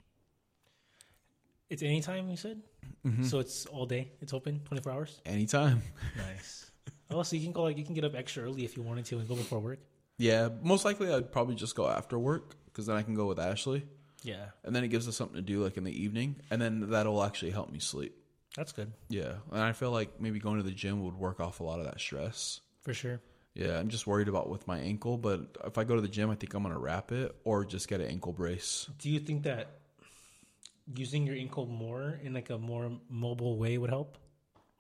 [1.70, 2.60] It's anytime you said.
[3.06, 3.24] Mm-hmm.
[3.24, 4.12] So it's all day.
[4.20, 5.20] It's open, twenty four hours.
[5.24, 5.82] Anytime.
[6.16, 6.70] Nice.
[7.10, 9.04] oh, so you can go like you can get up extra early if you wanted
[9.06, 9.78] to and go before work.
[10.18, 13.38] Yeah, most likely I'd probably just go after work because then I can go with
[13.38, 13.84] Ashley,
[14.22, 16.90] Yeah, and then it gives us something to do like in the evening, and then
[16.90, 18.14] that'll actually help me sleep.
[18.56, 21.60] that's good Yeah, and I feel like maybe going to the gym would work off
[21.60, 22.60] a lot of that stress.
[22.82, 23.20] for sure.
[23.54, 26.30] Yeah, I'm just worried about with my ankle, but if I go to the gym,
[26.30, 28.88] I think I'm gonna wrap it or just get an ankle brace.
[28.98, 29.78] Do you think that
[30.94, 34.16] using your ankle more in like a more mobile way would help,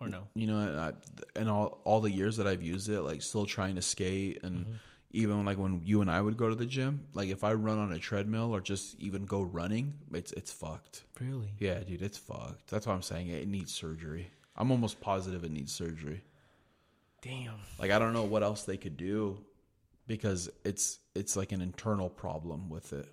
[0.00, 0.28] or no?
[0.34, 0.92] You know, and, I,
[1.34, 4.60] and all all the years that I've used it, like still trying to skate, and
[4.60, 4.72] mm-hmm.
[5.10, 7.78] Even like when you and I would go to the gym, like if I run
[7.78, 11.04] on a treadmill or just even go running, it's it's fucked.
[11.20, 11.52] Really?
[11.58, 12.68] Yeah, dude, it's fucked.
[12.70, 14.30] That's why I'm saying it needs surgery.
[14.56, 16.22] I'm almost positive it needs surgery.
[17.22, 17.54] Damn.
[17.78, 19.38] Like I don't know what else they could do
[20.06, 23.08] because it's it's like an internal problem with it.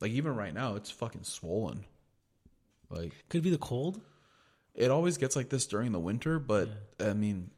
[0.00, 1.84] Like even right now, it's fucking swollen.
[2.90, 4.00] Like Could be the cold.
[4.74, 6.68] it always gets like this during the winter, but
[7.00, 7.50] I mean,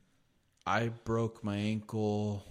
[0.66, 2.44] I broke my ankle.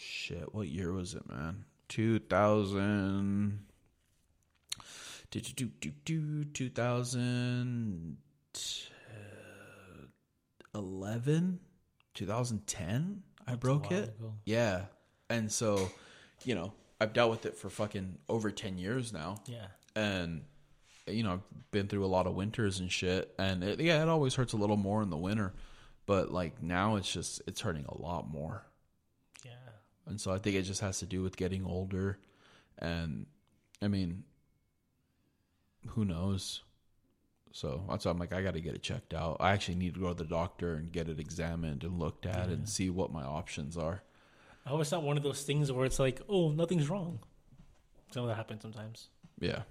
[0.00, 1.64] Shit, what year was it, man?
[1.88, 3.64] Two thousand.
[5.30, 8.16] Do do do do two thousand
[10.74, 11.60] eleven,
[12.14, 13.22] two thousand ten.
[13.46, 14.10] I broke it.
[14.18, 14.34] ago.
[14.44, 14.82] Yeah,
[15.30, 15.90] and so,
[16.44, 19.66] you know, I've dealt with it for fucking over ten years now Yeah.
[19.96, 20.42] and
[21.06, 24.08] you know I've been through a lot of winters and shit and it, yeah it
[24.08, 25.54] always hurts a little more in the winter
[26.04, 28.66] but like now it's just it's hurting a lot more.
[30.08, 32.18] And so I think it just has to do with getting older
[32.78, 33.26] and
[33.82, 34.24] I mean
[35.88, 36.62] who knows
[37.52, 39.94] so that's why I'm like I got to get it checked out I actually need
[39.94, 43.12] to go to the doctor and get it examined and looked at and see what
[43.12, 44.02] my options are
[44.68, 47.20] I hope it's not one of those things where it's like, oh, nothing's wrong.
[48.12, 49.08] Some of that happens sometimes.
[49.40, 49.62] Yeah.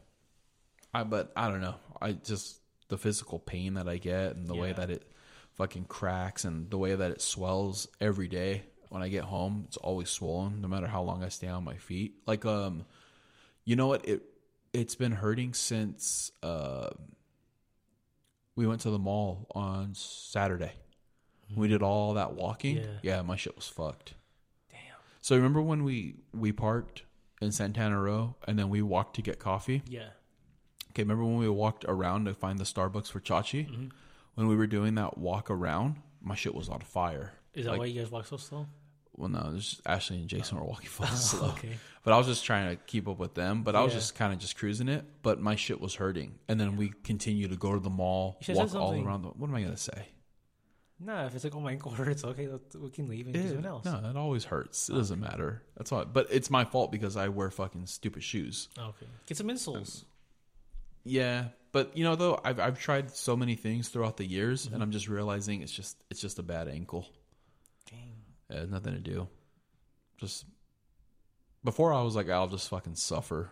[0.92, 1.76] I but I don't know.
[2.02, 5.04] I just the physical pain that I get and the way that it
[5.54, 9.78] fucking cracks and the way that it swells every day when I get home, it's
[9.78, 12.16] always swollen no matter how long I stay on my feet.
[12.26, 12.86] Like um
[13.66, 14.24] you know what it
[14.74, 16.90] it's been hurting since uh
[18.56, 20.74] we went to the mall on Saturday.
[21.56, 22.78] We did all that walking.
[22.78, 22.86] Yeah.
[23.04, 24.16] yeah, my shit was fucked.
[24.70, 24.80] Damn.
[25.22, 27.04] So remember when we we parked
[27.42, 29.84] in Santana Row and then we walked to get coffee?
[29.88, 30.10] Yeah.
[30.92, 33.70] Okay, remember when we walked around to find the Starbucks for Chachi?
[33.70, 33.88] Mm-hmm.
[34.34, 37.34] When we were doing that walk around, my shit was on fire.
[37.58, 38.68] Is that Like- why you guys walk so slow?
[39.16, 41.50] Well, no, just Ashley and Jason were walking full slow.
[41.50, 41.76] okay.
[42.04, 43.64] But I was just trying to keep up with them.
[43.64, 44.00] But I was Yeah.
[44.00, 45.04] just kind of just cruising it.
[45.24, 46.38] But my shit was hurting.
[46.48, 49.24] And then we continued to go to the mall, walk all around.
[49.24, 50.10] The, what am I gonna say?
[51.00, 53.48] No, if it's like, oh my ankle hurts, okay, we can leave and do Yeah,
[53.48, 53.86] something else.
[53.86, 54.90] No, it always hurts.
[54.90, 55.64] It doesn't matter.
[55.76, 56.04] That's why.
[56.06, 58.70] But it's my fault because I wear fucking stupid shoes.
[58.78, 59.06] Okay.
[59.28, 60.06] Get some insoles.
[61.04, 64.74] Yeah, but you know though, I've I've tried so many things throughout the years, Mm-hmm.
[64.76, 67.08] and I'm just realizing it's just it's just a bad ankle.
[67.90, 68.14] Dang.
[68.60, 69.28] Has nothing to do.
[70.18, 70.46] Just
[71.64, 73.52] before I was like, I'll just fucking suffer.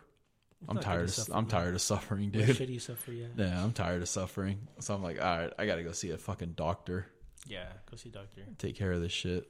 [0.68, 1.04] I'm tired.
[1.06, 1.50] Of, suffer, I'm man.
[1.52, 2.56] tired of suffering, Where dude.
[2.56, 3.12] should you suffer?
[3.12, 3.28] Yeah.
[3.38, 4.68] Yeah, I'm tired of suffering.
[4.80, 7.08] So I'm like, all right, I gotta go see a fucking doctor.
[7.48, 7.68] Yeah.
[7.92, 8.42] Go see a doctor.
[8.58, 9.48] Take care of this shit.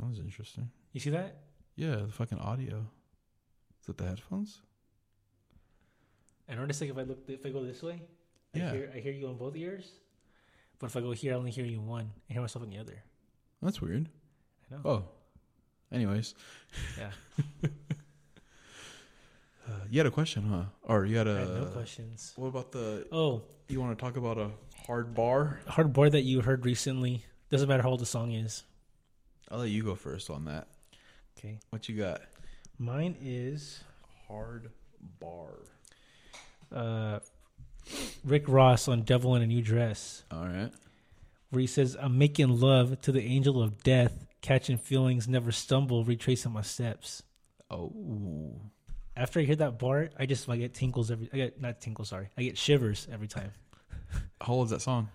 [0.00, 0.70] That was interesting.
[0.92, 1.36] You see that?
[1.76, 2.86] Yeah, the fucking audio.
[3.82, 4.60] Is it the headphones?
[6.48, 8.02] I noticed like if I look, if I go this way,
[8.54, 8.70] Yeah.
[8.70, 9.88] I hear I hear you on both ears.
[10.78, 12.10] But if I go here, I only hear you in one.
[12.28, 13.02] I hear myself in the other.
[13.62, 14.08] That's weird.
[14.70, 14.80] I know.
[14.84, 15.04] Oh.
[15.92, 16.34] Anyways,
[16.98, 17.10] Yeah.
[19.68, 20.64] uh, you had a question, huh?
[20.82, 22.32] Or you had I a have no questions.
[22.36, 23.06] What about the?
[23.12, 24.50] Oh, You want to talk about a
[24.86, 25.60] hard bar?
[25.68, 27.24] hard bar that you heard recently.
[27.50, 28.62] Doesn't matter how old the song is.
[29.50, 30.68] I'll let you go first on that.
[31.38, 31.58] Okay.
[31.70, 32.22] What you got?
[32.78, 33.80] Mine is
[34.28, 34.70] Hard
[35.20, 35.50] bar.
[36.74, 37.18] uh,
[38.24, 40.70] Rick Ross on "Devil in a New Dress," All right.
[41.52, 46.02] Where he says, "I'm making love to the angel of death, catching feelings, never stumble,
[46.02, 47.22] retracing my steps."
[47.70, 47.92] Oh,
[49.14, 51.28] After I hear that bar, I just I get tinkles every.
[51.30, 52.30] I get not tinkles, sorry.
[52.38, 53.52] I get shivers every time.
[54.40, 55.10] how old is that song?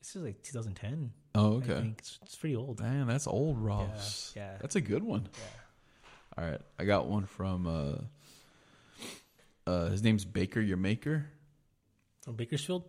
[0.00, 1.12] This is like 2010.
[1.36, 1.74] Oh, I okay.
[1.74, 2.80] think it's, it's pretty old.
[2.80, 4.32] Man, that's old Ross.
[4.34, 4.58] Yeah, yeah.
[4.60, 5.28] That's a good one.
[5.32, 6.42] Yeah.
[6.44, 11.26] All right, I got one from uh, uh, his name's Baker Your Maker.
[12.22, 12.82] From Bakersfield?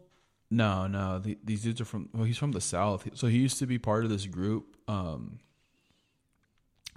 [0.49, 1.19] No, no.
[1.19, 2.09] The, these dudes are from.
[2.13, 3.07] Well, he's from the south.
[3.15, 4.77] So he used to be part of this group.
[4.87, 5.39] Um,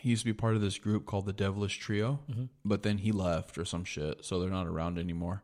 [0.01, 2.21] he used to be part of this group called the Devilish Trio,
[2.65, 4.25] but then he left or some shit.
[4.25, 5.43] So they're not around anymore.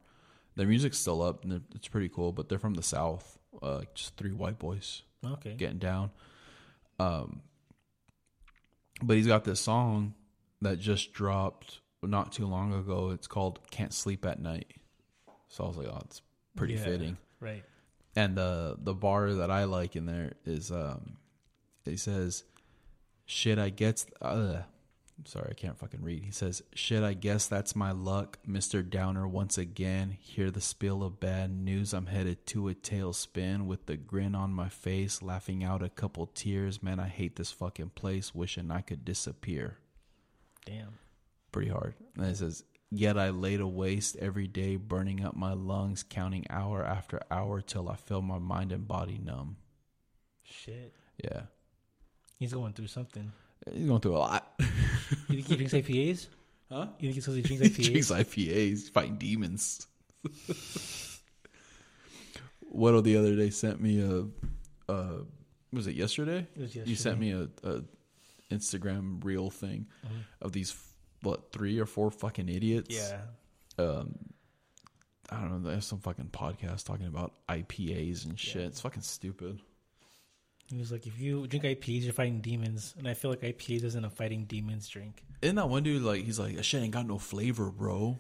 [0.55, 2.33] Their music's still up, and it's pretty cool.
[2.33, 3.39] But they're from the south.
[3.63, 5.55] Uh, just three white boys Okay.
[5.55, 6.11] getting down.
[6.99, 7.43] Um,
[9.03, 10.15] but he's got this song
[10.63, 13.11] that just dropped not too long ago.
[13.11, 14.73] It's called "Can't Sleep at Night."
[15.49, 16.23] So I was like, "Oh, it's
[16.55, 16.85] pretty Yeah.
[16.85, 17.65] fitting." Right.
[18.17, 21.19] And the the bar that I like in there is um
[21.85, 22.45] he says
[23.27, 24.63] shit I guess uh
[25.27, 26.25] sorry I can't fucking read.
[26.25, 28.39] He says shit I guess that's my luck.
[28.49, 28.89] Mr.
[28.89, 30.17] Downer once again.
[30.19, 31.93] Hear the spill of bad news.
[31.93, 36.27] I'm headed to a tailspin with the grin on my face, laughing out a couple
[36.27, 36.83] tears.
[36.83, 39.77] Man, I hate this fucking place, wishing I could disappear.
[40.65, 40.99] Damn.
[41.53, 41.95] Pretty hard.
[42.17, 46.47] And it says Yet I laid a waste every day, burning up my lungs, counting
[46.51, 49.57] hour after hour till I feel my mind and body numb.
[50.45, 50.95] Shit.
[51.23, 51.43] Yeah.
[52.39, 53.33] He's going through something.
[53.73, 54.53] He's going through a lot.
[55.29, 56.27] You think he drinks IPAs?
[56.71, 56.87] Huh?
[57.01, 57.91] You think it's because he drinks He IPAs?
[57.91, 59.87] drinks IPAs, fighting demons.
[62.69, 65.19] What the other day sent me a, uh,
[65.73, 66.47] was it yesterday?
[66.55, 66.91] It was yesterday.
[66.91, 67.21] You sent.
[67.21, 67.39] Mm-hmm.
[67.39, 67.85] me a, a
[68.55, 69.87] Instagram reel thing
[70.43, 70.71] of these
[71.27, 72.95] what three or four fucking idiots.
[72.95, 73.21] Yeah.
[73.79, 74.15] Um,
[75.31, 75.71] I don't know.
[75.71, 78.63] There's some fucking podcast talking about IPAs and shit.
[78.63, 78.69] Yeah.
[78.69, 79.61] It's fucking stupid.
[80.71, 82.95] He was like, if you drink IPAs, you're fighting demons.
[82.99, 85.23] And I feel like IPAs isn't a fighting demons drink.
[85.43, 88.19] Isn't that one dude like he's like that shit ain't got no flavor, bro?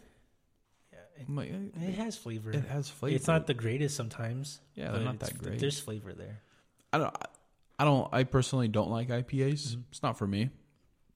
[0.93, 0.99] Yeah.
[1.23, 2.51] It, like, eh, it has flavor.
[2.53, 3.17] it has flavor.
[3.17, 4.61] It's not the greatest sometimes.
[4.75, 5.59] Yeah, they're not that great.
[5.59, 6.41] There's flavor there.
[6.93, 7.17] I don't.
[7.79, 8.09] I don't.
[8.13, 9.69] I personally don't like IPAs.
[9.69, 9.81] Mm-hmm.
[9.91, 10.51] It's not for me.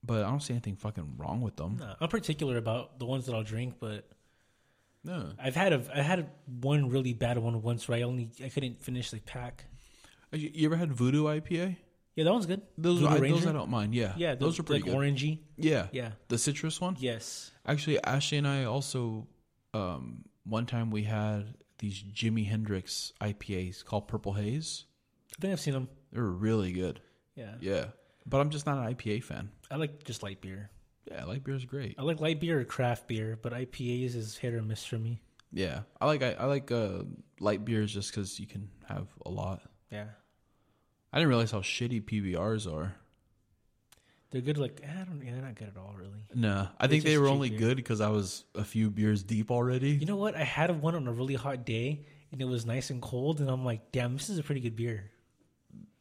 [0.02, 1.76] But I don't see anything fucking wrong with them.
[1.78, 4.08] No, I'm particular about the ones that I'll drink, but
[5.04, 5.32] No.
[5.38, 6.28] I've had a I had
[6.60, 9.66] one really bad one once where I only I couldn't finish the pack.
[10.32, 11.76] You, you ever had Voodoo IPA?
[12.16, 12.62] Yeah, that one's good.
[12.76, 13.94] Those, I, those I don't mind.
[13.94, 14.98] Yeah, Yeah, those are pretty like good.
[14.98, 15.38] orangey.
[15.56, 16.12] Yeah, Yeah.
[16.28, 16.96] the citrus one.
[16.98, 17.50] Yes.
[17.66, 19.26] Actually, Ashley and I also
[19.74, 24.84] um, one time we had these Jimi Hendrix IPAs called Purple Haze.
[25.38, 25.88] I think I've seen them.
[26.12, 27.00] They were really good.
[27.36, 27.54] Yeah.
[27.60, 27.84] Yeah,
[28.26, 29.50] but I'm just not an IPA fan.
[29.70, 30.70] I like just light beer.
[31.10, 31.96] Yeah, light beer is great.
[31.98, 35.22] I like light beer or craft beer, but IPAs is hit or miss for me.
[35.52, 37.02] Yeah, I like I, I like uh,
[37.40, 39.62] light beers just because you can have a lot.
[39.90, 40.06] Yeah.
[41.12, 42.94] I didn't realize how shitty PBRs are.
[44.30, 46.24] They're good like I don't yeah, they're not good at all really.
[46.32, 47.58] Nah, I They think they just were cheap only beer.
[47.58, 49.90] good because I was a few beers deep already.
[49.90, 50.36] You know what?
[50.36, 53.50] I had one on a really hot day and it was nice and cold and
[53.50, 55.10] I'm like, damn, this is a pretty good beer.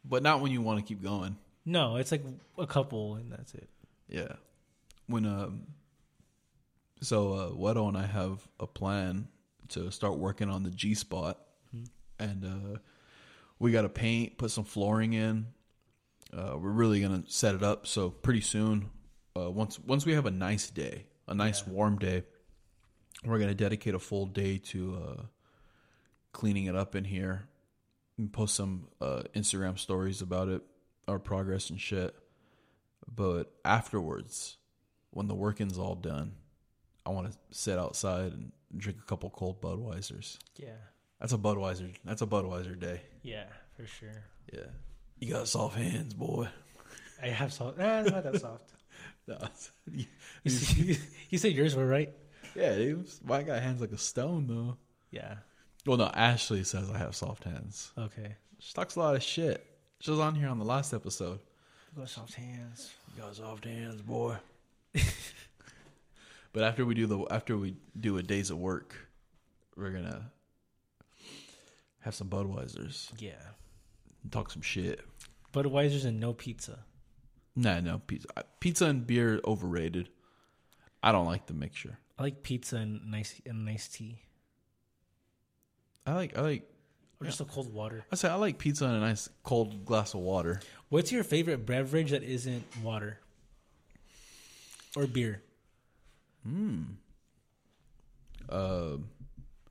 [0.06, 1.38] but not when you want to keep going.
[1.70, 2.24] No, it's like
[2.58, 3.70] a couple and that's it.
[4.08, 4.34] Yeah.
[5.06, 5.68] When um
[7.00, 9.28] so uh Wedo and I have a plan
[9.70, 11.38] to start working on the G spot
[12.18, 12.80] and uh
[13.60, 15.46] we gotta paint, put some flooring in.
[16.36, 18.90] Uh we're really gonna set it up so pretty soon,
[19.38, 22.24] uh once once we have a nice day, a nice warm day,
[23.24, 25.22] we're gonna dedicate a full day to uh
[26.32, 27.48] cleaning it up in here
[28.18, 30.64] and post some uh Instagram stories about it,
[31.10, 32.16] our progress and shit.
[33.14, 34.58] But afterwards,
[35.12, 36.34] when the working's all done,
[37.06, 40.38] I want to sit outside and drink a couple cold Budweisers.
[40.58, 40.76] Yeah.
[41.20, 41.94] That's a Budweiser.
[42.06, 43.02] That's a Budweiser day.
[43.24, 43.46] Yeah,
[43.76, 44.24] for sure.
[44.54, 44.68] Yeah.
[45.20, 46.48] You got soft hands, boy.
[47.22, 47.78] I have soft.
[47.78, 48.72] Nah, it's not that soft.
[49.28, 49.38] No,
[50.44, 50.98] You, see-
[51.30, 52.14] you said yours were right.
[52.56, 53.08] yeah, dude.
[53.26, 54.78] Why I got hands like a stone though?
[55.12, 55.36] Yeah.
[55.86, 56.06] Well, no.
[56.14, 57.92] Ashley says I have soft hands.
[57.98, 58.36] Okay.
[58.60, 59.66] She talks a lot of shit.
[60.00, 61.40] She was on here on the last episode.
[61.96, 62.92] You got soft hands.
[63.16, 64.38] You got soft hands, boy.
[66.54, 68.96] but after we do the after we do a days of work,
[69.76, 70.32] we're gonna
[72.02, 73.34] have some Budweisers Yeah.
[74.24, 75.02] and talk some shit.
[75.54, 76.80] Budweiser's and no pizza.
[77.56, 78.28] Nah, no pizza.
[78.60, 80.10] Pizza and beer overrated.
[81.04, 81.98] I don't like the mixture.
[82.18, 84.20] I like pizza and nice and nice tea.
[86.06, 86.70] I like I like
[87.22, 88.06] Or just a cold water.
[88.12, 90.62] I say I like pizza and a nice cold glass of water.
[90.88, 93.20] What's your favorite beverage that isn't water?
[94.96, 95.42] Or beer?
[96.44, 96.84] Hmm.
[98.48, 98.98] Uh,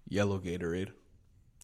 [0.08, 0.90] yellow Gatorade,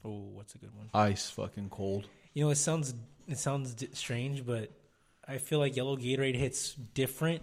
[0.04, 0.88] Oh, what's a good one?
[0.92, 2.08] ice fucking cold.
[2.32, 2.94] You know, it sounds
[3.28, 4.70] it sounds d- strange, but
[5.28, 7.42] I feel like yellow Gatorade hits different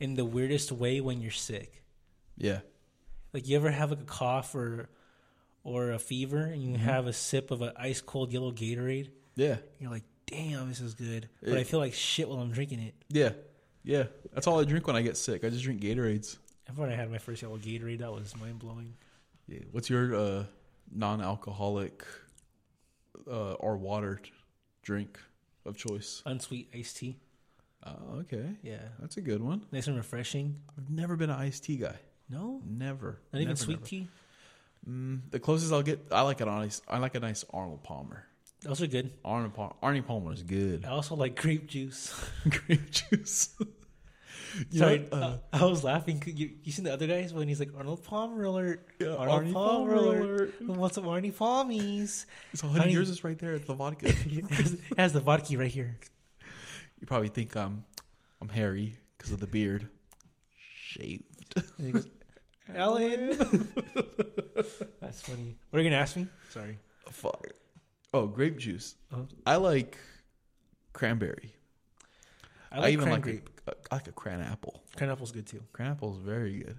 [0.00, 1.82] in the weirdest way when you're sick.
[2.36, 2.60] Yeah,
[3.32, 4.88] Like you ever have like a cough or
[5.66, 9.56] or a fever and you have a sip of an ice cold yellow Gatorade, yeah,
[9.80, 12.94] you're like, "Damn, this is good." But I feel like shit while I'm drinking it.
[13.08, 13.30] yeah,
[13.82, 14.04] yeah.
[14.32, 15.44] That's all I drink when I get sick.
[15.44, 16.38] I just drink Gatorades.
[16.68, 17.98] I've already had my first yellow Gatorade.
[17.98, 18.94] That was mind blowing.
[19.48, 19.60] Yeah.
[19.72, 20.44] What's your uh
[20.94, 22.04] non-alcoholic
[23.28, 24.20] uh, or water
[24.82, 25.18] drink
[25.64, 26.22] of choice.
[26.26, 27.16] Unsweet iced tea.
[27.84, 28.50] Oh, okay.
[28.62, 28.82] Yeah.
[29.00, 29.64] That's a good one.
[29.72, 30.56] Nice and refreshing.
[30.78, 31.96] I've never been an iced tea guy.
[32.28, 32.60] No?
[32.64, 33.20] Never.
[33.32, 33.86] Not even Never, sweet never.
[33.86, 34.08] tea?
[34.88, 36.80] Mm, the closest I'll get, I like an nice.
[36.88, 38.24] I like a nice Arnold Palmer.
[38.62, 39.12] Those are good.
[39.24, 40.84] Arnold Palmer, Arnie Palmer is good.
[40.84, 42.14] I also like grape juice.
[42.48, 43.54] Grape juice.
[44.70, 46.22] You Sorry, know, uh, uh, I was laughing.
[46.24, 49.52] You, you seen the other guys when he's like Arnold Palmer alert, Yeah, Arnold Arnie
[49.52, 50.20] Palmer, Palmer alert.
[50.22, 50.54] alert.
[50.60, 52.24] Who wants some Arnie Palmies?
[52.54, 53.52] so honey, honey- yours is right there.
[53.52, 54.08] It's the vodka.
[54.08, 55.98] it, has, it has the vodka right here.
[56.98, 57.84] you probably think I'm,
[58.40, 59.88] I'm hairy because of the beard.
[60.74, 61.24] Shaved.
[62.68, 63.28] And Ellen.
[65.00, 65.56] That's funny.
[65.70, 66.26] What are you gonna ask me?
[66.50, 66.78] Sorry.
[67.10, 67.46] Fuck.
[68.12, 68.94] Oh, grape juice.
[69.12, 69.22] Uh-huh.
[69.46, 69.98] I like
[70.92, 71.52] cranberry.
[72.72, 73.50] I I, even cran like grape.
[73.66, 74.82] a, I like a cran apple.
[74.96, 75.62] Cran apple's good too.
[75.72, 76.78] Cran apple is very good.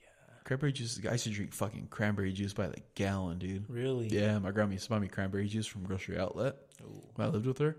[0.00, 0.08] Yeah.
[0.44, 1.00] Cranberry juice.
[1.06, 3.68] I used to drink fucking cranberry juice by the gallon, dude.
[3.68, 4.08] Really?
[4.08, 6.56] Yeah, my grandma used to buy me cranberry juice from grocery outlet
[7.14, 7.76] when I lived with her,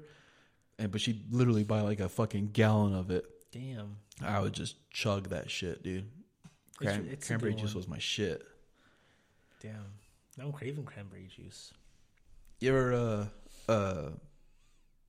[0.77, 3.25] and but she'd literally buy like a fucking gallon of it.
[3.51, 3.97] Damn.
[4.21, 6.09] I would just chug that shit, dude.
[6.77, 7.81] Cran- it's a cranberry juice one.
[7.81, 8.43] was my shit.
[9.61, 9.73] Damn.
[10.37, 11.71] Now I'm craving cranberry juice.
[12.59, 14.09] You ever uh uh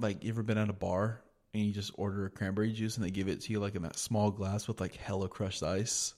[0.01, 1.21] like you ever been at a bar
[1.53, 3.83] and you just order a cranberry juice and they give it to you like in
[3.83, 6.15] that small glass with like hella crushed ice?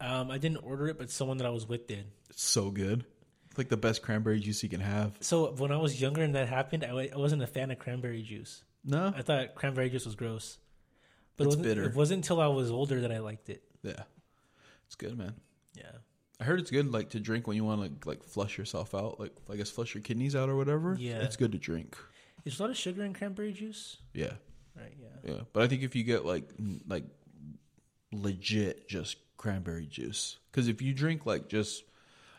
[0.00, 2.06] Um, I didn't order it, but someone that I was with did.
[2.30, 3.04] It's so good.
[3.50, 5.12] It's like the best cranberry juice you can have.
[5.20, 8.22] So when I was younger and that happened, I, I wasn't a fan of cranberry
[8.22, 8.64] juice.
[8.84, 9.12] No?
[9.16, 10.58] I thought cranberry juice was gross.
[11.36, 11.84] But It's it bitter.
[11.84, 13.62] It wasn't until I was older that I liked it.
[13.82, 14.02] Yeah.
[14.86, 15.34] It's good, man.
[15.74, 15.90] Yeah.
[16.40, 19.20] I heard it's good like to drink when you want to like flush yourself out,
[19.20, 20.96] like I guess flush your kidneys out or whatever.
[20.98, 21.18] Yeah.
[21.18, 21.96] It's good to drink.
[22.42, 23.98] There's a lot of sugar in cranberry juice.
[24.12, 24.32] Yeah.
[24.76, 24.94] Right.
[25.00, 25.32] Yeah.
[25.32, 25.40] Yeah.
[25.52, 26.48] But I think if you get like
[26.88, 27.04] like
[28.12, 31.82] legit just cranberry juice cuz if you drink like just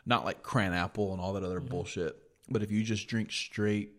[0.06, 2.16] not like cran apple and all that other bullshit,
[2.48, 3.92] but if you just drink straight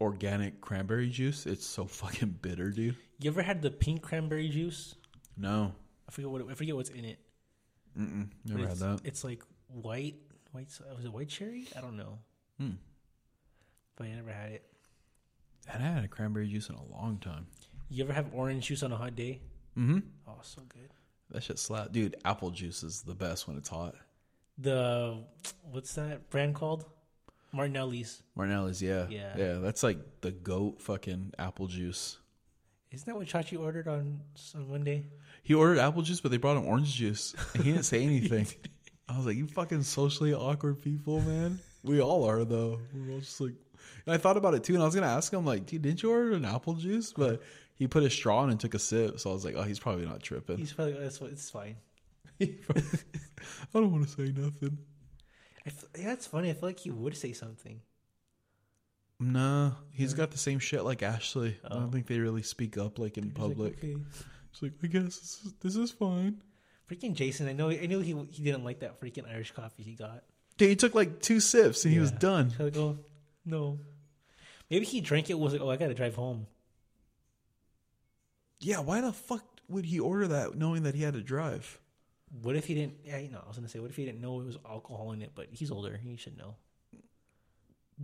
[0.00, 2.96] organic cranberry juice, it's so fucking bitter, dude.
[3.20, 4.94] You ever had the pink cranberry juice?
[5.36, 5.74] No.
[6.08, 7.18] I forget what I forget what's in it.
[7.98, 8.28] Mm-mm.
[8.44, 9.00] Never had it's, that.
[9.04, 10.16] It's like white.
[10.52, 10.68] White.
[10.96, 11.66] Was it white cherry?
[11.76, 12.18] I don't know.
[12.58, 12.70] Hmm.
[13.96, 14.64] But I never had it.
[15.68, 17.46] I haven't had a cranberry juice in a long time.
[17.90, 19.40] You ever have orange juice on a hot day?
[19.76, 19.98] Mm-hmm.
[20.26, 20.90] Oh, so good.
[21.30, 21.92] That shit slap.
[21.92, 23.94] Dude, apple juice is the best when it's hot.
[24.56, 25.18] The
[25.70, 26.84] what's that brand called?
[27.52, 28.22] Martinelli's.
[28.34, 29.06] Martinelli's, yeah.
[29.08, 29.36] Yeah.
[29.36, 32.18] Yeah, that's like the goat fucking apple juice.
[32.90, 34.20] Isn't that what Chachi ordered on
[34.54, 35.04] on Monday?
[35.42, 37.34] He ordered apple juice, but they brought him orange juice.
[37.54, 38.46] And he didn't say anything.
[39.08, 41.58] I was like, you fucking socially awkward people, man.
[41.82, 42.80] We all are, though.
[42.94, 43.52] We're all just like,
[44.04, 45.82] and I thought about it too, and I was going to ask him, like, dude,
[45.82, 47.12] didn't you order an apple juice?
[47.12, 47.42] But
[47.76, 49.20] he put a straw in and took a sip.
[49.20, 50.58] So I was like, oh, he's probably not tripping.
[50.58, 51.76] He's probably that's what it's fine.
[52.40, 52.46] I
[53.74, 54.78] don't want to say nothing.
[55.66, 56.50] I f- yeah, it's funny.
[56.50, 57.80] I feel like he would say something.
[59.20, 61.58] Nah, he's got the same shit like Ashley.
[61.64, 61.80] I Oh.
[61.80, 63.78] don't think they really speak up like in He's like, public.
[63.78, 63.96] okay.
[64.52, 66.40] It's like, I guess this is, this is fine.
[66.88, 67.68] Freaking Jason, I know.
[67.70, 70.22] I knew he he didn't like that freaking Irish coffee he got.
[70.56, 72.18] Dude, he took like two sips and he was Yeah.
[72.18, 72.50] done.
[72.50, 72.98] So I go,
[73.44, 73.78] no.
[74.70, 75.38] Maybe he drank it.
[75.38, 76.46] Was like, oh, I gotta drive home.
[78.60, 81.78] Yeah, why the fuck would he order that knowing that he had to drive?
[82.42, 82.94] What if he didn't?
[83.04, 83.40] Yeah, no.
[83.44, 85.32] I was gonna say, what if he didn't know it was alcohol in it?
[85.34, 85.96] But he's older.
[85.96, 86.56] He should know.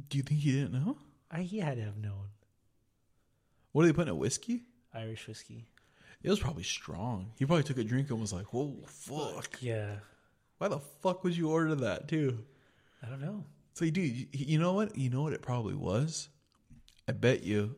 [0.09, 0.97] Do you think he didn't know?
[1.31, 2.29] I he had to have known
[3.73, 4.09] What are they putting?
[4.13, 4.21] in it?
[4.21, 4.63] Whiskey?
[4.93, 5.67] Irish whiskey.
[6.23, 7.33] It was probably strong.
[7.39, 9.59] He probably took a drink and was like, "Whoa, fuck!
[9.61, 9.97] Yeah,
[10.59, 12.39] Why the fuck would you order that too?"
[13.03, 13.45] I don't know.
[13.75, 14.97] So, dude, you, you know what?
[14.97, 16.29] You know what it probably was.
[17.09, 17.75] I bet you.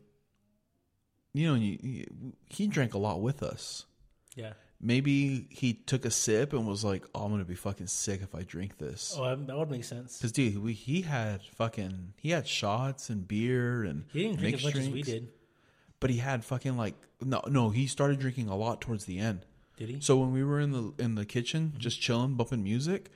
[1.32, 3.84] You know, you, you- he drank a lot with us.
[4.36, 4.52] Yeah.
[4.86, 8.34] Maybe he took a sip and was like, "Oh, I'm gonna be fucking sick if
[8.36, 10.16] I drink this." Oh, that that would make sense.
[10.16, 14.54] Because dude, we, he had fucking he had shots and beer and He didn't drink
[14.56, 15.28] as much as we did.
[15.98, 19.40] but he had fucking like no no he started drinking a lot towards the end.
[19.76, 20.00] Did he?
[20.00, 23.10] So when we were in the in the kitchen just chilling, bumping music,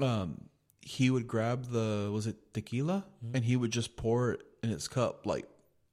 [0.00, 0.48] um,
[0.80, 4.88] he would grab the was it tequila and he would just pour it in his
[4.88, 5.46] cup like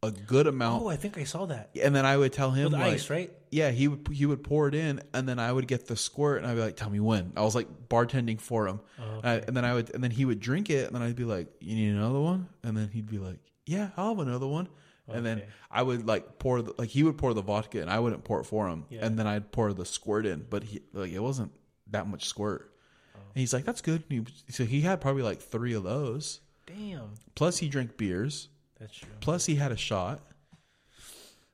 [0.04, 2.66] a good amount, Oh, I think I saw that and then I would tell him
[2.66, 3.32] with like, ice, right?
[3.52, 6.38] yeah, he would he would pour it in, and then I would get the squirt,
[6.40, 9.26] and I'd be like, "Tell me when." I was like bartending for him, Oh, and,
[9.28, 11.24] I, and then I would, and then he would drink it, and then I'd be
[11.26, 14.68] like, "You need another one?" And then he'd be like, "Yeah, I'll have another one."
[15.08, 18.00] And then I would like pour the, like he would pour the vodka, and I
[18.00, 19.06] wouldn't pour it for him, Yeah.
[19.06, 21.52] and then I'd pour the squirt in, but he like it wasn't
[21.92, 22.74] that much squirt.
[23.16, 23.20] Oh.
[23.36, 26.40] And he's like, "That's good." And he, so he had probably like three of those.
[26.66, 28.48] Damn, Plus, he drank beers.
[28.84, 29.10] That's true.
[29.22, 30.20] Plus, he had a shot.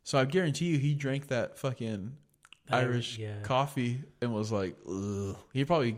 [0.04, 2.18] So I guarantee you, he drank that fucking
[2.72, 3.42] Irish yeah.
[3.44, 5.38] coffee and was like, Ugh.
[5.54, 5.96] he probably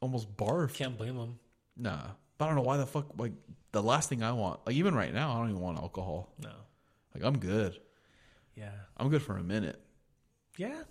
[0.00, 0.74] almost barfed.
[0.74, 1.40] Can't blame him.
[1.76, 2.02] Nah,
[2.36, 3.06] but I don't know why the fuck.
[3.18, 3.32] Like
[3.72, 6.32] the last thing I want, like even right now, I don't even want alcohol.
[6.40, 6.52] No.
[7.12, 7.76] Like I'm good.
[8.54, 8.70] Yeah.
[8.96, 9.80] I'm good for a minute.
[10.56, 10.82] Yeah.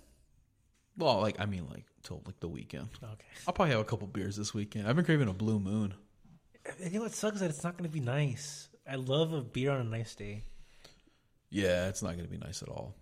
[0.98, 2.88] Well, like I mean, like till like the weekend.
[3.02, 3.24] Okay.
[3.46, 4.86] I'll probably have a couple beers this weekend.
[4.86, 5.94] I've been craving a blue moon.
[6.82, 8.68] And you know what sucks is that it's not going to be nice.
[8.88, 10.42] I love a beer on a nice day.
[11.50, 12.94] Yeah, it's not gonna be nice at all.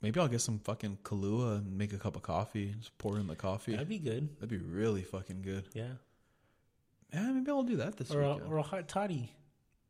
[0.00, 2.74] Maybe I'll get some fucking Kahlua and make a cup of coffee.
[2.78, 3.72] Just pour in the coffee.
[3.72, 4.28] That'd be good.
[4.36, 5.68] That'd be really fucking good.
[5.74, 5.92] Yeah.
[7.12, 8.52] Yeah, maybe I'll do that this Or a, weekend.
[8.52, 9.30] or a hot toddy.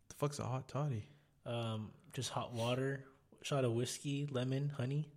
[0.09, 1.09] the fuck's a hot toddy?
[1.47, 3.05] Um, just hot water,
[3.43, 5.09] shot of whiskey, lemon, honey.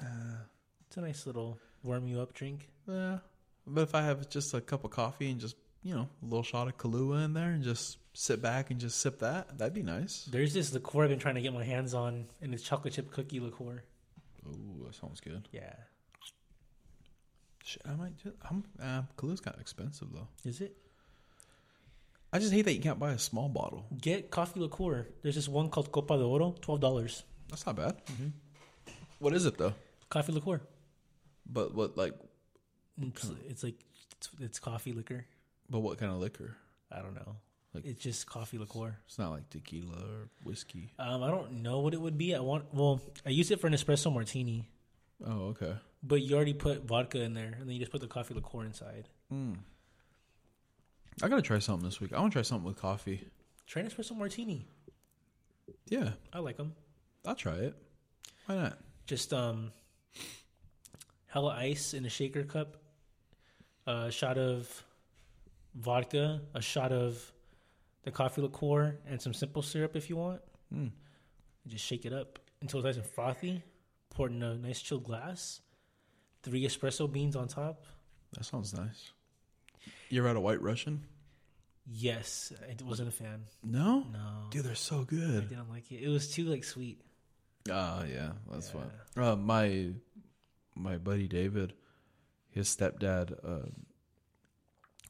[0.00, 0.38] Uh,
[0.86, 2.68] It's a nice little warm you up drink.
[2.88, 3.18] yeah,
[3.66, 6.42] but if I have just a cup of coffee and just you know a little
[6.42, 9.82] shot of Kahlua in there and just sit back and just sip that, that'd be
[9.82, 10.24] nice.
[10.24, 13.10] There's this liqueur I've been trying to get my hands on, and it's chocolate chip
[13.12, 13.82] cookie liqueur.
[14.46, 15.48] Ooh, that sounds good.
[15.52, 15.74] Yeah.
[17.62, 18.16] Shit, I might.
[18.18, 20.28] Just, I'm uh, Kahlua's kind of expensive though.
[20.44, 20.76] Is it?
[22.32, 23.86] I just hate that you can't buy a small bottle.
[24.00, 25.06] Get coffee liqueur.
[25.22, 27.22] There's this one called Copa de Oro, twelve dollars.
[27.48, 27.96] That's not bad.
[29.18, 29.74] What is it though?
[30.10, 30.60] Coffee liqueur.
[31.46, 32.14] But what like?
[33.00, 33.76] It's, it's like
[34.16, 35.26] it's, it's coffee liquor.
[35.74, 36.54] But what kind of liquor?
[36.92, 37.34] I don't know.
[37.74, 38.96] Like- it's just coffee liqueur.
[39.06, 40.92] It's not like tequila or whiskey.
[41.00, 42.32] Um, I don't know what it would be.
[42.32, 42.72] I want.
[42.72, 44.68] Well, I use it for an espresso martini,
[45.26, 45.74] Oh, okay.
[46.00, 48.64] but you already put vodka in there, and then you just put the coffee liqueur
[48.64, 49.08] inside.
[49.32, 49.56] Mm.
[51.20, 52.12] I gotta try something this week.
[52.12, 53.26] I want to try something with coffee.
[53.66, 54.68] Try an espresso martini.
[55.88, 56.76] Yeah, I like them.
[57.26, 57.74] I'll try it.
[58.46, 58.78] Why not?
[59.06, 59.72] Just um,
[61.26, 62.76] hella ice in a shaker cup,
[63.88, 64.84] a shot of
[65.74, 67.32] vodka, a shot of
[68.04, 70.40] the coffee liqueur, and some simple syrup if you want.
[70.72, 70.90] Mm.
[71.66, 73.62] Just shake it up until it's nice and frothy.
[74.10, 75.60] Pour it in a nice chilled glass.
[76.42, 77.84] Three espresso beans on top.
[78.34, 79.12] That sounds nice.
[80.10, 81.04] You ever had a White Russian?
[81.86, 83.44] Yes, I wasn't a fan.
[83.62, 85.44] No, No, dude, they're so good.
[85.44, 86.02] I didn't like it.
[86.02, 87.00] It was too like sweet.
[87.70, 88.80] Oh yeah, that's Yeah.
[89.14, 89.24] fine.
[89.24, 89.88] Uh, my
[90.74, 91.74] my buddy David,
[92.50, 93.68] his stepdad, uh,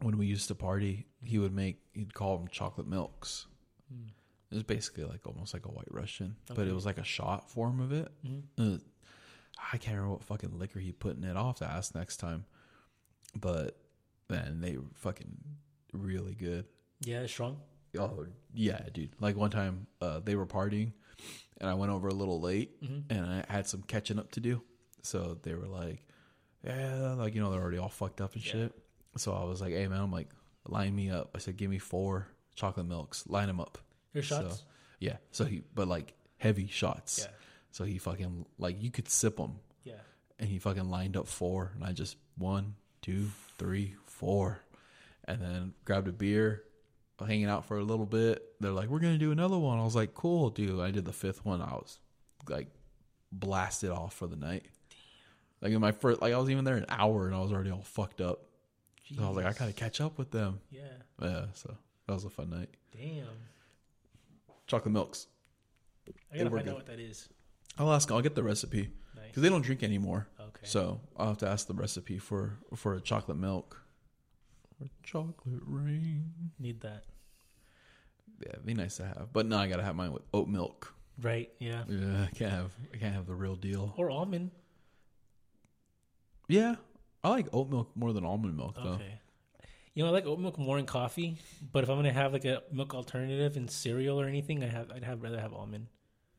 [0.01, 3.47] when we used to party, he would make he'd call them chocolate milks.
[3.93, 4.09] Mm.
[4.51, 7.51] It was basically like almost like a White Russian, but it was like a shot
[7.51, 8.09] form of it.
[8.25, 8.43] Mhm.
[8.59, 8.79] Uh,
[9.73, 11.37] I can't remember what fucking liquor he put in it.
[11.37, 12.45] I'll have to ask next time.
[13.39, 13.77] But
[14.29, 15.37] man, they were fucking
[15.93, 16.67] really good.
[17.01, 17.61] Yeah, strong.
[17.99, 19.11] Oh yeah, dude.
[19.21, 20.93] Like one time, uh, they were partying,
[21.59, 23.05] and I went over a little late, Mhm.
[23.11, 24.63] and I had some catching up to do.
[25.03, 26.05] So they were like,
[26.65, 28.53] "Yeah, like you know, they're already all fucked up and Yeah.
[28.53, 28.84] shit."
[29.17, 30.29] So I was like, "Hey man, I'm like,
[30.67, 33.79] line me up." I said, "Give me four chocolate milks, line them up."
[34.13, 34.65] Your So- shots.
[35.01, 35.17] Yeah.
[35.33, 37.21] So he, but like heavy shots.
[37.23, 37.31] Yeah,
[37.71, 39.95] So he fucking like you could sip them, yeah.
[40.39, 44.61] and he fucking lined up four, and I just one, two, three, four,
[45.27, 46.65] and then grabbed a beer,
[47.19, 48.43] hanging out for a little bit.
[48.61, 51.13] They're like, "We're gonna do another one." I was like, "Cool, dude." I did the
[51.13, 51.61] fifth one.
[51.61, 51.99] I was
[52.49, 52.69] like
[53.33, 54.65] blasted off for the night.
[54.91, 54.99] Damn.
[55.61, 57.71] Like in my first, like I was even there an hour, and I was already
[57.71, 58.44] all fucked up.
[59.05, 60.61] So I was like, I gotta catch up with them.
[60.71, 60.83] Yeah.
[61.21, 61.47] Yeah.
[61.55, 61.77] So
[62.07, 62.71] that was a fun night.
[62.97, 63.27] Damn.
[64.67, 65.27] Chocolate milks.
[66.33, 66.71] I gotta find good.
[66.71, 67.29] out what that is.
[67.79, 68.11] I'll ask.
[68.11, 69.27] I'll get the recipe Nice.
[69.29, 70.29] because they don't drink anymore.
[70.41, 70.61] Okay.
[70.65, 73.83] So I'll have to ask the recipe for for a chocolate milk.
[74.81, 76.33] Or chocolate rain.
[76.59, 77.05] Need that.
[78.41, 79.29] Yeah, it'd be nice to have.
[79.33, 80.95] But no, I gotta have mine with oat milk.
[81.21, 81.51] Right.
[81.59, 81.85] Yeah.
[81.89, 83.95] Yeah, I can't have I can't have the real deal.
[83.97, 84.51] Or almond.
[86.49, 86.77] Yeah.
[87.25, 88.91] I like oat milk more than almond milk though.
[88.91, 89.19] Okay.
[89.95, 91.39] You know, I like oat milk more in coffee,
[91.73, 94.91] but if I'm gonna have like a milk alternative in cereal or anything, I have
[94.91, 95.87] I'd have rather have almond.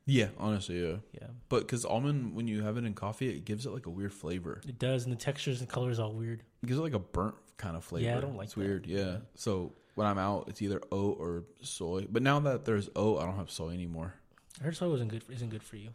[0.08, 0.98] Yeah, honestly, yeah.
[1.14, 3.90] Yeah, But because almond, when you have it in coffee, it gives it like a
[3.90, 4.62] weird flavor.
[4.68, 6.44] it does, and the textures and colors all weird.
[6.62, 8.06] It gives it like a burnt kind of flavor.
[8.06, 8.60] Yeah, I don't like It's that.
[8.60, 8.86] weird.
[8.86, 9.18] Yeah.
[9.34, 12.06] So when I'm out, it's either oat or soy.
[12.08, 14.14] But now that there's oat, I don't have soy anymore.
[14.62, 15.24] I heard soy wasn't good.
[15.28, 15.90] Isn't good for you.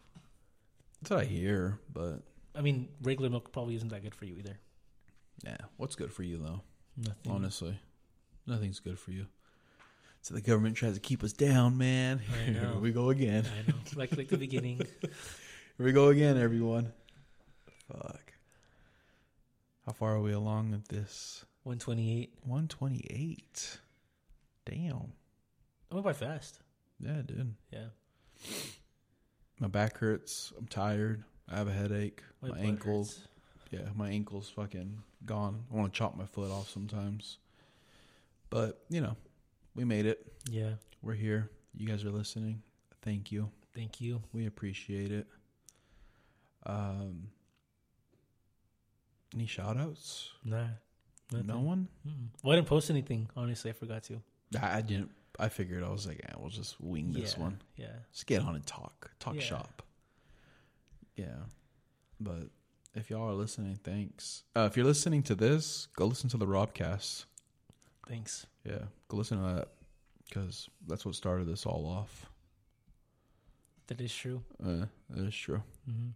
[1.01, 1.79] That's what I hear.
[1.93, 2.21] But
[2.53, 4.59] I mean, regular milk probably isn't that good for you either.
[5.43, 6.61] Yeah, what's good for you though?
[6.97, 7.31] Nothing.
[7.31, 7.79] Honestly,
[8.45, 9.25] nothing's good for you.
[10.21, 12.19] So the government tries to keep us down, man.
[12.45, 13.45] Here we go again.
[13.45, 13.77] I know.
[13.95, 14.77] Like like the beginning.
[15.77, 16.93] Here we go again, everyone.
[17.87, 18.33] Fuck.
[19.85, 21.43] How far are we along with this?
[21.63, 22.33] 128.
[22.43, 23.79] 128.
[24.65, 25.13] Damn.
[25.91, 26.59] I went by fast.
[26.99, 27.55] Yeah, dude.
[27.71, 27.87] Yeah.
[29.59, 30.53] My back hurts.
[30.57, 31.23] I'm tired.
[31.49, 32.21] I have a headache.
[32.41, 33.15] My, butt ankles.
[33.15, 33.27] hurts.
[33.71, 35.63] Yeah, my ankle's fucking gone.
[35.71, 37.37] I want to chop my foot off sometimes.
[38.49, 39.15] But, you know,
[39.75, 40.25] we made it.
[40.49, 40.71] Yeah.
[41.01, 41.49] We're here.
[41.73, 42.61] You guys are listening.
[43.01, 43.49] Thank you.
[43.73, 44.21] Thank you.
[44.33, 45.25] We appreciate it.
[46.65, 47.29] Um,
[49.33, 50.31] any shout outs?
[50.43, 50.65] Nah.
[51.31, 51.47] Nothing.
[51.47, 51.87] No one.
[52.05, 52.27] Mm-mm.
[52.43, 53.29] Well, I didn't post anything.
[53.37, 54.21] Honestly, I forgot to.
[54.61, 55.11] I, I didn't.
[55.39, 57.61] I figured I was like, yeah, we'll just wing this yeah, one.
[57.77, 57.87] Yeah.
[58.11, 59.41] Just get on and talk, talk Yeah.
[59.41, 59.81] shop.
[61.15, 61.37] Yeah,
[62.19, 62.49] but
[62.93, 64.43] if y'all are listening, thanks.
[64.55, 67.25] Uh, if you're listening to this, go listen to the Robcast.
[68.07, 68.45] Thanks.
[68.65, 69.67] Yeah, go listen to that
[70.27, 72.29] because that's what started this all off.
[73.87, 74.41] That is true.
[74.63, 75.61] Uh, that is true.
[75.85, 76.09] hmm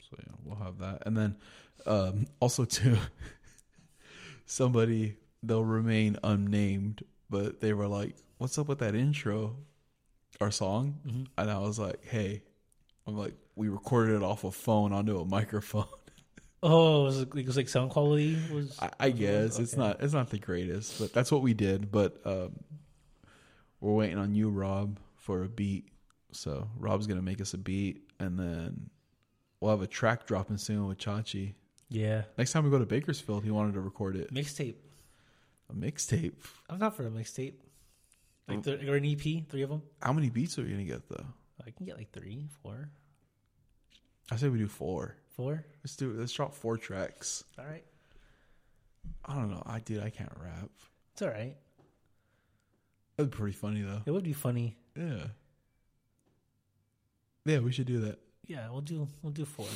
[0.00, 1.36] So yeah, we'll have that, and then
[1.86, 2.96] um, also too,
[4.46, 9.56] somebody they'll remain unnamed, but they were like, "What's up with that intro,
[10.40, 12.42] our song?" hmm And I was like, "Hey,"
[13.06, 15.86] I'm like, "We recorded it off a phone onto a microphone."
[16.62, 18.78] Oh, it was, like, it was like sound quality was.
[18.80, 19.82] I, I guess it's Okay.
[19.82, 21.90] not it's not the greatest, but that's what we did.
[21.90, 22.52] But um,
[23.80, 25.88] we're waiting on you, Rob, for a beat.
[26.30, 28.90] So Rob's gonna make us a beat, and then
[29.60, 31.54] we'll have a track dropping soon with Chachi.
[31.88, 32.22] Yeah.
[32.38, 34.32] Next time we go to Bakersfield, he wanted to record it.
[34.32, 34.76] Mixtape.
[35.68, 36.32] A mixtape.
[36.70, 37.54] I'm not for a mixtape.
[38.48, 39.82] Like th- or an EP, three of them.
[40.00, 41.26] How many beats are we gonna get though?
[41.66, 42.88] I can get like three, four,
[44.30, 45.16] I say we do four.
[45.36, 45.64] Four.
[45.82, 46.12] Let's do.
[46.12, 47.44] Let's drop four tracks.
[47.58, 47.84] All right.
[49.24, 49.62] I don't know.
[49.66, 50.70] I dude, I can't rap.
[51.12, 51.56] It's all right.
[53.16, 54.02] That'd be pretty funny though.
[54.06, 54.76] It would be funny.
[54.96, 55.26] Yeah.
[57.44, 58.18] Yeah, we should do that.
[58.46, 59.66] Yeah, we'll do we'll do four.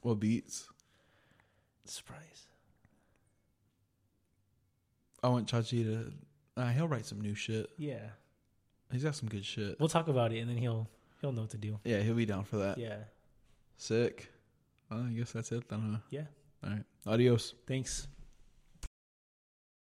[0.00, 0.68] What beats?
[1.84, 2.46] Surprise.
[5.22, 6.12] I want Chachi to.
[6.56, 7.70] Uh, he'll write some new shit.
[7.78, 8.08] Yeah.
[8.92, 9.78] He's got some good shit.
[9.80, 10.88] We'll talk about it and then he'll
[11.20, 11.78] he'll know what to do.
[11.84, 12.78] Yeah, he'll be down for that.
[12.78, 12.98] Yeah.
[13.76, 14.30] Sick.
[14.90, 15.98] Well, I guess that's it then, huh?
[16.10, 16.26] Yeah.
[16.62, 16.84] All right.
[17.06, 17.54] Adios.
[17.66, 18.08] Thanks.